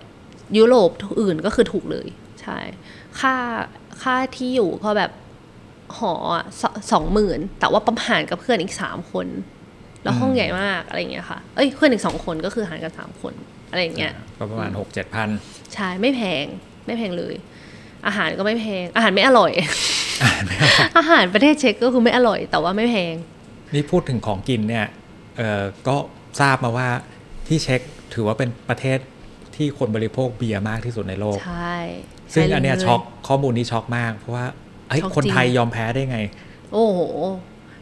[0.56, 0.90] ยุโรป
[1.20, 2.06] อื่นก็คือถูกเลย
[2.42, 2.58] ใช่
[3.20, 3.34] ค่า
[4.02, 5.10] ค่าที่อยู่ก็แบบ
[5.96, 9.26] หออะสสองหมื่นแต่ว่าประหารกับเพื่อนอีกสามคน
[10.02, 13.32] แล้วห้องใหญ่มากอะไรอย่างเงี้ยค่ะ เอ้ยเพื่อนอีกสองคนก็คือหารกันสามคน
[13.70, 15.28] อะไรอย่างเงี้ยก็ประมาณหกเจ็ดพัน
[15.74, 16.44] ใช่ไม่แพง
[16.86, 17.34] ไม่แพงเลย
[18.06, 19.52] อาหารก็ไม่แพง อาหารไม่อร่อย
[20.98, 23.14] อาหารประเทศเช็กก็คือไม่อร่อย แต่ว่าไม่แพง
[23.74, 24.86] นี่พูดถึงของกินเนี่ย
[25.36, 25.96] เออก็
[26.40, 26.88] ทราบมาว่า
[27.48, 27.80] ที่เช็ค
[28.14, 28.98] ถือว่าเป็นประเทศ
[29.56, 31.76] ที่คนบริโภคเบียร์มากที่สุดในโลก ใช่
[32.32, 34.46] ซึ่งใช่อันเนี้ยลช็อกข้อมูลนี้ช็อกมาก เพราะว่า
[34.88, 36.18] เฮ้ยช็อกคนจริงไทยยอมแพ้ได้ไง
[36.72, 36.98] โอ้โห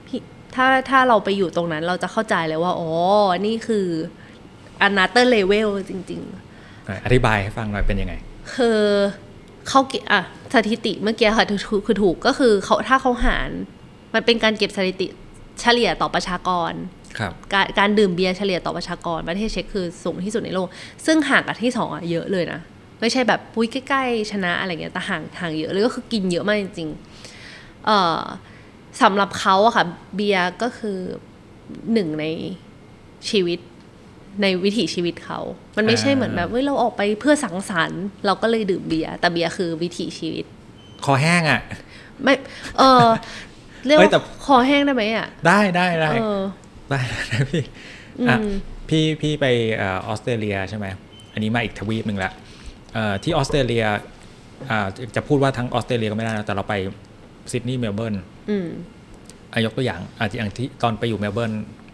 [0.06, 0.20] พี่
[0.54, 2.90] ถ้าถ้าเราไปอยู่ตรงนั้นเราจะเข้าใจเลยว่า อ๋อ
[3.46, 3.86] นี่คือ
[4.82, 6.22] another level จริง
[7.04, 8.80] อธิบายให้ฟังหน่อยเป็นยังไงๆคือ
[9.68, 10.20] เขาเก็บอะ
[10.54, 13.48] สถิติเมื่อกี้ค่ะคือคือคือถูกก็คือเขาถ้าเขาหาร
[14.14, 15.06] มันเป็นการเก็บสถิติ
[15.60, 16.72] เฉลี่ยต่อประชากร
[17.18, 20.68] ครับการการดื่มเบียร์เฉลี่ยต่อประชากรประเทศเช็กคือสูงที่สุดในโลก
[21.06, 22.60] ซึ่งห่างกับที่สองอะเยอะเลยนะ
[23.00, 28.20] ไม่ใช่แบบปุ้ยใกล้ๆชนะอะไรเงี้ยแต่ห่างห่างเยอะเลยก็คือกินเยอะมากจริงๆเอ่อ
[29.02, 29.84] สำหรับเขาอะค่ะ
[30.14, 30.98] เบียร์ก็คือ
[31.92, 32.24] หนึ่งใน
[33.28, 33.58] ชีวิต
[34.42, 35.40] ในวิถีชีวิตเขา
[35.76, 40.44] มันไม่ใช่อ่าเหมือนแบบเว้ยเราออกไปเพื่อสังสรรค์เราก็เลยดื่มเบียร์แต่เบียร์คือวิถีชีวิต
[41.04, 41.60] คอแห้งอะ
[42.22, 42.34] ไม่
[42.78, 43.06] เออ
[43.86, 46.40] เรียกเฮ้ยว่าแต่คอแห้งได้ไหมอะได้ได้ได้เออ
[46.90, 47.62] ได้ได้พี่
[48.20, 48.50] อือะม
[48.88, 50.86] พี่พี่ไปเออออสเตรเลียใช่ไหม
[51.32, 52.32] อันนี้มาอีกทวีปหนึ่งละ
[52.92, 53.84] เอ่อที่ออสเตรเลีย
[54.70, 56.74] อ่าจะพูดว่าทั้งออสเตรเลียก็ไม่ได้นะแต่เราไป
[57.52, 58.14] ซิดนีย์เมลเบิร์น
[58.50, 58.68] อืม
[59.52, 61.52] อายกตัวอย่างอาอย่างที่ตอนไปอยู่เมลเบิร์น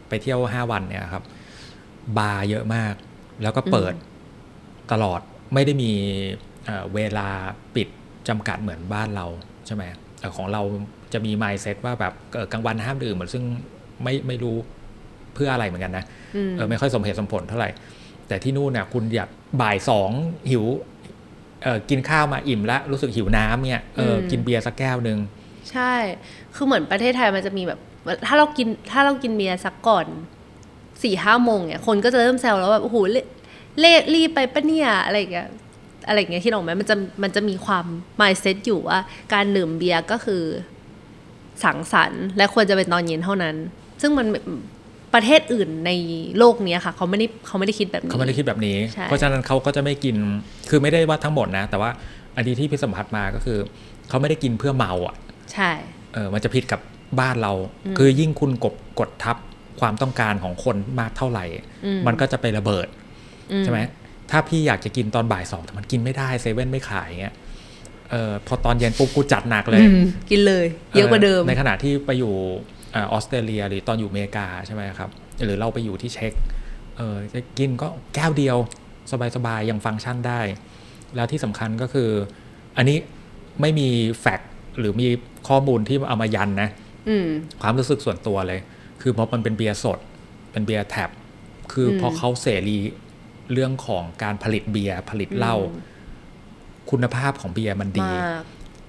[0.08, 1.22] ไปเที่ยว 5 วันเนี่ยครับ
[2.18, 2.94] บาร์เยอะมาก
[3.42, 3.94] แล้วก็เปิด
[4.92, 5.20] ตลอด
[5.54, 5.92] ไม่ได้มี
[6.64, 7.28] เอ่อเวลา
[7.74, 7.88] ปิด
[8.28, 9.26] จำกัดเหมือนบ้านเรา
[9.66, 9.82] ใช่ไหม
[10.20, 10.62] แต่ของเรา
[11.12, 13.44] จะมี mindset ว่าแบบเอ่อกลางวันห้ามดื่มเหมือนซึ่ง
[14.02, 14.56] ไม่ไม่รู้
[15.34, 16.04] เพื่ออะไรเหมือนกันนะ
[16.36, 17.70] อืมเออไม่ค่อยสมเหตุสมผลเท่าไหร่
[18.28, 19.28] แต่ที่นู่นเนี่ยคุณอยาก
[19.62, 20.10] บ่ายสอง
[20.50, 20.64] หิว
[21.62, 25.18] เออกินข้าวมาอิ่มแล้วรู้สึกหิวน้ำเนี่ยเอออมกินเบียร์สักแก้วหนึ่ง
[25.70, 25.94] ใช่
[26.54, 27.80] คือเหมือนประเทศไทยมันจะมีแบบ
[28.26, 30.06] ถ้าเรากินถ้าเรากินเบียร์สักก่อน
[31.02, 33.26] สี่ห้าโมงเนี่ยคนก็จะเริ่มแซวแล้วแบบโอ้โหเละ
[33.80, 35.48] เละรีบไปปะเนี่ยอะไรอย่างเงี้ย
[36.08, 37.86] อะไรอย่างเงี้ยพี่นึกไหมมันจะมันจะมีความ
[38.20, 38.98] mindset อยู่ว่า
[39.34, 40.42] การดื่มเบียร์ก็คือ
[41.64, 43.56] สังสรรค์ และควรจะเป็นตอนเย็นเท่านั้น
[44.02, 44.26] ซึ่งมัน
[45.14, 45.90] ประเทศอื่นใน
[46.38, 50.16] โลกเนี้ยค่ะ เขาไม่ได้เขาไม่ได้คิดแบบนี้เขาไม่ได้คิดแบบนี้ใช่เพราะฉะนั้นเขาก็จะไม่กิน
[50.68, 51.90] คือไม่ได้ว่าทั้งหมดนะ แต่ว่า
[52.36, 53.58] อันนี้ที่พี่สัมผัสมาก็คือ
[54.08, 55.16] เขาไม่ได้กินเพื่อเมาอะ
[55.52, 55.70] ใช่
[56.14, 56.80] เออมันจะผิดกับ
[57.20, 57.52] บ้านเรา
[57.84, 59.36] อืมคือยิ่งคุณกดกดทับ
[59.80, 61.44] ความต้องการของคนมากเท่าไหร่
[61.84, 62.86] อืมมันก็จะไประเบิด
[63.52, 63.80] อืใช่ไหม
[64.30, 67.34] ถ้าพี่อยากจะกินตอนบ่ายสองแต่มันกินไม่ได้เซเว่นไม่ขายเงี้ย
[68.10, 70.00] เออพอตอนเย็นปุ๊บกูจัดหนักเลยอืม
[70.30, 70.66] กินเลย
[70.96, 72.34] เยอะกว่าเดิม ในขณะที่ไปอยู่
[72.94, 75.10] อาออสเตรเลียหรือตอนอยู่อเมริกาใช่ไหมครับ
[75.44, 76.32] หรือเราไปอยู่ที่เช็ก
[76.96, 78.56] เออจะกินก็แก้วเดียว
[79.36, 80.40] สบายๆยังฟังก์ชันได้
[81.14, 82.10] แล้วที่สำคัญก็คือ
[82.76, 82.98] อันนี้
[83.60, 83.88] ไม่มี
[84.20, 85.08] fact หรือมี
[85.48, 86.68] ข้อมูลที่เอามายันนะ
[87.08, 87.26] อืม
[87.62, 88.60] ความรู้สึกส่วนตัวเลย
[89.08, 89.98] คือเพราะมันเป็นเบียร์สด
[90.52, 91.10] เป็นเบียร์ tap
[91.72, 92.78] คืออมพอเขาเสรี
[93.52, 95.82] เรื่องของการผลิตเบียร์ผลิตเหล้าอืม
[96.90, 98.42] คุณภาพของเบียร์มันดีมาก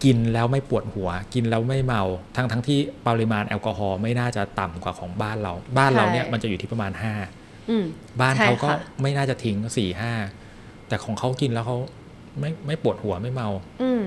[0.03, 2.03] กินแล้วไม่ปวดหัว กินแล้วไม่เมา
[2.35, 6.91] ทั้งทั้งที่ปริมาณแอลกอฮอล์ไม่น่าจะต่ำกว่าของบ้านเรา บ้านเราเนี่ยใช่มันจะอยู่ที่ประมาณ
[7.69, 10.13] อืม5บ้านใช่เขาก็ค่ะไม่น่าจะทิ้งสี่ห้า
[10.87, 11.77] แต่ของเขากินแล้วเขา
[12.39, 13.49] ไม่ไม่ปวดหัวไม่เมา
[13.81, 14.03] อืม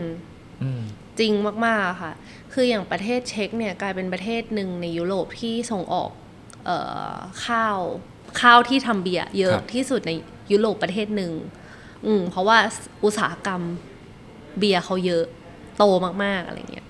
[0.62, 0.80] อืม
[1.18, 1.32] จริง
[1.66, 2.12] มากๆค่ะ
[2.52, 6.10] คืออย่างประเทศเช็กเนี่ยกลายเป็นประเทศหนึ่งในยุโรปที่ส่งออก
[6.64, 6.70] เอ
[7.12, 7.78] อข้าว
[8.40, 10.12] ข้าวที่ทำเบียร์เยอะครับที่สุดใน
[10.52, 11.32] ยุโรปประเทศหนึ่ง
[12.06, 12.58] อืมเพราะว่า
[13.04, 13.62] อุตสาหกรรม
[14.58, 15.24] เบียร์เขาเยอะ
[15.78, 15.84] โต
[16.24, 16.86] มากๆอะไรเงี้ย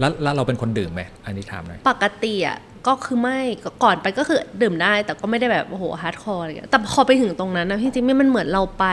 [0.00, 8.86] แล้วแล้วเราเป็นคนดื่มไหมอันนี้ถามหน่อยปกติอะก็คือไม่ก็ก่อนไปก็คือดื่มได้ แต่ก็ไม่ได้แบบโอ้โห hardcore อะไรเงี้ยแต่พอไปถึงตรงนั้นนะพี่จิมมี่มันเหมือนเราไป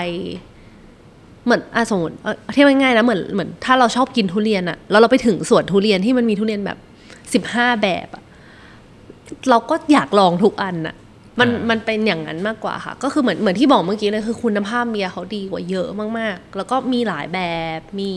[1.45, 6.77] เหมือนอะสมมติเอ่อเทียบง่ายๆนะเหมือนเหมือนถ้าเราชอบกินทุเรียนอะแล้วเราไปถึงสวนทุเรียนที่มันมีทุเรียนแบบ
[7.33, 8.23] สิบห้าแบบอะ
[9.49, 10.95] เราก็อยากลองทุกอันอะ
[11.39, 15.87] มันอ่ามัมันเป็นอย่างนั้นมากกว่าค่ะ ก็คือเหมือนเหมือนที่บอกเมื่อกี้เลยคือคุณภาพเบียร์เขาดีกว่าเยอะ
[16.19, 17.39] มากๆ แล้วก็มีหลายแบ
[17.77, 18.11] บมี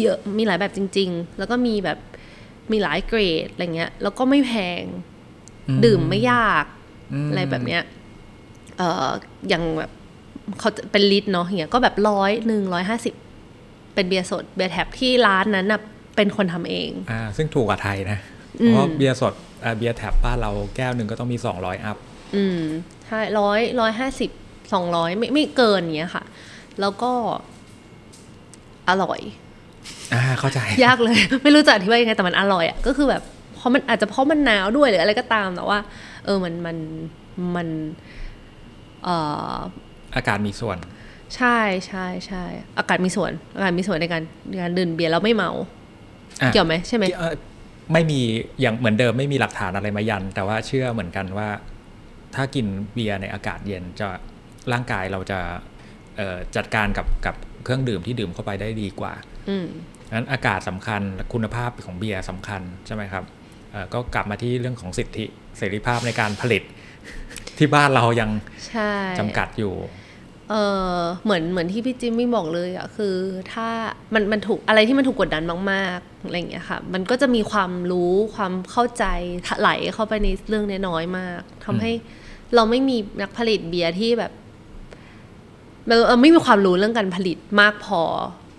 [0.00, 1.98] เยอะมีหลายแบบจริง ๆ แล้วก็มีแบบ
[2.72, 4.82] มีหลายเกรดอะไรเงี้ย แล้วก็ไม่แพง
[5.84, 6.64] ดื่มไม่ยาก
[7.12, 7.82] มอะไรแบบเนี้ย
[8.76, 9.08] เอ่อ
[9.48, 9.90] อย่างแบบ
[10.60, 13.14] เขาจะเป็นลิตรเนาะอย่างเงี้ยก็แบบร้อยหนึ่งร้อยห้าสิบ
[13.94, 15.80] เป็นเบียร์สดเบียร์แท็บที่ร้านนั้นน่ะ
[16.16, 18.18] เป็นคนทำเองอ่าซึ่งถูกกว่าไทยนะ
[18.60, 19.32] อืมเพราะเบียร์สด
[19.64, 21.96] อ่าเบียร์แท็บบ้านเราแก้วหนึ่งก็ต้องมี200อัพ
[22.36, 22.60] อืม
[23.06, 24.30] ใช่ร้อยร้อยห้าสิบ
[24.72, 26.24] สองร้อยไม่ไม่เกินเงี้ยค่ะ
[26.80, 27.12] แล้วก็
[28.88, 29.20] อร่อย
[30.14, 33.22] อ่าเข้าใจ ยากเลย ไม่รู้จะอธิบายยังไงแต่มันอร่อยอะก็คือแบบ
[33.54, 35.78] เพราะมันอาจจะเพราะมันหนาวด้วยหรืออะไรก็ตามแต่ว่า
[36.24, 36.76] เออมันมัน
[37.56, 37.68] มัน
[39.04, 39.16] เอ่
[39.54, 39.56] อ
[40.16, 40.78] อากาศมีส่วน
[41.36, 42.44] ใช่ใช่ใช่
[42.78, 45.50] อากาศมีส่วน อากาศมีส่วนในการในการดื่มเบียร์แล้วไม่เมา
[46.42, 47.34] อะเกี่ยวไหมใช่ไหมเอ่อ
[47.92, 48.20] ไม่มี
[48.60, 51.48] อย่างเหมือนเดิมไม่มีหลักฐานอะไรมายัน แต่ว่าเชื่อเหมือนกันว่า
[52.34, 54.08] ถ้ากินเบียร์ในอากาศเย็นจะ
[54.72, 55.38] ร่างกายเราจะ
[56.16, 57.34] เอ่อจัดการกับกับ
[57.64, 59.12] เครื่องดื่มที่ดื่มเข้าไปได้ดีกว่า
[59.48, 59.66] อืม
[60.14, 61.02] งั้นอากาศสำคัญ
[61.32, 63.24] คุณภาพของเบียร์สำคัญใช่ไหมครับ
[63.72, 65.24] เอ่อก็กลับมาที่เรื่องของสิทธิ
[65.58, 66.62] เสรีภาพในการผลิต
[67.58, 68.30] ที่บ้านเรายัง
[68.68, 69.74] ใช่จำกัดอยู่
[70.50, 70.54] เอ
[70.94, 73.14] อเหมือนเหมือนที่พี่จิมมี่บอกเลยอะคือ
[73.52, 73.68] ถ้า
[74.14, 79.04] มันมันถูกอะไรที่มันถูกกดดันมากๆอะไรอย่างเงี้ยค่ะ มันก็จะมีความรู้ความเข้าใจ
[79.60, 81.92] ไหลเข้าไปในเรื่องน้อยๆมากทำให้
[82.54, 84.32] เราไม่มีนักผลิตเบียร์ที่แบบ
[85.88, 88.02] เราเราไม่มีความรู้เรื่องการผลิตมากพอ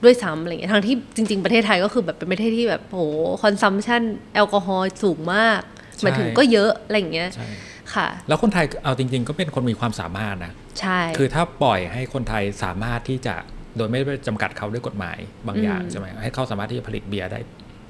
[0.03, 3.01] ด้วยซ้ำอะไรเงี้ยทั้งที่จริง ๆ ประเทศไทยก็คือแบบเป็นประเทศที่แบบโห
[3.43, 4.01] คอนซัมชัน
[4.33, 5.61] แอลกอฮอล์สูงมาก
[6.01, 7.47] หมายถึงก็เยอะอะไรอย่างเงี้ยใช่
[7.95, 13.35] ค่ะ แล้วคนไทยเอาจริง ๆ ก็เป็นคนมีความสามารถนะ ใช่ คือถ้าปล่อยให้คนไทยสามารถที่จะ
[13.77, 15.17] โดยไม่ไปจำกัดเขาด้วยกฎหมาย
[15.47, 17.39] บางอย่างอืมใช่ไหมให้เขาสามารถที่จะผลิตเบียร์ได้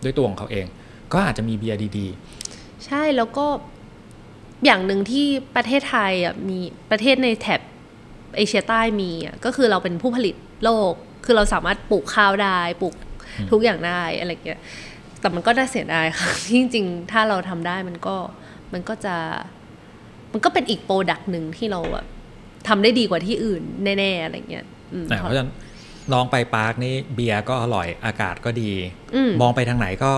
[0.03, 0.65] ด้วยตัวของเขาเอง
[1.13, 2.07] ก็อาจจะมีเบียร์ดี
[2.85, 3.45] ใช่แล้วก็
[4.65, 6.59] อย่างหนึ่งที่ประเทศไทยอะมี
[6.91, 7.61] ประเทศในแถบ
[8.37, 10.93] เอเชียใต้มีอะก็คือเราเป็นผู้ผลิตโลก
[11.25, 12.93] คือเราสามารถปลูกข้าวได้ปลูก
[13.51, 14.59] ทุกอย่างได้อะไรเงี้ย
[15.19, 18.15] แต่มันก็น่าเสียดายค่ะที่จริงๆ ถ้าเราทำได้มันก็
[18.73, 19.15] มันก็จะ
[20.33, 22.05] มันก็เป็นอีก product หนึ่งที่เราแบบ
[22.67, 25.51] ทำได้ดีกว่าที่อื่นแน่ๆอะไรเงี้ยอืมๆนะเพราะฉะนั้น
[26.13, 28.71] ลองไปปรากนี่เบียร์ก็อร่อยอากาศก็ดี
[29.15, 30.11] อืมมองไปทางไหนก็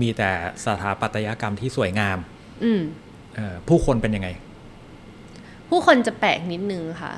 [0.00, 0.30] มีแต่
[0.64, 2.18] สถาปัตยกรรมที่สวยงาม
[2.64, 2.80] อืม
[3.34, 4.28] เอ่อผู้คนเป็นยังไง
[5.70, 7.12] ผู้คนจะแปลกนิดนึงค่ะ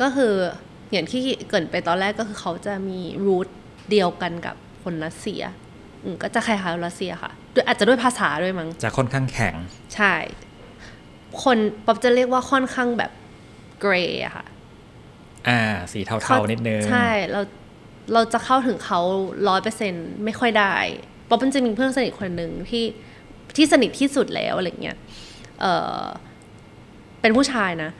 [0.00, 0.34] ก็คือ
[0.92, 3.48] อย่างที่เกรินไปตอนแรกก็คือเขาจะมีรูท
[3.90, 5.42] เดียวกันกับคนรัสเซีย
[6.02, 9.54] อืมก็จะคล้ายๆรัสเซียค่ะด้วยอาจจะด้วยภาษาด้วยมั้งจะค่อนข้างแข็ง
[9.94, 10.14] ใช่
[11.42, 13.12] คนป๊อบจะเรียกว่าค่อนข้างแบบ
[13.80, 14.46] เกรย์อะค่ะ
[15.48, 15.60] อ่า
[15.92, 17.40] สีเทาๆนิดนึง ใช่ เรา
[18.12, 19.00] เราจะเข้าถึงเขา
[19.48, 19.92] ร้อยเปอร์เซ็น
[20.24, 20.74] ไม่ค่อยได้
[21.28, 22.84] ป๊อบมันจะมีเพื่อนสนิทคนหนึ่งที่
[23.56, 24.96] ที่สนิทที่สุดแล้วอะไรเงี้ย
[25.60, 25.66] เอ
[26.00, 26.02] อ
[27.20, 27.90] เป็นผู้ชายนะ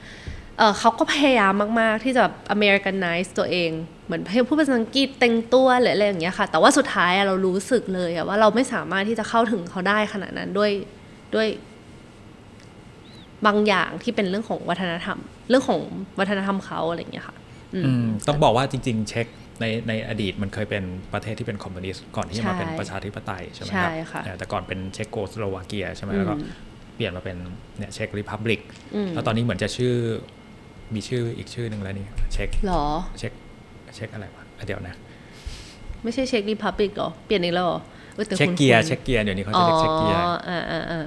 [0.58, 3.70] เออเขาก็พยายามมาก ๆ ที่จะแบบ Americanize ตัวเอง
[4.04, 10.72] เหมือนพูดภาษาอังกฤษเต็มตัวหรืออะไรอย่างเงี้ยค่ะ แต่ว่าสุดท้ายอะเรารู้สึกเลยอะว่าเราไม่สามารถที่จะเข้าถึงเขาได้ขนาดนั้นด้วย
[11.34, 11.48] ด้วย
[13.46, 15.80] บางอย่างที่เป็นเรื่องของวัฒนธรรม เรื่องของ
[16.18, 17.36] วัฒนธรรมเขาอะไรอย่างเงี้ยค่ะ
[17.74, 19.26] อืมอืมต้องบอกว่าจริง ๆ เช็ก
[19.60, 26.42] ในในอดีตมันเคยเป็นประเทศที่เป็นคอมมิวนิสต์ก่อนที่จะมาใช่เป็นประชาธิปไตยใช่ไหมคใช่รับค่ะเออแต่ก่อนเป็นเช็กโกสโลวาเกียใช่ไหมแล้วก็อืม
[26.94, 27.36] เปลี่ยนมาเป็น
[27.78, 28.60] เนี่ย Czech Republic
[28.94, 29.94] อืมแล้วตอนนี้เหมือนจะชื่อ
[30.94, 32.84] มีชื่ออีกชื่อหนึ่งแล้วนี่เช็กหรอ
[33.18, 33.32] เช็ก
[33.94, 34.94] เช็กอะไรวะอะเดี๋ยวนะ
[36.02, 37.80] ไม่ใช่ Czech Republic หรอ เปลี่ยนอีกแล้วเหรอ
[38.16, 40.98] ออแต่เช็คคุ้นๆเกีย Czechia เดี๋ยวนี้เขาอ๋จะอเรียกเช็คเกียร์อ่าอ่าอ่า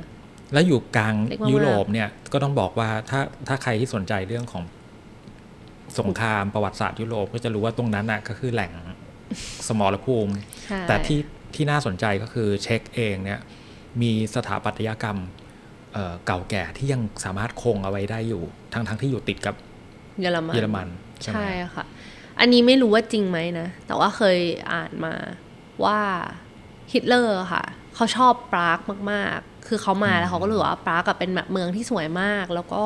[0.54, 4.64] แล้วอยู่กลางเล็กมากๆยุโรปเนี่ยก็ต้องบอกว่าถ้าถ้าใครที่สนใจเรื่องของ
[6.00, 8.72] สงครามประวัติศาสตร์ยุโรปก็จะรู้ว่าตรงนั้นน่ะก็คือแหล่ง
[9.68, 10.34] สมรภูมิ
[10.66, 11.20] ใช่แต่ที่
[11.56, 13.40] ที่น่าสนใจก็คือเช็กเองเนี่ย
[14.02, 15.20] มีสถาปัตยกรรม
[15.94, 18.44] เอ่อเก่าแก่ที่ยังสามารถคงเอาไว้ได้อยู่
[18.74, 19.56] ทั้งทั้งที่อยู่ติดกับ
[20.22, 20.88] เยอรมันเยอรมัน
[21.22, 21.86] ใช่ไหมใช่ค่ะ
[22.40, 24.40] อันนี้ไม่รู้ว่าจริงไหมนะ แต่ว่าเคย
[24.74, 25.14] อ่านมา
[25.84, 26.00] ว่า
[26.94, 27.64] ฮิตเลอร์ค่ะ
[27.96, 28.80] เขาชอบปราก
[29.12, 32.84] มาก ๆ คือเขามาแล้วเขาก็รู้สึกว่าปรากกับเป็นแบบเมืองที่สวยมาก แล้วก็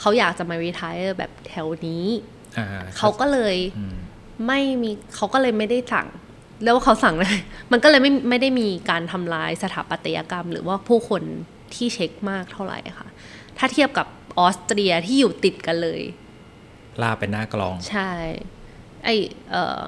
[0.00, 2.04] เขาอยากจะมา retire แบบแถวนี้
[2.58, 2.66] อ่า
[2.98, 3.96] เขาก็เลยอืม
[4.46, 6.08] ไม่มีเขาก็เลยไม่ได้สั่ง
[6.64, 7.36] แล้วเขาสั่งเลย
[7.72, 11.22] มันก็เลยไม่ไม่ได้มีการทำลายสถาปัตยกรรม หรือว่าผู้คน
[11.74, 13.08] ที่เช็คมากเท่าไหร่ค่ะ
[13.58, 14.06] ถ้าเทียบกับ
[14.38, 16.00] ออสเตรียที่อยู่ติดกันเลย
[17.02, 18.10] ล่าเป็นหน้ากลอง ใช่
[19.04, 19.08] ไอ
[19.50, 19.82] เออ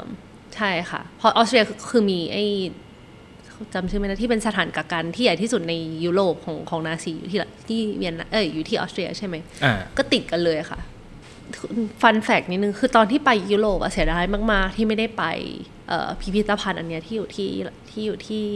[0.56, 2.38] ใช่ค่ะ เพราะออสเตรียคือคือมีไอ
[3.74, 5.74] จำชื่อไม่ได้ที่เป็นสถานกักกันที่ใหญ่ที่สุดใน
[6.04, 10.78] ยุโรปของของนาซีอยู่ที่ละที่เวียนนาเอออยู่ที่ออสเตรียใช่ไหมอ่าก็ติดกันเลยค่ะ
[12.02, 15.24] fun fact นิดนึงคือตอนที่ไปยุโรปอะเสียดายมาก ๆ ที่ไม่ได้ไป
[15.88, 17.48] เอ่อพิพิธภัณฑ์อันเนี้ยที่อยู่ที่
[17.90, 18.46] ที่อยู่ที่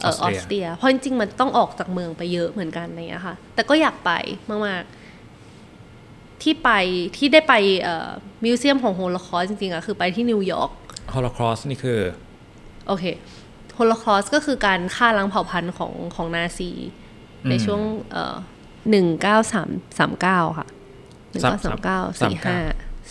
[0.00, 4.10] เอ่อออออสสเตเตรีรียยเพราะจริงๆมันต้องออกจากเมืองไปเยอะเหมือนกันอะไรเงี้ยค่ะ แต่ก็อยากไป
[4.50, 6.70] มากๆ ที่ไป
[7.16, 8.08] ที่ได้ไปเอ่อ
[8.44, 10.70] museum ของโฮโลคอสต์จริงๆอะคือไปที่นิวยอร์ก
[11.14, 11.98] โฮโลคอสต์นี่คือ
[12.88, 13.04] โอเค
[13.80, 16.70] โฮโลคอสต์ก็คือการฆ่าล้างเผ่าพันธุ์ของของนาซี
[17.44, 17.80] อืมในช่วง
[18.10, 18.34] เอ่อ
[18.90, 20.68] หนึ่งเก้าสามสามเก้าค่ะ
[21.30, 22.58] หนึ่งเก้าสามเก้าสี่ห้า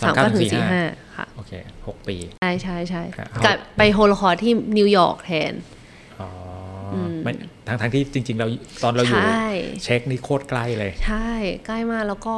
[0.02, 0.84] สามเก้าถึงสี่ห้า
[1.18, 1.52] ค่ะโอเค
[1.88, 5.54] หกปี ใช่ใช่ใช่ครับกับไปโฮโลคอสต์ที่นิวยอร์กแทน
[6.20, 6.30] อ๋อ
[6.94, 7.34] อไม่
[7.68, 8.48] ทั้งทั้งที่จริง ๆ เรา
[8.84, 9.48] ตอนเราอยู่ใช่
[9.84, 11.30] เช็กนี่โคตรใกล้เลย ใช่
[11.66, 12.36] ใกล้มากแล้วก็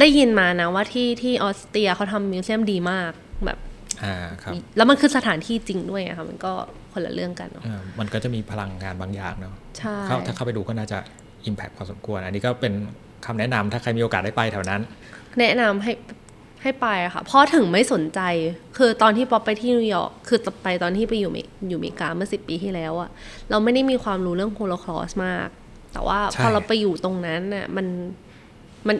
[0.00, 3.12] ได้ยินมานะว่าที่ที่ออสเตรียเขาทำ museum ดีมาก
[3.44, 3.58] แบบ
[4.02, 6.52] อ่าครับแล้วมันคือสถานที่จริงด้วยอะค่ะมันก็
[6.96, 10.98] คนละเรื่องกันเนาะอ่ามันก็จะมีพลังงานบางอย่างเนาะใช่เข้าถ้าเข้าไปดูก็น่าจะ
[11.48, 12.72] Impact พอสมควร อันนี้ก็เป็น
[13.26, 14.80] คำแนะนำถ้าใครมีโอกาสได้ไปแถวนั้น
[15.40, 15.92] แนะนำให้
[16.62, 18.20] ให้ไปอะค่ะเพราะถึงไม่สนใจ
[18.76, 23.10] คือตอนที่ป๊อปไปที่นิวยอร์กคือไปตอนที่ไปอยู่เมอยู่อเมริกาเมื่อสิบปีที่แล้วอะ
[23.50, 25.48] เราไม่ได้มีความรู้เรื่องโฮโลคอสต์มาก
[25.92, 27.86] แต่ว่าใช่พอเราไปอยู่ตรงนั้นน่ะมัน
[28.88, 28.96] มัน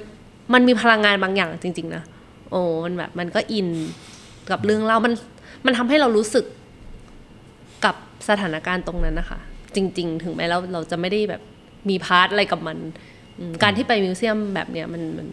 [0.53, 2.03] มันมีพลังงานบางอย่างจริง ๆ นะ
[2.51, 3.69] โอ้มันแบบมันก็อิน
[4.51, 5.15] กับเรื่องเล่ามัน
[5.67, 6.56] มันทำให้เรารู้สึกกับ
[8.29, 9.39] สถานการณ์ตรงนั้นนะคะ
[9.75, 11.43] จริง ๆ ถึงแม้เราเราจะไม่ได้แบบ
[11.89, 12.79] มี part อะไรกับมัน
[13.39, 15.27] อืมการที่ไป museum แบบเนี้ยมันมัน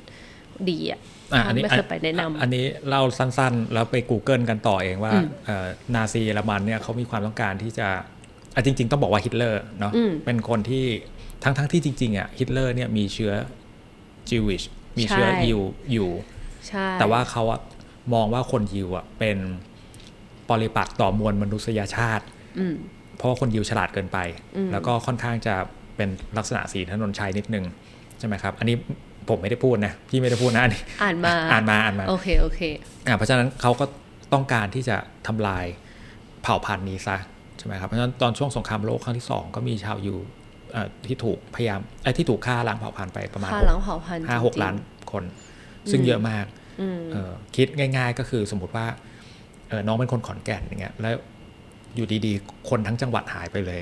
[0.69, 0.99] ดีอะ
[1.33, 5.13] อะอันนี้ไม่เคยไปแนะนำอันนี้เล่าสั้นๆ แล้วไป Google กันต่อเองว่า
[5.45, 7.87] เอ่อนาซีเยอรมันเนี่ยเขามีความต้องการที่จะ
[8.55, 10.85] อะจริง ๆ ต้องบอกว่าฮิตเลอร์เนาะอืมเป็นคนที่
[11.43, 13.33] ทั้งๆที่จริงๆอะฮิตเลอร์เนี่ยมีเชื้อ
[14.29, 14.63] จิวิช
[14.97, 15.59] มีเชื้อใช่ยิว
[15.91, 16.09] อยู่
[16.67, 17.59] ใช่แต่ว่าเขาอะ
[18.13, 19.37] มองว่าคนยิวอะเป็น
[20.49, 22.42] ปริปักษ์ต่อมวลมนุษยชาติอืม
[23.17, 24.17] เพราะว่าคนยิวฉลาดเกินไป
[24.55, 25.55] อืมแล้วก็ค่อนข้างจะ
[25.97, 27.65] เป็นลักษณะสีถนนชัยนิดนึง
[28.19, 28.75] ใช่ไหมครับ อันนี้
[29.29, 32.61] ผมไม่ได้พูดนะ พี่ไม่ได้พูดนะอันนี้อ่านมาอ่านมาอ่านมาโอเคโอเค
[33.07, 33.85] อ่าเพราะฉะนั้นเขาก็
[34.33, 34.97] ต้องการที่จะ
[35.27, 35.65] ทำลาย
[36.43, 37.17] เผ่าพันธุ์นี้ซะ
[37.57, 40.17] ใช่ไหมครับเพราะฉะนั้นตอนช่วงสงครามโลกครั้งที่สองก็มีชาวยิว
[40.71, 44.75] เอ่อที่ถูกพยายามไอ้ยที่ถูกฆ่าล้างเผ่าพันธุ์ไปประมาณค่าหกหลังเผ่าพันธุ์ห้าหกจริงๆล้าน
[45.11, 45.23] คน
[45.91, 46.45] ซึ่งเยอะมาก
[46.81, 48.85] อืมเออคิดง่าย ๆ ก็คือสมมติว่า
[49.69, 51.15] เออน้องเป็นคนขอนแก่นอย่างเงี้ยแล้ว
[51.95, 53.81] อยู่ดีๆ คนทั้งจังหวัดหายไปเลย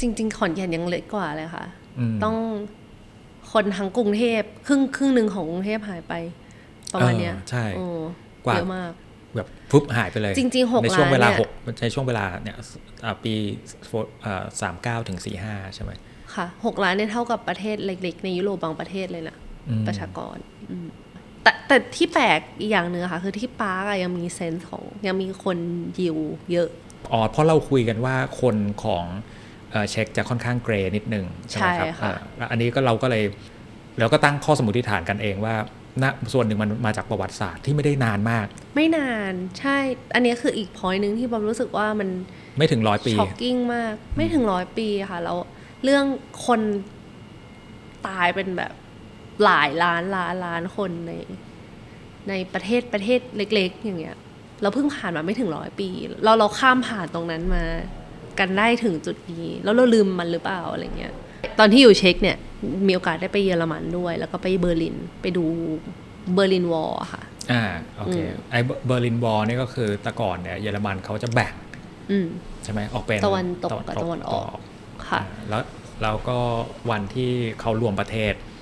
[0.00, 1.64] จริง ๆ ขอนแก่นยังเล็กกว่าเลยค่ะ
[1.98, 2.36] อืมต้อง
[3.52, 6.14] คนทั้งกรุงเทพครึ่งครึ่งหนึ่งของกรุงเทพหายไป
[6.92, 7.84] ประมาณเนี้ยเออใช่โอ้
[8.46, 8.92] กว่าเยอะมาก
[9.36, 11.50] แบบฟุบหายไปเลย จริงๆหกในช่วงเวลาล้านเนี่ยหก
[11.82, 12.56] ในช่วงเวลาเนี่ย
[13.04, 13.34] อ่าปี
[14.60, 15.92] สามเก้าถึงสี่ห้าใช่ไหม
[16.34, 19.36] ค่ะหกล้านเนี่ยเท่ากับประเทศเล็ก ๆ ในยุโรปบางประเทศเลยนะ
[19.68, 20.36] อืมประชากร
[20.70, 20.86] อืม
[21.42, 25.58] แต่แต่ที่แปลกอีกอย่างหนึ่งอะค่ะ คือที่ปาร์กอะยังมีเซนส์ของยังมีคน
[26.00, 26.16] ยิว
[26.52, 26.68] เยอะ
[27.12, 29.04] อ๋อเพราะเราคุยกันว่าคนของ
[29.70, 33.24] เอ่อเช็คจะค่อนข้างเกรย์นิดนึงใช่ไหมครับใช่ค่ะอ่าแล้วอันนี้ก็เราก็เลย
[33.98, 35.54] เราก็ตั้งข้อสมมติฐานกันเองว่า
[36.02, 39.76] ณส่วนหนึ่งมันมาจากประวัติศาสตร์ที่ไม่ได้นานมาก ไม่นานใช่
[40.14, 42.08] อันนี้คืออีกพอยหนึ่งที่บอมรู้สึกว่ามัน
[42.58, 45.38] ไม่ถึงร้อยปีช็อกกิ้งมาก ไม่ถึงร้อยปีค่ะแล้ว
[45.84, 46.04] เรื่อง
[46.46, 46.60] คน
[48.08, 48.72] ตายเป็นแบบ
[49.44, 51.12] หลายล้านล้านล้านคนใน
[52.28, 54.16] ในประเทศประเทศเล็ก ๆ อย่างเงี้ย
[54.62, 55.88] เราเพิ่งผ่านมาไม่ถึงร้อยปี
[56.24, 57.64] เราเราข้ามผ่านตรงนั้นมา
[58.38, 61.14] กันได้ถึงจุดนี้ แล้วเราลืมมันหรือเปล่าอะไรเงี้ย
[61.58, 62.36] ตอนที่อยู่เช็คเนี่ย
[62.86, 65.44] มีโอกาสได้ไปเยอรมันด้วย แล้วก็ไปเบอร์ลินไปดู
[66.34, 67.22] เบอร์ลินวอลค่ะ
[67.52, 67.62] อ่า
[67.96, 71.54] โอเคอืมไอ้เบอร์ลินวอลนี่ก็คือแต่ก่อนเนี่ยเยอรมันเขาจะแบ่ง
[72.10, 72.26] อืม
[72.64, 74.56] ใช่ไหมออกเป็นตะวันตกกับตะวันออก
[75.08, 75.62] ค่ะาแล้ว
[76.02, 76.38] แล้วก็
[76.90, 78.53] วันที่เขารวมประเทศเออ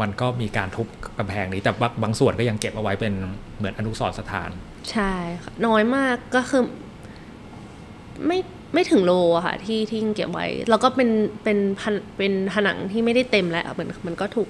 [0.00, 0.86] มันก็มีการทุบ
[1.18, 3.12] กำแพงนี้แต่บางบางส่วนก็ยังเก็บเอาไว้เป็น
[3.58, 4.50] เหมือนอนุสรณ์สถาน
[4.90, 5.12] ใช่
[5.42, 6.62] ค่ะน้อยมากก็คือ
[8.26, 8.38] ไม่
[8.74, 11.10] ไม่ถึงโลอะค่ะที่ที่เก็บไว้ แล้วก็เป็น
[11.44, 14.48] เป็นผนเป็นผนังที่ไม่ได้เต็มแล้วเหมือนมันก็ถูก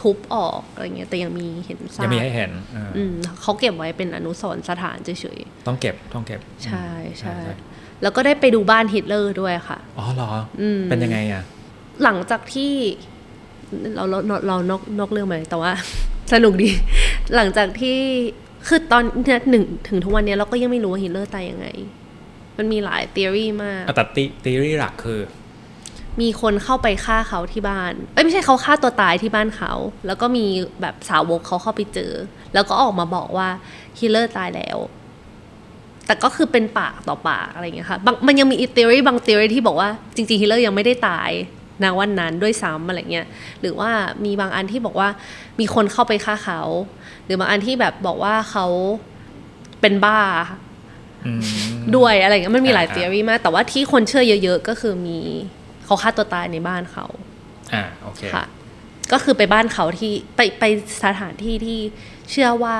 [0.00, 6.88] ทุบออกอะไรเงี้ยแต่ยังมีเห็นซากยังมีให้เห็นเออออืมเขาเก็บไว้เป็นอนุสรณ์สถานเฉยต้องเก็บต้องเก็บๆใช่
[7.18, 7.36] ใช่
[8.02, 10.30] แล้วก็ได้ไปดูบ้านฮิตเลอร์ด้วยค่ะ อ๋อเหรอ
[10.60, 11.42] อมเป็นยังไงอะ
[12.02, 12.72] หลังจากที่
[13.96, 15.72] เราเราเราเรานอกนอกเรื่องไปแต่ว่า
[16.32, 16.70] สนุกดี
[17.34, 17.98] หลังจากที่
[18.66, 21.66] คือตอนเนี้ยหนึ่งถึงทุกวันเนี้ยเราก็ยังไม่รู้ว่าฮิตเลอร์ตายยังไง
[22.58, 25.20] มันมีหลายทฤษฎีมากแต่ตีตีรี่หลักคือ
[26.20, 29.72] มีคนเข้าไปฆ่าเขาที่บ้าน เอ้ยไม่ใช่เขาฆ่าตัวตายที่บ้านเขา
[30.06, 30.46] แล้วก็มี
[30.80, 32.12] แบบสาวกเขาเข้าไปเจอ
[32.54, 33.48] แล้วก็ออกมาบอกว่า
[33.98, 34.78] ฮิตเลอร์ตายแล้ว
[36.06, 41.30] แต่ก็คือเป็นปากต่อปากอะไรอย่างเงี้ยค่ะบางมันยังมีอีกทฤษฎีบางทฤษฎีที่บอกว่าจริงๆฮิตเลอร์ยังไม่ได้ตาย
[41.84, 43.26] ณวันนั้นด้วยซ้ำอะไรเงี้ย
[43.60, 43.90] หรือว่า
[44.24, 45.08] มีบางอันที่บอกว่า
[45.60, 46.60] มีคนเข้าไปฆ่าเขา
[47.24, 48.66] หรือบางอันที่แบบบอกว่าเขา
[49.80, 50.20] เป็นบ้า
[51.26, 51.40] อืม
[51.96, 55.18] ด้วยอะไรเงี้ยมันมีหลายอ่าทฤษฎีมาก แต่ว่าที่คนเชื่อเยอะ ๆ ก็คือมี
[55.84, 57.06] เขาฆ่าตัวตายในบ้านเขา
[57.74, 58.44] อ่าโอเคค่ะ
[59.12, 60.64] ก็คือไปบ้านเขาที่ไปไป
[61.04, 61.78] สถานที่ที่
[62.30, 62.76] เชื่อว่า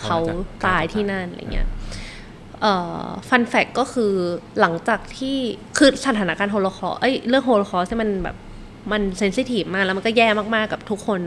[0.00, 0.18] เขา
[0.66, 2.01] ตายที่นั่นอะไรเงี้ยเอ่อ
[3.28, 4.12] fun fact ก็คือ
[4.60, 5.36] หลังจากที่
[5.78, 8.36] คือสถานการณ์โฮโลคอสต์เอ้ยเรื่องโฮโลคอสต์ที่มันแบบ
[8.92, 11.20] มัน sensitive มากแล้วมันก็แย่มาก ๆ กับทุกคน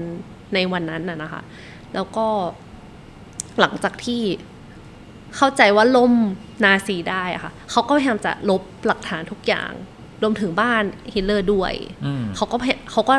[0.54, 1.42] ในวันนั้นน่ะนะคะ
[1.94, 2.28] แล้วก็
[3.60, 4.22] หลังจากที่
[5.36, 6.14] เข้าใจว่าล่ม
[6.64, 9.72] นาซีได้อะค่ะเขาก็พยายามจะลบหลักฐานทุกอย่าง
[10.22, 10.84] รวมถึงบ้าน
[11.14, 11.74] ฮิตเลอร์ด้วย
[12.06, 13.16] อืมเขาก็พยเขาก็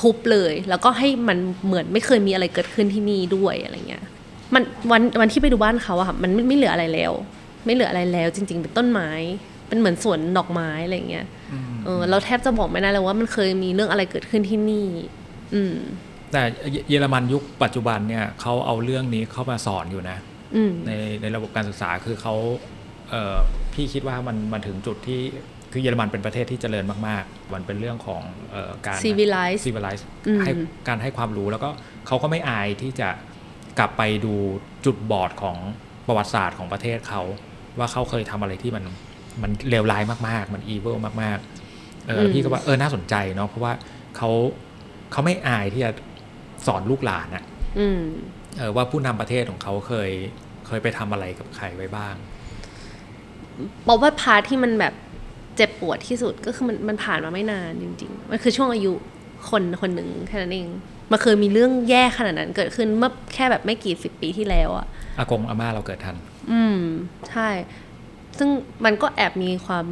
[0.00, 4.04] ทุบเลย แล้วก็ให้มันเหมือนไม่เคยมีอะไรเกิดขึ้นที่นี่ด้วยอะไรเงี้ย
[4.54, 7.12] มันวันวันที่ไปดูบ้านเขาอะค่ะมันไม่ไม่เหลืออะไรแล้ว
[7.64, 9.10] ไม่เหลืออะไรแล้ว จริง ๆ เป็นต้นไม้
[9.68, 11.26] เป็นเหมือนสวนดอกไม้อะไรเงี้ย
[11.84, 14.88] เออเราแทบจะบอกไม่ได้เลยว่ามันเคยมีเรื่องอะไรเกิดขึ้นที่นี่
[15.54, 15.76] อืม
[16.32, 16.42] แต่
[16.88, 20.18] เยอรมันยุคปัจจุบันเนี่ยเขาเอาเรื่องนี้เข้ามาสอนอยู่นะ
[20.56, 20.92] อืมใน
[21.22, 22.34] ในระบบการศึกษาคือเขา
[23.10, 23.36] เอ่อ
[23.72, 25.20] พี่คิดว่ามันมันถึงจุดที่
[25.72, 30.52] คือเยอรมันเป็นประเทศที่เจริญมาก ๆ มันเป็นเรื่องของเอ่อการ Civilize civilize อืมให้
[30.88, 31.70] การให้ความรู้แล้วก็
[32.06, 33.08] เขาก็ไม่อายที่จะ
[33.78, 34.34] กลับไปดู
[34.84, 35.56] จุดบอดของ
[36.06, 37.22] ประวัติศาสตร์ของประเทศเขา
[37.78, 38.84] ว่าเขาเคยทำอะไรที่มัน
[39.42, 43.72] มันเลวร้ายมากๆ มัน evil มากๆเออแล้วพี่ก็ว่าเออน่าสนใจเนาะเพราะว่า
[44.16, 44.30] เขา
[45.12, 45.90] เขาไม่อายที่จะ
[46.66, 47.44] สอนลูกหลานอะ
[47.78, 48.00] อืม
[48.58, 50.10] เออว่าผู้นำประเทศของเขาเคย
[50.66, 52.14] เคยไปทำอะไรกับใครไว้บ้าง
[53.88, 54.94] บอกว่าพาร์ทที่มันแบบ
[55.56, 58.92] เจ็บปวดที่สุดก็คือมันมันผ่านมาไม่นานจริง ๆ มันคือช่วงอายุ
[59.50, 60.68] คนคนหนึ่งแค่นั้นเอง
[61.10, 64.86] มันเคยมีเรื่องแย่ขนาดนั้นเกิดขึ้นเมื่อแค่แบบไม่กี่สิบปีที่แล้วอะ
[65.18, 66.16] อากงอาม่าเราเกิดทัน
[66.50, 66.78] อืม
[67.30, 67.48] ใช่
[68.38, 68.48] ซึ่ง
[68.84, 69.86] มันก็แอบมีความ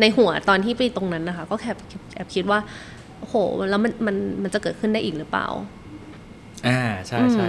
[0.00, 1.78] ในหัวตอนที่ไปตรงนั้นนะคะ ก็แอบ
[2.14, 2.58] แอบคิดว่า
[3.18, 3.34] โอ้โห
[3.70, 5.48] แล้วมันมันมันจะเกิดขึ้นได้อีกหรือเปล่า
[6.66, 7.48] อ่าใช่ใช่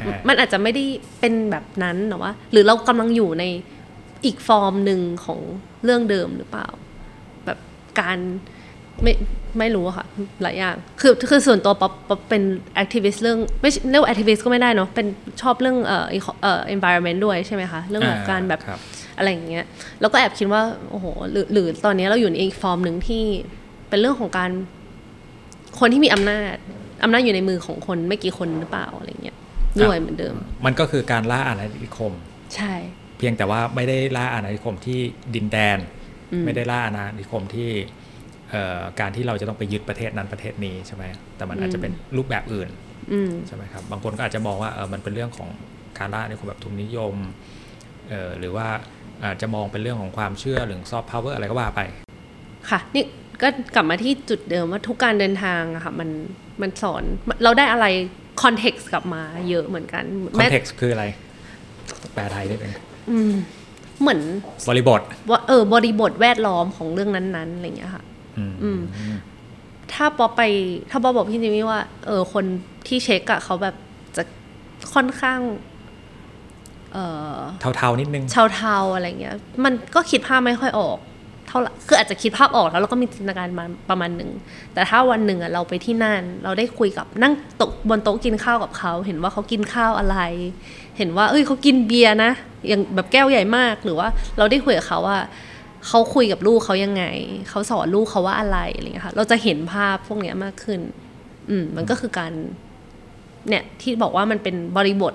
[0.00, 0.84] อ่ามันอาจจะไม่ได้
[1.20, 3.44] เป็นแบบนั้นหรอว่า หรือเรากำลังอยู่ใน
[4.24, 5.40] อีกฟอร์มหนึ่งของ
[5.84, 6.68] เรื่องเดิมหรือเปล่า
[7.46, 7.58] แบบ
[8.00, 8.18] การ
[9.02, 9.12] ไม่
[9.58, 10.06] ไม่รู้อะค่ะ
[10.42, 12.42] หลายอย่าง คือคือส่วนตัวป๊อปป๊อปเป็น
[12.74, 15.06] activist เรื่องไม่ใช่เรียกว่า activist ก็ไม่ได้เนาะเป็น
[15.42, 16.06] ชอบเรื่องเอ่อ
[16.42, 18.80] เอ่อ environment ด้วยใช่ไหมคะ เรื่องของการแบบครับ
[19.16, 19.64] อะไรอย่างเงี้ย
[20.00, 23.24] แล้วก็แอบคิดว่า โอ้โหหรือหรือตอนนี้เราอยู่ในอีกฟอร์มหนึ่งที่
[23.88, 24.50] เป็นเรื่องของการ
[25.80, 26.54] คนที่มีอำนาจ
[27.04, 29.36] อำนาจอยู่ในมือของคนไม่กี่คนหรือเปล่าอะไรเงี้ย
[29.80, 30.34] ด้วยเหมือนเดิม
[30.66, 32.12] มันก็คือการล่าอาณานิคม
[32.54, 32.72] ใช่
[33.18, 35.00] เพียงแต่ว่าไม่ได้ล่าอาณานิคมที่
[35.34, 35.78] ดินแดน
[36.32, 37.97] อืมไม่ได้ล่าอาณานิคมที่เอ่อ
[39.00, 41.04] การที่เราจะต้องไปยึดประเทศนั้นประเทศนี้ใช่ไหม
[41.36, 42.68] แต่มันอาจจะเป็นรูปแบบอื่น
[43.12, 45.48] อืมใช่ไหมครับบางคนก็อาจจะมองว่าเออมันเป็นเรื่องของ
[45.98, 47.14] การล่าอาณานิคมแบบทุนนิยม
[48.08, 48.66] เออหรือว่า
[49.24, 51.80] อาจจะมองเป็นเรื่องของความเชื่อหรือซอฟต์พาวเวอร์อะไรก็ว่าไป
[52.70, 53.04] ค่ะนี่
[53.42, 56.10] ก็กลับมาที่จุดเดิมว่าทุกการเดินทางอะค่ะมัน
[56.62, 57.02] มันสอน
[57.42, 57.86] เราได้อะไร
[58.42, 60.04] context กลับมาเยอะเหมือนกัน
[60.34, 61.04] contextซ์คืออะไร
[62.14, 62.74] แปลไทยได้เป็นไง
[63.10, 63.32] อืม
[64.00, 64.20] เหมือน
[64.68, 65.00] บริบท
[65.30, 68.04] ว่าเออบริบทแวดล้อมของเรื่องนั้นๆอะไรอย่างเงี้ยค่ะ
[68.38, 68.80] อืมอืม
[69.92, 70.42] ถ้าป๊อปไป
[70.90, 72.44] ถ้าป๊อปบอกพี่จิมมี่ว่า เออ คน
[72.86, 73.74] ที่เช็คอะเขาแบบ
[74.16, 74.22] จะ
[74.94, 75.40] ค่อนข้าง
[76.92, 76.98] เอ
[77.36, 77.38] อ
[77.76, 78.24] เทาๆนิดนึง
[78.54, 79.34] เทาๆอะไรเงี้ย
[79.64, 80.98] มันก็คิดภาพไม่ค่อยออก
[81.48, 84.30] เท่าไหร่คืออาจจะคิดภาพออกแล้วเราก็มีจินตนาการมาประมาณหนึ่ง
[84.74, 90.18] แต่ถ้าวันหนึ่งอะเราไปที่นั่น เราได้คุยกับนั่งโต๊ะบนโต๊ะกินข้าวกับเขา เห็นว่าเขากินข้าวอะไร
[90.98, 92.30] เห็นว่า เอ้ยเขากินเบียร์นะ
[92.68, 94.08] อย่างแบบแก้วใหญ่มาก หรือว่า
[94.38, 95.18] เราได้คุยกับเขาว่า
[95.86, 97.04] เขาคุยกับลูกเขายังไง
[97.48, 100.80] เขาสอนลูกเขาว่าอะไรอะไรเงี้ยค่ะ เราจะเห็นภาพพวกเนี้ยมากขึ้น
[101.50, 102.32] อืม มันก็คือการ
[103.48, 105.14] เนี่ย ที่บอกว่ามันเป็นบริบท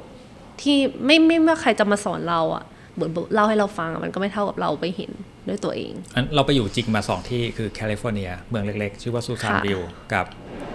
[0.62, 2.64] ที่ไม่ไม่ว่าใครจะมาสอนเราอะ
[3.00, 5.12] บทเล่าให้เราฟังอะมันก็ไม่เท่ากับเราไปเห็น
[5.48, 9.82] ด้วยตัวเองอันเราไปอยู่จริงมาสองที่คือแคลิฟอร์เนีย เมืองเล็ก ๆ ชื่อว่าซูซานค่ะวิล
[10.14, 10.26] กับ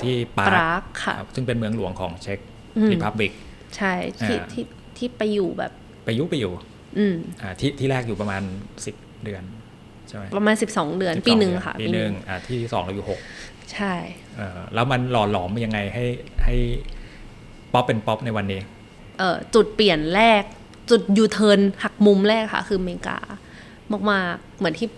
[0.03, 2.39] ที่ปาปร์รากค่ะครับซึ่งเป็นเมืองหลวงของเช็ก
[2.79, 3.33] อืม Republic
[3.77, 3.93] ใช่
[4.27, 4.65] ที่อ่าที่
[4.97, 5.73] ที่ไปอยู่แบบ
[6.05, 6.53] ไปยุไปอยู่
[6.99, 8.43] อืมอ่าที่ที่แรกอยู่ประมาณ
[8.87, 8.95] สิบ
[9.25, 9.43] เดือน
[10.09, 13.21] ใช่ไหมประมาณ 12 เดือน12ปีหนึ่งเดือค่ะ ปีหนึ่งอ่าที่สองเราอยู่หก
[13.73, 13.95] ใช่
[14.37, 16.05] เอ่อแล้วมันหล่อหลอมยังไงให้
[16.45, 16.57] ให้
[17.73, 18.61] ป๊อปเป็นป๊อปในวันนี้
[19.19, 20.43] เอ่อจุดเปลี่ยนแรก
[20.91, 23.19] จุดยูเทิร์นหักมุมแรกค่ะ คืออเมริกา
[24.11, 24.89] มากๆเหมือนที่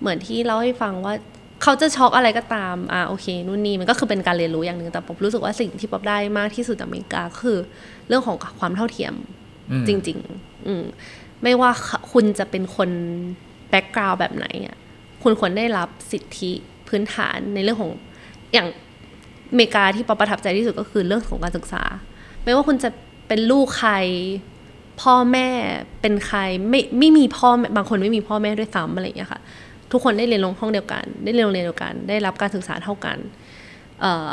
[0.00, 1.14] เหมือนที่เล่าให้ฟังว่า
[1.62, 7.58] เขาจะช็อกอะไรก็ตาม อ่าโอเค นู่นนี่มันก็คือเป็นการเรียนรู้อย่างหนึ่งแต่ผมรู้สึกว่าสิ่งที่ป๊อปได้มากที่สุดจากอเมริกาก็คือ
[8.08, 9.14] เรื่องของความเท่าเทียม
[9.70, 10.84] อืมจริง ๆ อืม
[11.42, 11.70] ไม่ว่า
[12.12, 12.90] คุณจะเป็นคน
[13.72, 14.76] แบ็กกราวด์แบบไหนอะ
[15.22, 16.52] คุณควรได้รับสิทธิ
[16.88, 17.92] พื้นฐานในเรื่องของ
[18.52, 18.68] อย่าง
[19.50, 21.82] อเมริกาที่ปอประทับใจที่สุดก็คือเรื่องของการศึกษา
[22.44, 22.90] ไม่ว่าคุณจะ
[23.28, 23.92] เป็นลูกใคร
[25.02, 25.48] พ่อแม่
[26.00, 26.38] เป็นใคร
[26.70, 29.40] ไม่ไม่มีพ่อแม่บางคนไม่มีพ่อแม่ด้วยซ้ำอะไรอย่างเงี้ยค่ะ
[29.92, 33.18] ทุกคนได้เรียนโรงห้องเดียวกัน ได้เรียนโรงเรียนเดียวกัน ได้รับการศึกษาเท่ากัน
[34.00, 34.32] เอ่อ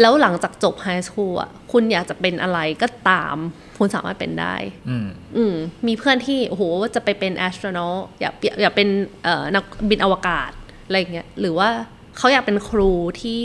[0.00, 3.36] แล้วหลังจากจบ high school อะคุณอยากจะเป็นอะไรก็ตาม
[3.78, 4.56] คุณสามารถเป็นได้
[4.88, 5.06] อืม
[5.36, 5.54] อืม
[5.86, 6.62] มีเพื่อนที่โอ้โห
[6.94, 8.88] จะไปเป็น astronaut อยากอยากเป็น
[9.24, 10.50] เอ่อนักบินอวกาศ
[10.86, 11.68] อะไรอย่างเงี้ยหรือว่า
[12.16, 12.90] เขาอยากเป็นครู
[13.22, 13.42] ที่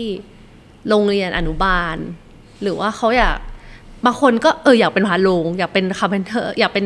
[0.90, 1.98] โรงเรียนอนุบาล
[2.62, 3.38] หรือว่าเขาอยาก
[4.06, 6.86] บางคนก็เอออยากเป็นภารโรงอยากเป็น carpenter อยากเป็น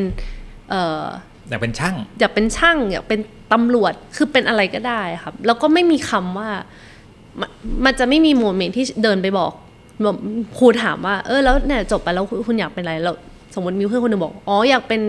[0.70, 1.04] เอ่อ
[1.48, 3.20] อยากเป็นช่าง อยากเป็นช่าง อยากเป็น
[3.52, 6.50] ตำรวจคือเป็นอะไรก็ได้ครับ แล้วก็ไม่มีคำว่า
[7.84, 9.52] มันจะไม่มีโมเมนต์ที่เดินไปบอก
[10.58, 13.16] ครูถามว่า เออแล้วเนี่ยจบไปแล้วคุณอยากเป็นอะไรแล้ว
[13.54, 15.00] สมมติมีเพื่อนคนหนึ่งบอก อ๋ออยากเป็น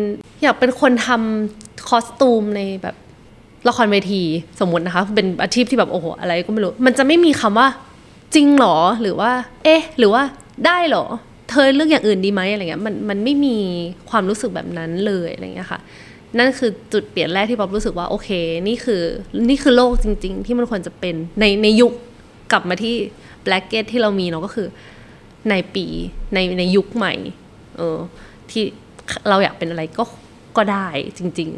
[0.43, 2.95] อยากเป็นคนทำคอสตูมในแบบ
[3.67, 4.21] ละครเวที
[4.59, 7.67] สมมตินะคะ เป็นอาชีพที่แบบโอ้โหอะไรก็ไม่รู้ มันจะไม่มีคำว่า
[8.35, 9.31] จริงเหรอหรือว่า
[9.63, 10.23] เอ๊ะ หรือว่า
[10.65, 11.05] ได้เหรอ
[11.49, 13.55] เธอเลือกอย่างอื่นดีไหมอะไรเงี้ยมันมันไม่มี
[14.09, 15.79] ความรู้สึกแบบนั้นเลยอะไรเงี้ยค่ะ
[16.37, 18.29] นั่นคือจุดเปลี่ยนแรกที่ป๊อปรู้สึกว่าโอเค
[18.67, 19.01] นี่คือ
[19.49, 21.93] นี่คือโลกจริง ๆ ที่มันควรจะเป็นในในยุค
[22.51, 22.95] กลับมาที่
[23.45, 24.67] black g a t ที่เรามีเนาะก็คือ
[25.49, 25.85] ในปี
[26.33, 27.13] ในในยุคใหม่
[27.77, 27.97] เออ
[28.51, 28.63] ที่
[29.29, 30.03] เราอยากเป็นอะไรก็
[30.57, 30.87] ก็ได้
[31.19, 31.51] จริง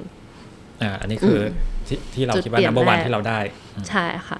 [0.81, 1.43] อ่า อันนี้คืออ
[1.87, 4.37] ที่ที่เราจุดคิดว่าเปลี่ยน number one แรกที่เราได้ๆใช่ค่ะ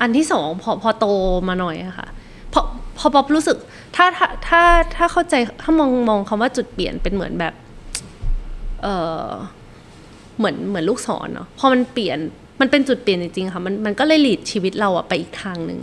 [0.00, 1.06] อันที่สองพอพอโต
[1.48, 2.08] มาหน่อยอะค่ะ
[2.52, 2.60] พอ
[2.98, 3.56] พอป๊อปรู้สึก
[3.96, 4.62] ถ้าถ้าถ้า
[4.96, 7.54] ถ้าเข้าใจถ้ามองมองคำว่าจุดเปลี่ยนเป็นเหมือนแบบ
[8.82, 8.88] เอ
[9.26, 9.28] อ
[10.38, 12.18] เหมือนเหมือนลูกศรเนาะพอมันเปลี่ยน
[12.64, 15.80] มันเป็นจุดเปลี่ยนจริงๆค่ะมันมันก็เลย lead ชีวิตเราอะไปอีกทางหนึ่ง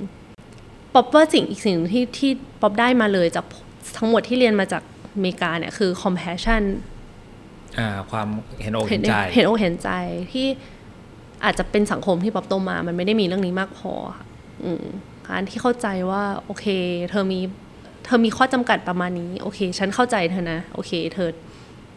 [0.94, 2.32] ป๊อปว่าสิ่งอีกสิ่งที่ที่
[2.62, 3.46] ป๊อปได้มาเลยจาก
[3.98, 4.84] ทั้งหมดที่เรียนมาจาก
[5.14, 6.64] อเมริกาเนี่ยคือ compassion
[7.78, 8.28] อ่าความ
[8.62, 9.90] เห็นอกเห็นใจเห็นอกเห็นใจ
[10.32, 10.48] ที่
[11.44, 14.26] อาจจะเป็นสังคมที่ป๊อปโตมา มันไม่ได้มีเรื่องนี้มากพอค่ะ
[14.64, 14.84] อืม
[15.28, 16.66] การที่เข้าใจว่าโอเค
[17.12, 17.40] เธอมี
[18.06, 21.30] เธอมีข้อจำกัดประมาณนี้ โอเค ฉันเข้าใจเธอนะ โอเค เธอ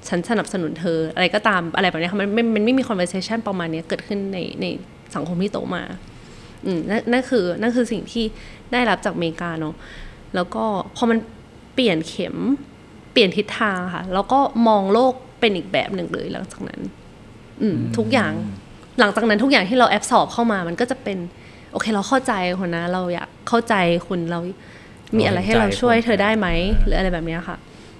[0.09, 4.67] ฉันสนับสนุนเธออะไรก็ตามอะไรแบบเนี้ยค่ะมันไม่มันไม่มี conversation ประมาณเนี้ยเกิดขึ้นในใน
[5.15, 5.83] สังคมที่โตมา
[6.67, 8.25] อืมนั่นนั่นคือนั่นคือสิ่งที่
[8.73, 9.75] ได้รับจากอเมริกาเนาะ
[10.35, 10.65] แล้วก็
[10.97, 11.19] พอมัน
[11.75, 12.37] เปลี่ยนเข็ม
[13.13, 14.39] เปลี่ยนทิศทางค่ะ แล้วก็
[14.69, 16.81] มองโลกเป็นอีกแบบหนึ่งเลยหลังจากนั้น
[17.63, 18.33] อืมทุกอย่าง
[19.01, 21.19] หลังจากนั้นทุกอย่างที่เราแอบสอบเข้ามามันก็จะเป็น
[21.73, 23.75] โอเคเราเข้าใจคนนะ เราอยากเข้าใจ
[24.07, 24.41] คุณเรา
[25.17, 26.49] มีอะไรให้เราช่วยเธอได้ไหม
[26.85, 27.57] หรืออะไรแบบเนี้ยค่ะ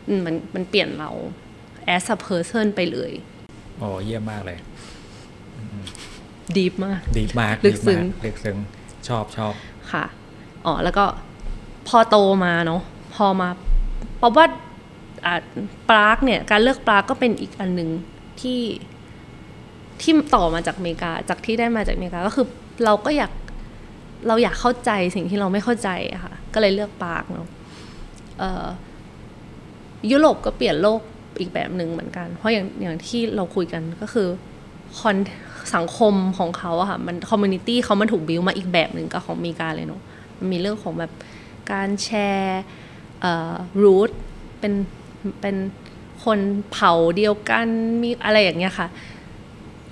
[0.09, 1.11] อืมมันมันเปลี่ยนเรา
[1.95, 3.13] as a person ไปเลย
[3.79, 4.59] โอ้เยี่ยมมากเลย
[6.59, 8.57] ดีมากดีมากลึกซึ้งดีมาลึกซึ้ง
[9.09, 9.55] ชอบชอบ
[9.93, 10.05] ค่ะ
[10.67, 11.05] อ๋อแล้วก็
[11.89, 12.81] พอโตมาเนาะ
[13.15, 13.49] พอมา
[14.21, 14.47] ป๊อบว่า
[15.27, 15.35] อ่า
[15.91, 17.91] ปรากเนี่ย การเลือกปรากก็เป็นอีกอันหนึ่ง
[18.41, 18.63] ที่
[20.01, 22.47] ที่ต่อมาจากอเมริกา จากที่ได้มาจากอเมริกาก็คือ
[22.85, 23.33] เราก็อยาก
[24.29, 27.49] เราอยากเข้าใจสิ่งที่เราไม่เข้าใจอะค่ะ ก็เลยเลือกปรากเนาะ
[28.39, 28.67] เอ่อ
[30.11, 31.01] ยุโรปก็เปลี่ยนโลก
[31.41, 34.29] อีกแบบหนึ่งเหมือนกัน เพราะอย่างอย่างที่เราคุยกันก็คือ
[34.99, 35.17] คอน
[35.75, 40.03] สังคมของเขาอะค่ะมัน community เขามันถูกบิวมาอีกแบบหนึ่งกับของอเมริกาเลยเนาะ
[40.39, 41.13] มันมีเรื่องของแบบ
[41.73, 42.63] การแชร์
[43.21, 44.11] เอ่อ root
[44.61, 44.73] เป็น
[45.41, 45.57] เป็น
[46.25, 46.39] คน
[46.73, 47.67] เผ่าเดียวกัน
[48.03, 48.89] มีอะไรอย่างเงี้ยค่ะ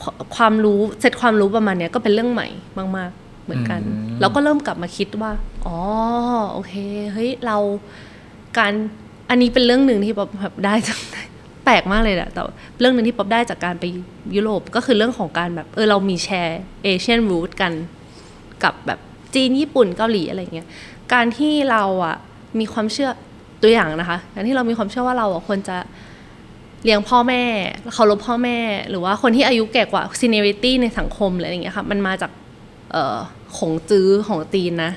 [0.03, 2.49] ควความรู้เสร็จความรู้ประมาณเนี้ยก็เป็นเรื่องใหม่
[2.97, 5.33] มาก ๆ เหมือนกันอืมแล้วก็เริ่มกลับมาคิดว่า
[5.67, 5.79] อ๋อ
[6.53, 6.75] โอเค
[7.13, 7.57] เฮ้ยเรา
[8.59, 8.73] การ
[9.31, 10.99] อันนี้เป็นเรื่องหนึ่งที่ป๊อปแบบได้จาก
[11.65, 12.43] แปลกมากเลยแหละแต่
[12.81, 13.85] เรื่องหนึ่งที่ป๊อปได้จากการไป
[14.35, 17.73] ยุโรปก็คือเรื่องของการแบบเออเรามีแชร์ Asian root กัน
[18.65, 18.99] กับแบบ
[19.35, 20.69] จีนญี่ปุ่นเกาหลีอะไรเงี้ย
[21.13, 22.17] การที่เราอะ
[22.59, 23.11] มีความเชื่อ
[23.63, 25.77] ตัวอย่างนะคะการที่เรามีความเชื่อว่าเราอะควรจะ
[26.85, 27.43] เลี้ยงพ่อแม่
[27.95, 28.59] เคารพพ่อแม่
[28.91, 32.31] หรือว่าคนที่อายุแก่กว่า seniority ในสังคมอะไรอย่างเงี้ยค่ะมันมาจาก
[32.93, 33.19] เออ
[33.57, 34.93] ของจื้อของจีนนะ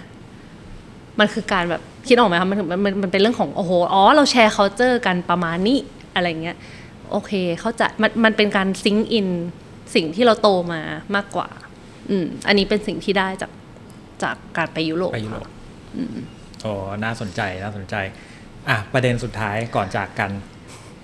[1.20, 5.80] มันคือการแบบ คิดออกไหมคะมันมันมันมันเป็นเรื่องของโอ้โหอ๋อเราแชร์ culture กันประมาณนี้
[6.16, 6.58] อะไรเงี้ย
[7.12, 7.32] โอเค
[7.62, 9.28] เข้าใจมันมันเป็นการซิงอิน
[9.96, 10.82] สิ่งที่เราโตมา
[11.16, 11.48] มากกว่า
[12.10, 13.52] อืมอันนี้เป็นสิ่งที่ได้จาก
[14.24, 15.52] จากการไปยุโรปไปยุโรปค่ะ
[16.62, 16.72] โอ้
[17.04, 17.96] น่าสนใจน่าสนใจ
[18.70, 20.32] อะประเด็นสุดท้ายก่อนจากกัน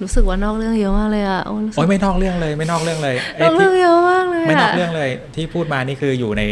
[0.01, 6.43] รู้สึกว่านอกเรื่องเยอะมากเลยอะโอ้รู้สึโอ้กยไม่นอกเรื่องเลยไม่นอกเรื่องเลยนไอ้อกที่เรื่องเยอะมากเลยไม่นอกอะเรื่องเลย ที่พูดมานี่คืออยู่ใน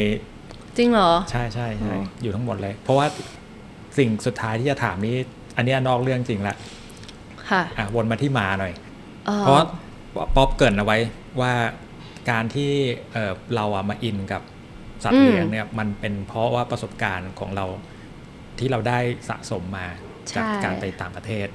[0.78, 3.06] จริงเหรอ ใช่ใช่ใช่อ๋ออยู่ทั้งหมดเลย เพราะว่า
[3.98, 5.16] สิ่งสุดท้ายที่จะถามนี้
[5.58, 6.56] อันเนี้ยนอกเรื่องจริงละ
[7.50, 8.74] ค่ะอะวนมาที่หมาหน่อย
[9.30, 9.66] อ่อเพราะว่า
[10.36, 10.98] ป๊อปเกรินเอาไว้
[11.42, 11.54] ว่า
[12.32, 12.72] การที่
[13.14, 14.42] เอ่อเราอะมาอินกับ
[15.04, 17.66] สัตว์เลี้ยงเนี่ยมันเป็นเพราะว่าประสบการณ์ของเรา
[18.60, 19.00] ที่เราได้
[19.30, 19.88] สะสมมา
[20.36, 21.48] จากการไปต่างประเทศ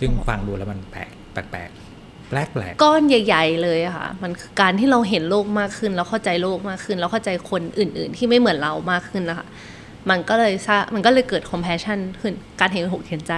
[0.00, 1.70] ซึ่งฟังดูแล้วมันแปลกแปลกแปลก
[2.30, 9.46] แปลกแปลกก้อนใหญ่ ๆ เลยอะค่ะ มันคือการที่เราเห็นโลกมากขึ้น แล้วเข้าใจโลกมากขึ้น แล้วเข้าใจคนอื่น ๆ ที่ไม่เหมือนเรามากขึ้นนะคะ
[10.10, 13.34] มันก็เลยซะมันก็เลยเกิด compassion ขึ้นการเห็นอกเห็นใจ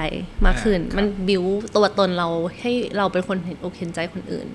[0.47, 1.45] มากขึ้น มันบิว
[1.77, 2.29] ตัวตนเรา
[2.61, 4.47] ให้เราเป็นคนเห็นอกเห็นใจคนอื่น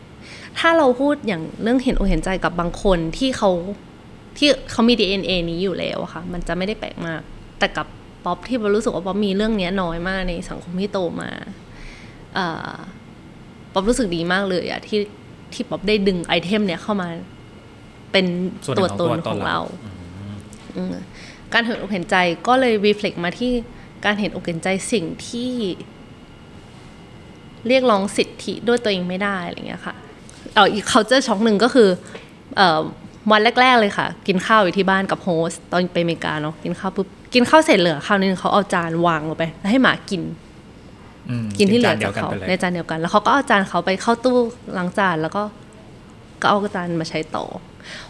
[0.60, 3.50] ถ้าเราพูดอย่างเรื่องเห็นอกเห็นใจกับบางคนที่เขา
[4.38, 7.22] ที่เขามี DNA นี้อยู่แล้วอะค่ะมันจะไม่ได้แปลกมาก
[7.60, 7.88] แต่กับ
[8.26, 11.30] ป๊อปที่ป๊อปรู้สึกว่าป๊อปมีเรื่องเนี้ยน้อยมากในสังคมที่โตมา
[12.36, 12.74] เอ่อ
[13.74, 15.00] ป๊อปรู้สึกดีมากเลยอะที่
[15.54, 17.10] ที่ป๊อปได้ดึง item เนี่ยเข้ามา
[18.12, 18.26] เป็น
[18.66, 19.60] ส่วนหนึ่ตัวงของตนตัวตนของเราเรา
[20.78, 20.96] อืม
[21.54, 22.16] การเห็นอกเห็นใจ
[22.48, 23.52] ก็เลยรีเฟล็กมาที่
[24.06, 25.52] การเห็นอกเห็นใจสิ่งที่
[27.68, 29.96] เรียกร้องสิทธิด้วยตัวเองไม่ได้อะไรเงี้ยค่ะ
[30.56, 31.90] เอาอีก culture shock หนึ่งก็คือ
[32.58, 32.80] เอ่อ
[33.32, 40.22] วันแรก ๆ เลยค่ะ กินข้าวอยู่ที่บ้านกับโฮสต์ตอนไปอเมริกาเนาะกินข้าวปุ๊บกินข้าวเสร็จเหลือข้าวนึงเขาเอาจานวางลงไป แล้วให้หมากิน
[41.30, 44.38] อืมกินที่เหลือจเดีจายกวกันเขาไปเลยในจานเดียวกัน แล้วเขาก็เอาจานเขาไปเข้าตู้
[44.78, 45.44] ล้างจานแล้วก็
[46.42, 47.46] ก็เอาจานมาใช้ต่อ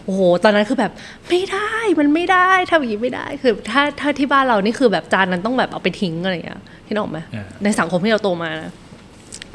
[0.03, 0.91] โอ้โห ตอนนั้นคือแบบ
[1.29, 8.71] ไม่ได้มันไม่ได้ทำอย่างนี้ไม่ได้ คือถ้าถ้าที่บ้านเรานี่คือแบบจานนั้นต้องแบบเอาไปทิ้งอะไรอย่างเงี้ยพี่นึกออกไหมอ่าในสังคมที่เราโตมานะ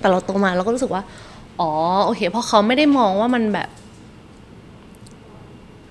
[0.01, 1.03] แต่เราโตมาเราก็รู้สึกว่า
[1.61, 1.73] อ๋อ
[2.05, 3.69] โอเค เพราะเขาไม่ได้มองว่ามันแบบ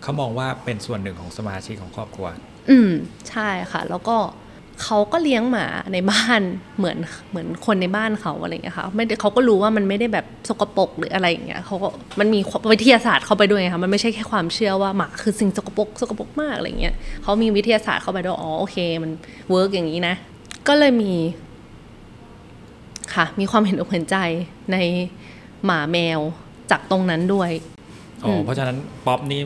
[0.02, 2.27] เขามองว่าเป็นส่วนหนึ่งของสมาชิกของครอบครัว
[2.69, 2.91] อืม
[3.30, 4.18] ใช่ค่ะ แล้วก็
[4.84, 6.41] เขาก็เลี้ยงหมาในบ้าน
[6.77, 6.97] เหมือน
[7.30, 11.89] เหมือนคนในบ้านเขาอะไรอย่างเงี้ยค่ะไม่ได้เขาก็รู้ว่ามันไม่ได้แบบสกปรกหรืออะไรอย่างเงี้ยเขาก็
[12.19, 12.39] มันมี
[12.72, 19.11] วิทยาศาสตร์เข้าไปด้วยไงค่ะมันไม่ใช่แค่ความเชื่อว่าหมาคือสิ่งสกปรกสกปรกมากอะไรอย่างเงี้ยเขามีวิทยาศาสตร์เข้าไปด้วยอ๋อโอเค มัน
[19.49, 20.15] work อย่างนี้นะ
[20.68, 21.14] ก็เลยมี
[23.15, 24.18] ค่ะ มีความเห็นอกเห็นใจ
[24.72, 24.77] ใน
[25.65, 26.19] หมาแมว
[26.72, 27.52] จากตรงนั้นด้วย
[28.23, 29.41] อ๋อมเพราะฉะนั้นป๊อปนี่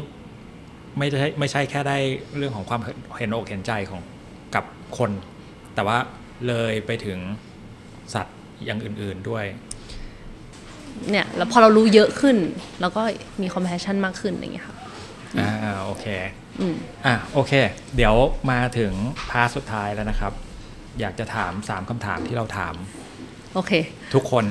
[0.97, 1.97] ไม่ใช่ไม่ใช่แค่ได้
[2.37, 2.81] เรื่องของความ
[3.17, 4.18] เห็นอกเห็นใจของกับ
[4.97, 5.11] คน
[5.75, 5.97] แต่ว่า
[6.47, 7.19] เลยไปถึง
[8.13, 9.45] สัตว์อย่างอื่น ๆด้วย
[11.09, 12.37] เนี่ย แล้วพอเรารู้เยอะขึ้น
[12.81, 13.01] แล้วก็
[13.41, 14.77] มี compassion มากขึ้นอย่างเงี้ยค่ะ
[15.39, 15.51] อ่า
[15.85, 16.05] โอเค
[16.59, 16.75] อืม
[17.05, 17.53] อะโอเค
[17.95, 18.15] เดี๋ยว
[18.51, 18.93] มาถึง
[19.29, 20.33] part สุดท้ายแล้วนะครับ
[20.99, 22.75] อยากจะถามสามคำถามที่เราถาม
[23.53, 23.71] โอเค
[24.13, 24.45] ทุกคน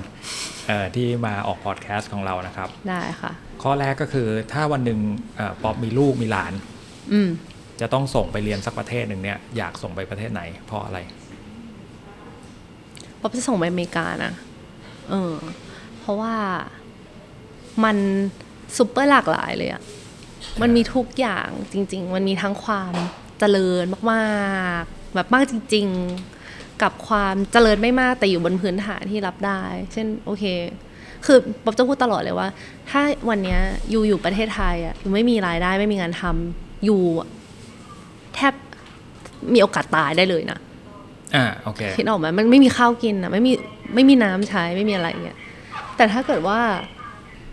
[0.66, 3.32] เอ่อที่มาออกพอดแคสต์ของเรานะครับ ได้ค่ะ
[3.62, 5.00] ข้อแรกก็คือถ้าวันหนึ่ง
[5.36, 6.52] เอ่อป๊อปมีลูกมีหลาน
[7.12, 7.28] อืม
[7.80, 10.98] จะต้องส่งไปเรียนสักประเทศหนึ่งเนี่ยอยากส่งไปประเทศไหน เพราะอะไร
[13.20, 14.32] ป๊อปจะส่งไปอเมริกานะ
[15.10, 15.34] เออ
[16.00, 16.34] เพราะว่า
[17.84, 17.96] มัน
[18.76, 19.82] ซุปเปอร์หลากหลายเลยอะ
[20.62, 22.92] มันมีทุกอย่างจริง ๆ มันมีทั้งความ
[23.38, 24.28] เจริญมา
[24.80, 25.86] กๆ แบบมากจริง
[26.34, 30.44] ๆ กับความเจริญไม่มากแต่อยู่บนพื้นฐานที่รับได้ เช่นโอเค
[31.26, 32.48] คือป๊อปจะพูดตลอดเลยว่า
[32.90, 33.60] ถ้าวันนี้ย
[33.90, 37.02] อยู่อยู่ประเทศไทยอะอยู่ไม่มีรายได้ไม่มีงานทำอยู่
[39.52, 40.58] มีโอกาสตายได้เลยนะ
[41.36, 43.52] อ่าโอเคคิดออกไหมมันไม่มีข้าวกินอะไม่มี
[43.94, 45.38] ไม่มีน้ำใช้ไม่มีอะไรเงี้ย
[45.96, 46.60] แต่ถ้าเกิดว่า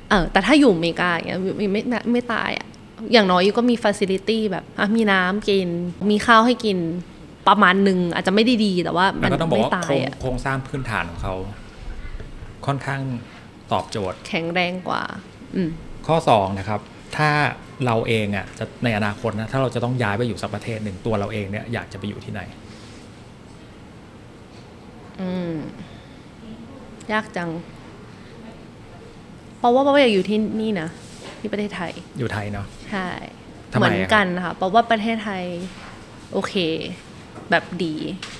[0.09, 2.67] เออแต่ถ้าอยู่อเมริกาอย่างเงี้ยไม่ไม่ไม่ไม่ตายอะ
[3.13, 5.67] อย่างน้อยอยู่ก็มีฟ a ซิลิตี้แบบอะมีน้ำกิน
[6.11, 6.77] มีข้าวให้กิน
[7.47, 11.33] ประมาณหนึ่งอาจจะไม่ได้ดีแต่ว่ามัแล้วนก็ต้องบอกไม่ว่าตาโครยงอะโครงสร้างพื้นฐานของเขา
[12.65, 13.01] ค่อนข้าง
[13.71, 15.03] ตอบโจทย์ แข็งแรงกว่า
[15.55, 15.69] อืม
[16.07, 16.79] ข้อ2นะครับ
[17.17, 17.29] ถ้า
[17.85, 22.41] เราเองอะจะในอนาคตนะถ้าเราจะต้องย้ายไปอยู่สักประเทศหนึ่งตัวเราเองเนี่ยอยากจะไปอยู่ที่ไหน
[25.21, 25.55] อืม
[27.11, 27.49] ยากจัง
[29.57, 30.89] เพราะว่าเพราะว่าอยากอยู่ที่นี่นะ
[31.39, 33.07] ที่ประเทศไทย อยู่ไทยเนาะใช่
[33.73, 35.43] ทำไมเหมือนอะกันค่ะเพราะว่าประเทศไทย
[36.33, 36.53] โอเค
[37.51, 37.95] แบบดี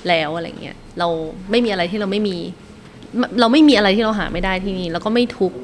[0.08, 1.08] แล้วอะไรเงี้ยเรา
[1.50, 2.36] ไม่มีอะไรที่เราไม่มี
[3.40, 5.58] เราไม่มีอะไรที่เราหาไม่ได้ที่นี่แล้วก็ไม่ทุกข์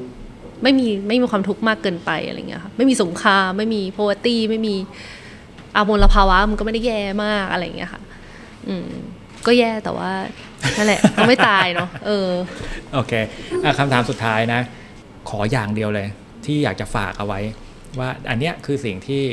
[0.63, 4.75] ไม่มีไม่มีความทุกข์มากเกินไปอะไรเงี้ยค่ะไม่มีสงครามไม่มีโพวตี้ไม่มี
[5.75, 8.01] อามลภาวะมันก็ไม่ได้แย่มากอะไรเงี้ยค่ะ
[8.67, 8.89] อืม
[9.45, 10.11] ก็แย่แต่ว่า
[10.77, 12.29] นั่นแหละก็ไม่ตายเนาะเออ
[12.93, 13.13] โอเค
[13.63, 14.59] อคำถามสุดท้ายนะ
[15.29, 16.07] ขออย่างเดียวเลย
[16.45, 17.39] ที่อยากจะฝากเอาไว้
[17.99, 19.23] ว่าอันเนี้ยคือสิ่งที่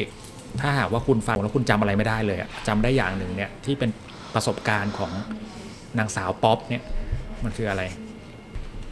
[0.61, 3.91] ถ้าหากว่าคุณฟังแล้วคุณจำอะไรไม่ได้เลยอะจำได้อย่างหนึ่งเนี่ยที่เป็น
[4.35, 5.11] ประสบการณ์ของ
[5.99, 6.83] นางสาวป๊อปเนี่ย
[7.45, 7.83] มันคืออะไร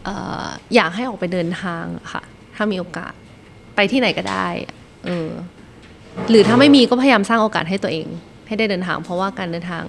[0.06, 0.14] อ่
[0.44, 2.22] ออยากให้ออกไปเดินทางอะค่ะ
[2.56, 3.12] ถ้ามีโอกาส
[3.76, 4.74] ไปที่ไหนก็ได้อะ
[5.06, 5.30] เออ
[6.30, 8.06] หรือถ้าไม่มีก็พยายามสร้างโอกาสให้ตัวเอง
[8.46, 9.84] ให้ได้เดินทาง เพราะว่าการเดินทาง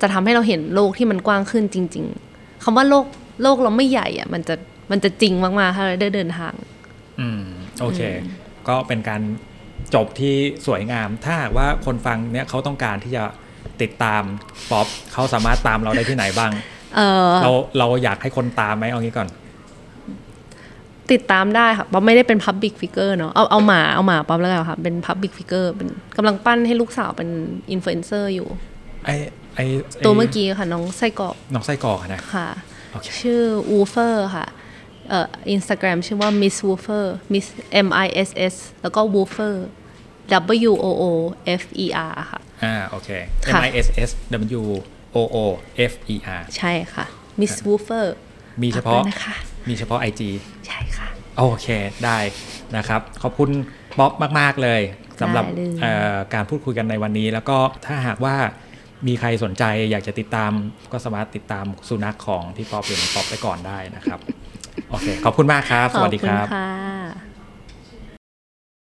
[0.00, 3.06] จะทำให้เราเห็นโลกที่มันกว้างขึ้นจริง ๆคำว่าโลก
[3.42, 4.54] โลกเราไม่ใหญ่อะมันจะ
[4.90, 6.52] มันจะจริงมากๆถ้าเราได้เดินทาง
[7.20, 7.42] อืม
[7.80, 8.00] โอเค
[8.68, 9.22] ก็เป็นการ
[9.94, 10.34] จบที่
[10.66, 13.24] สวยงาม ถ้าหากว่าคนฟังเนี่ยเขาต้องการที่จะ
[13.82, 14.22] ติดตาม
[14.70, 16.52] ป๊อปเขาสามารถตามเราได้ที่ไหนบ้าง
[16.96, 19.28] เออเราเราอยากให้คนตามไหมเอางี้ก่อน
[21.12, 27.28] ติดตามได้ค่ะป๊อปไม่ได้เป็น Public Figure เนาะเอาเอาหมาเอาหมาป๊อปแล้วกันค่ะ เป็น Public Figure เป็นกำลังปั้นให้ลูกสาวเป็น
[27.70, 28.48] อินฟลูเอนเซอร์อยู่
[29.04, 29.10] ไอ้
[29.54, 32.48] ไอ้ตัวเมื่อกี้ค่ะ น้องไส้กรอกน้องไส้กรอกอะนะค่ะ
[32.92, 33.42] โอเคชื่อ
[33.72, 34.46] Woofer ค่ะ
[35.08, 37.46] เอ่ออินสตาแกรมชื่อว่า Miss Woofer Miss
[37.86, 39.54] M I S S แล้วก็ Woofer
[40.70, 41.04] W O O
[41.60, 43.08] F E R ค่ะ อ่า โอเค
[43.50, 44.10] M ค่ะ I S S
[44.60, 44.62] W
[45.16, 45.36] O O
[45.90, 47.04] F E R ใช่ค่ะ
[47.40, 48.06] Miss Woofer
[48.62, 49.34] มีเฉพาะ IG ด้วยนะคะ
[49.68, 50.22] มีเฉพาะ IG
[50.66, 51.08] ใช่ค่ะ
[51.38, 51.66] โอเค
[52.04, 52.18] ได้
[52.76, 53.50] นะครับ ขอบคุณ
[53.98, 54.80] ป๊อปมาก ๆ เลย
[55.20, 58.36] สำหรับได้เลยเอ่อการพูดคุยกันในวันนี้ แล้วก็ถ้าหากว่า
[59.06, 60.52] มีใครสนใจอยากจะติดตาม
[60.92, 64.20] ก็สามารถติดตามสุนัขของพี่ป๊อปหรือน้องป๊อปไปก่อนได้นะครับ
[64.90, 67.33] โอเค ขอบคุณมากครับ สวัสดีครับขอบคุณค่ะ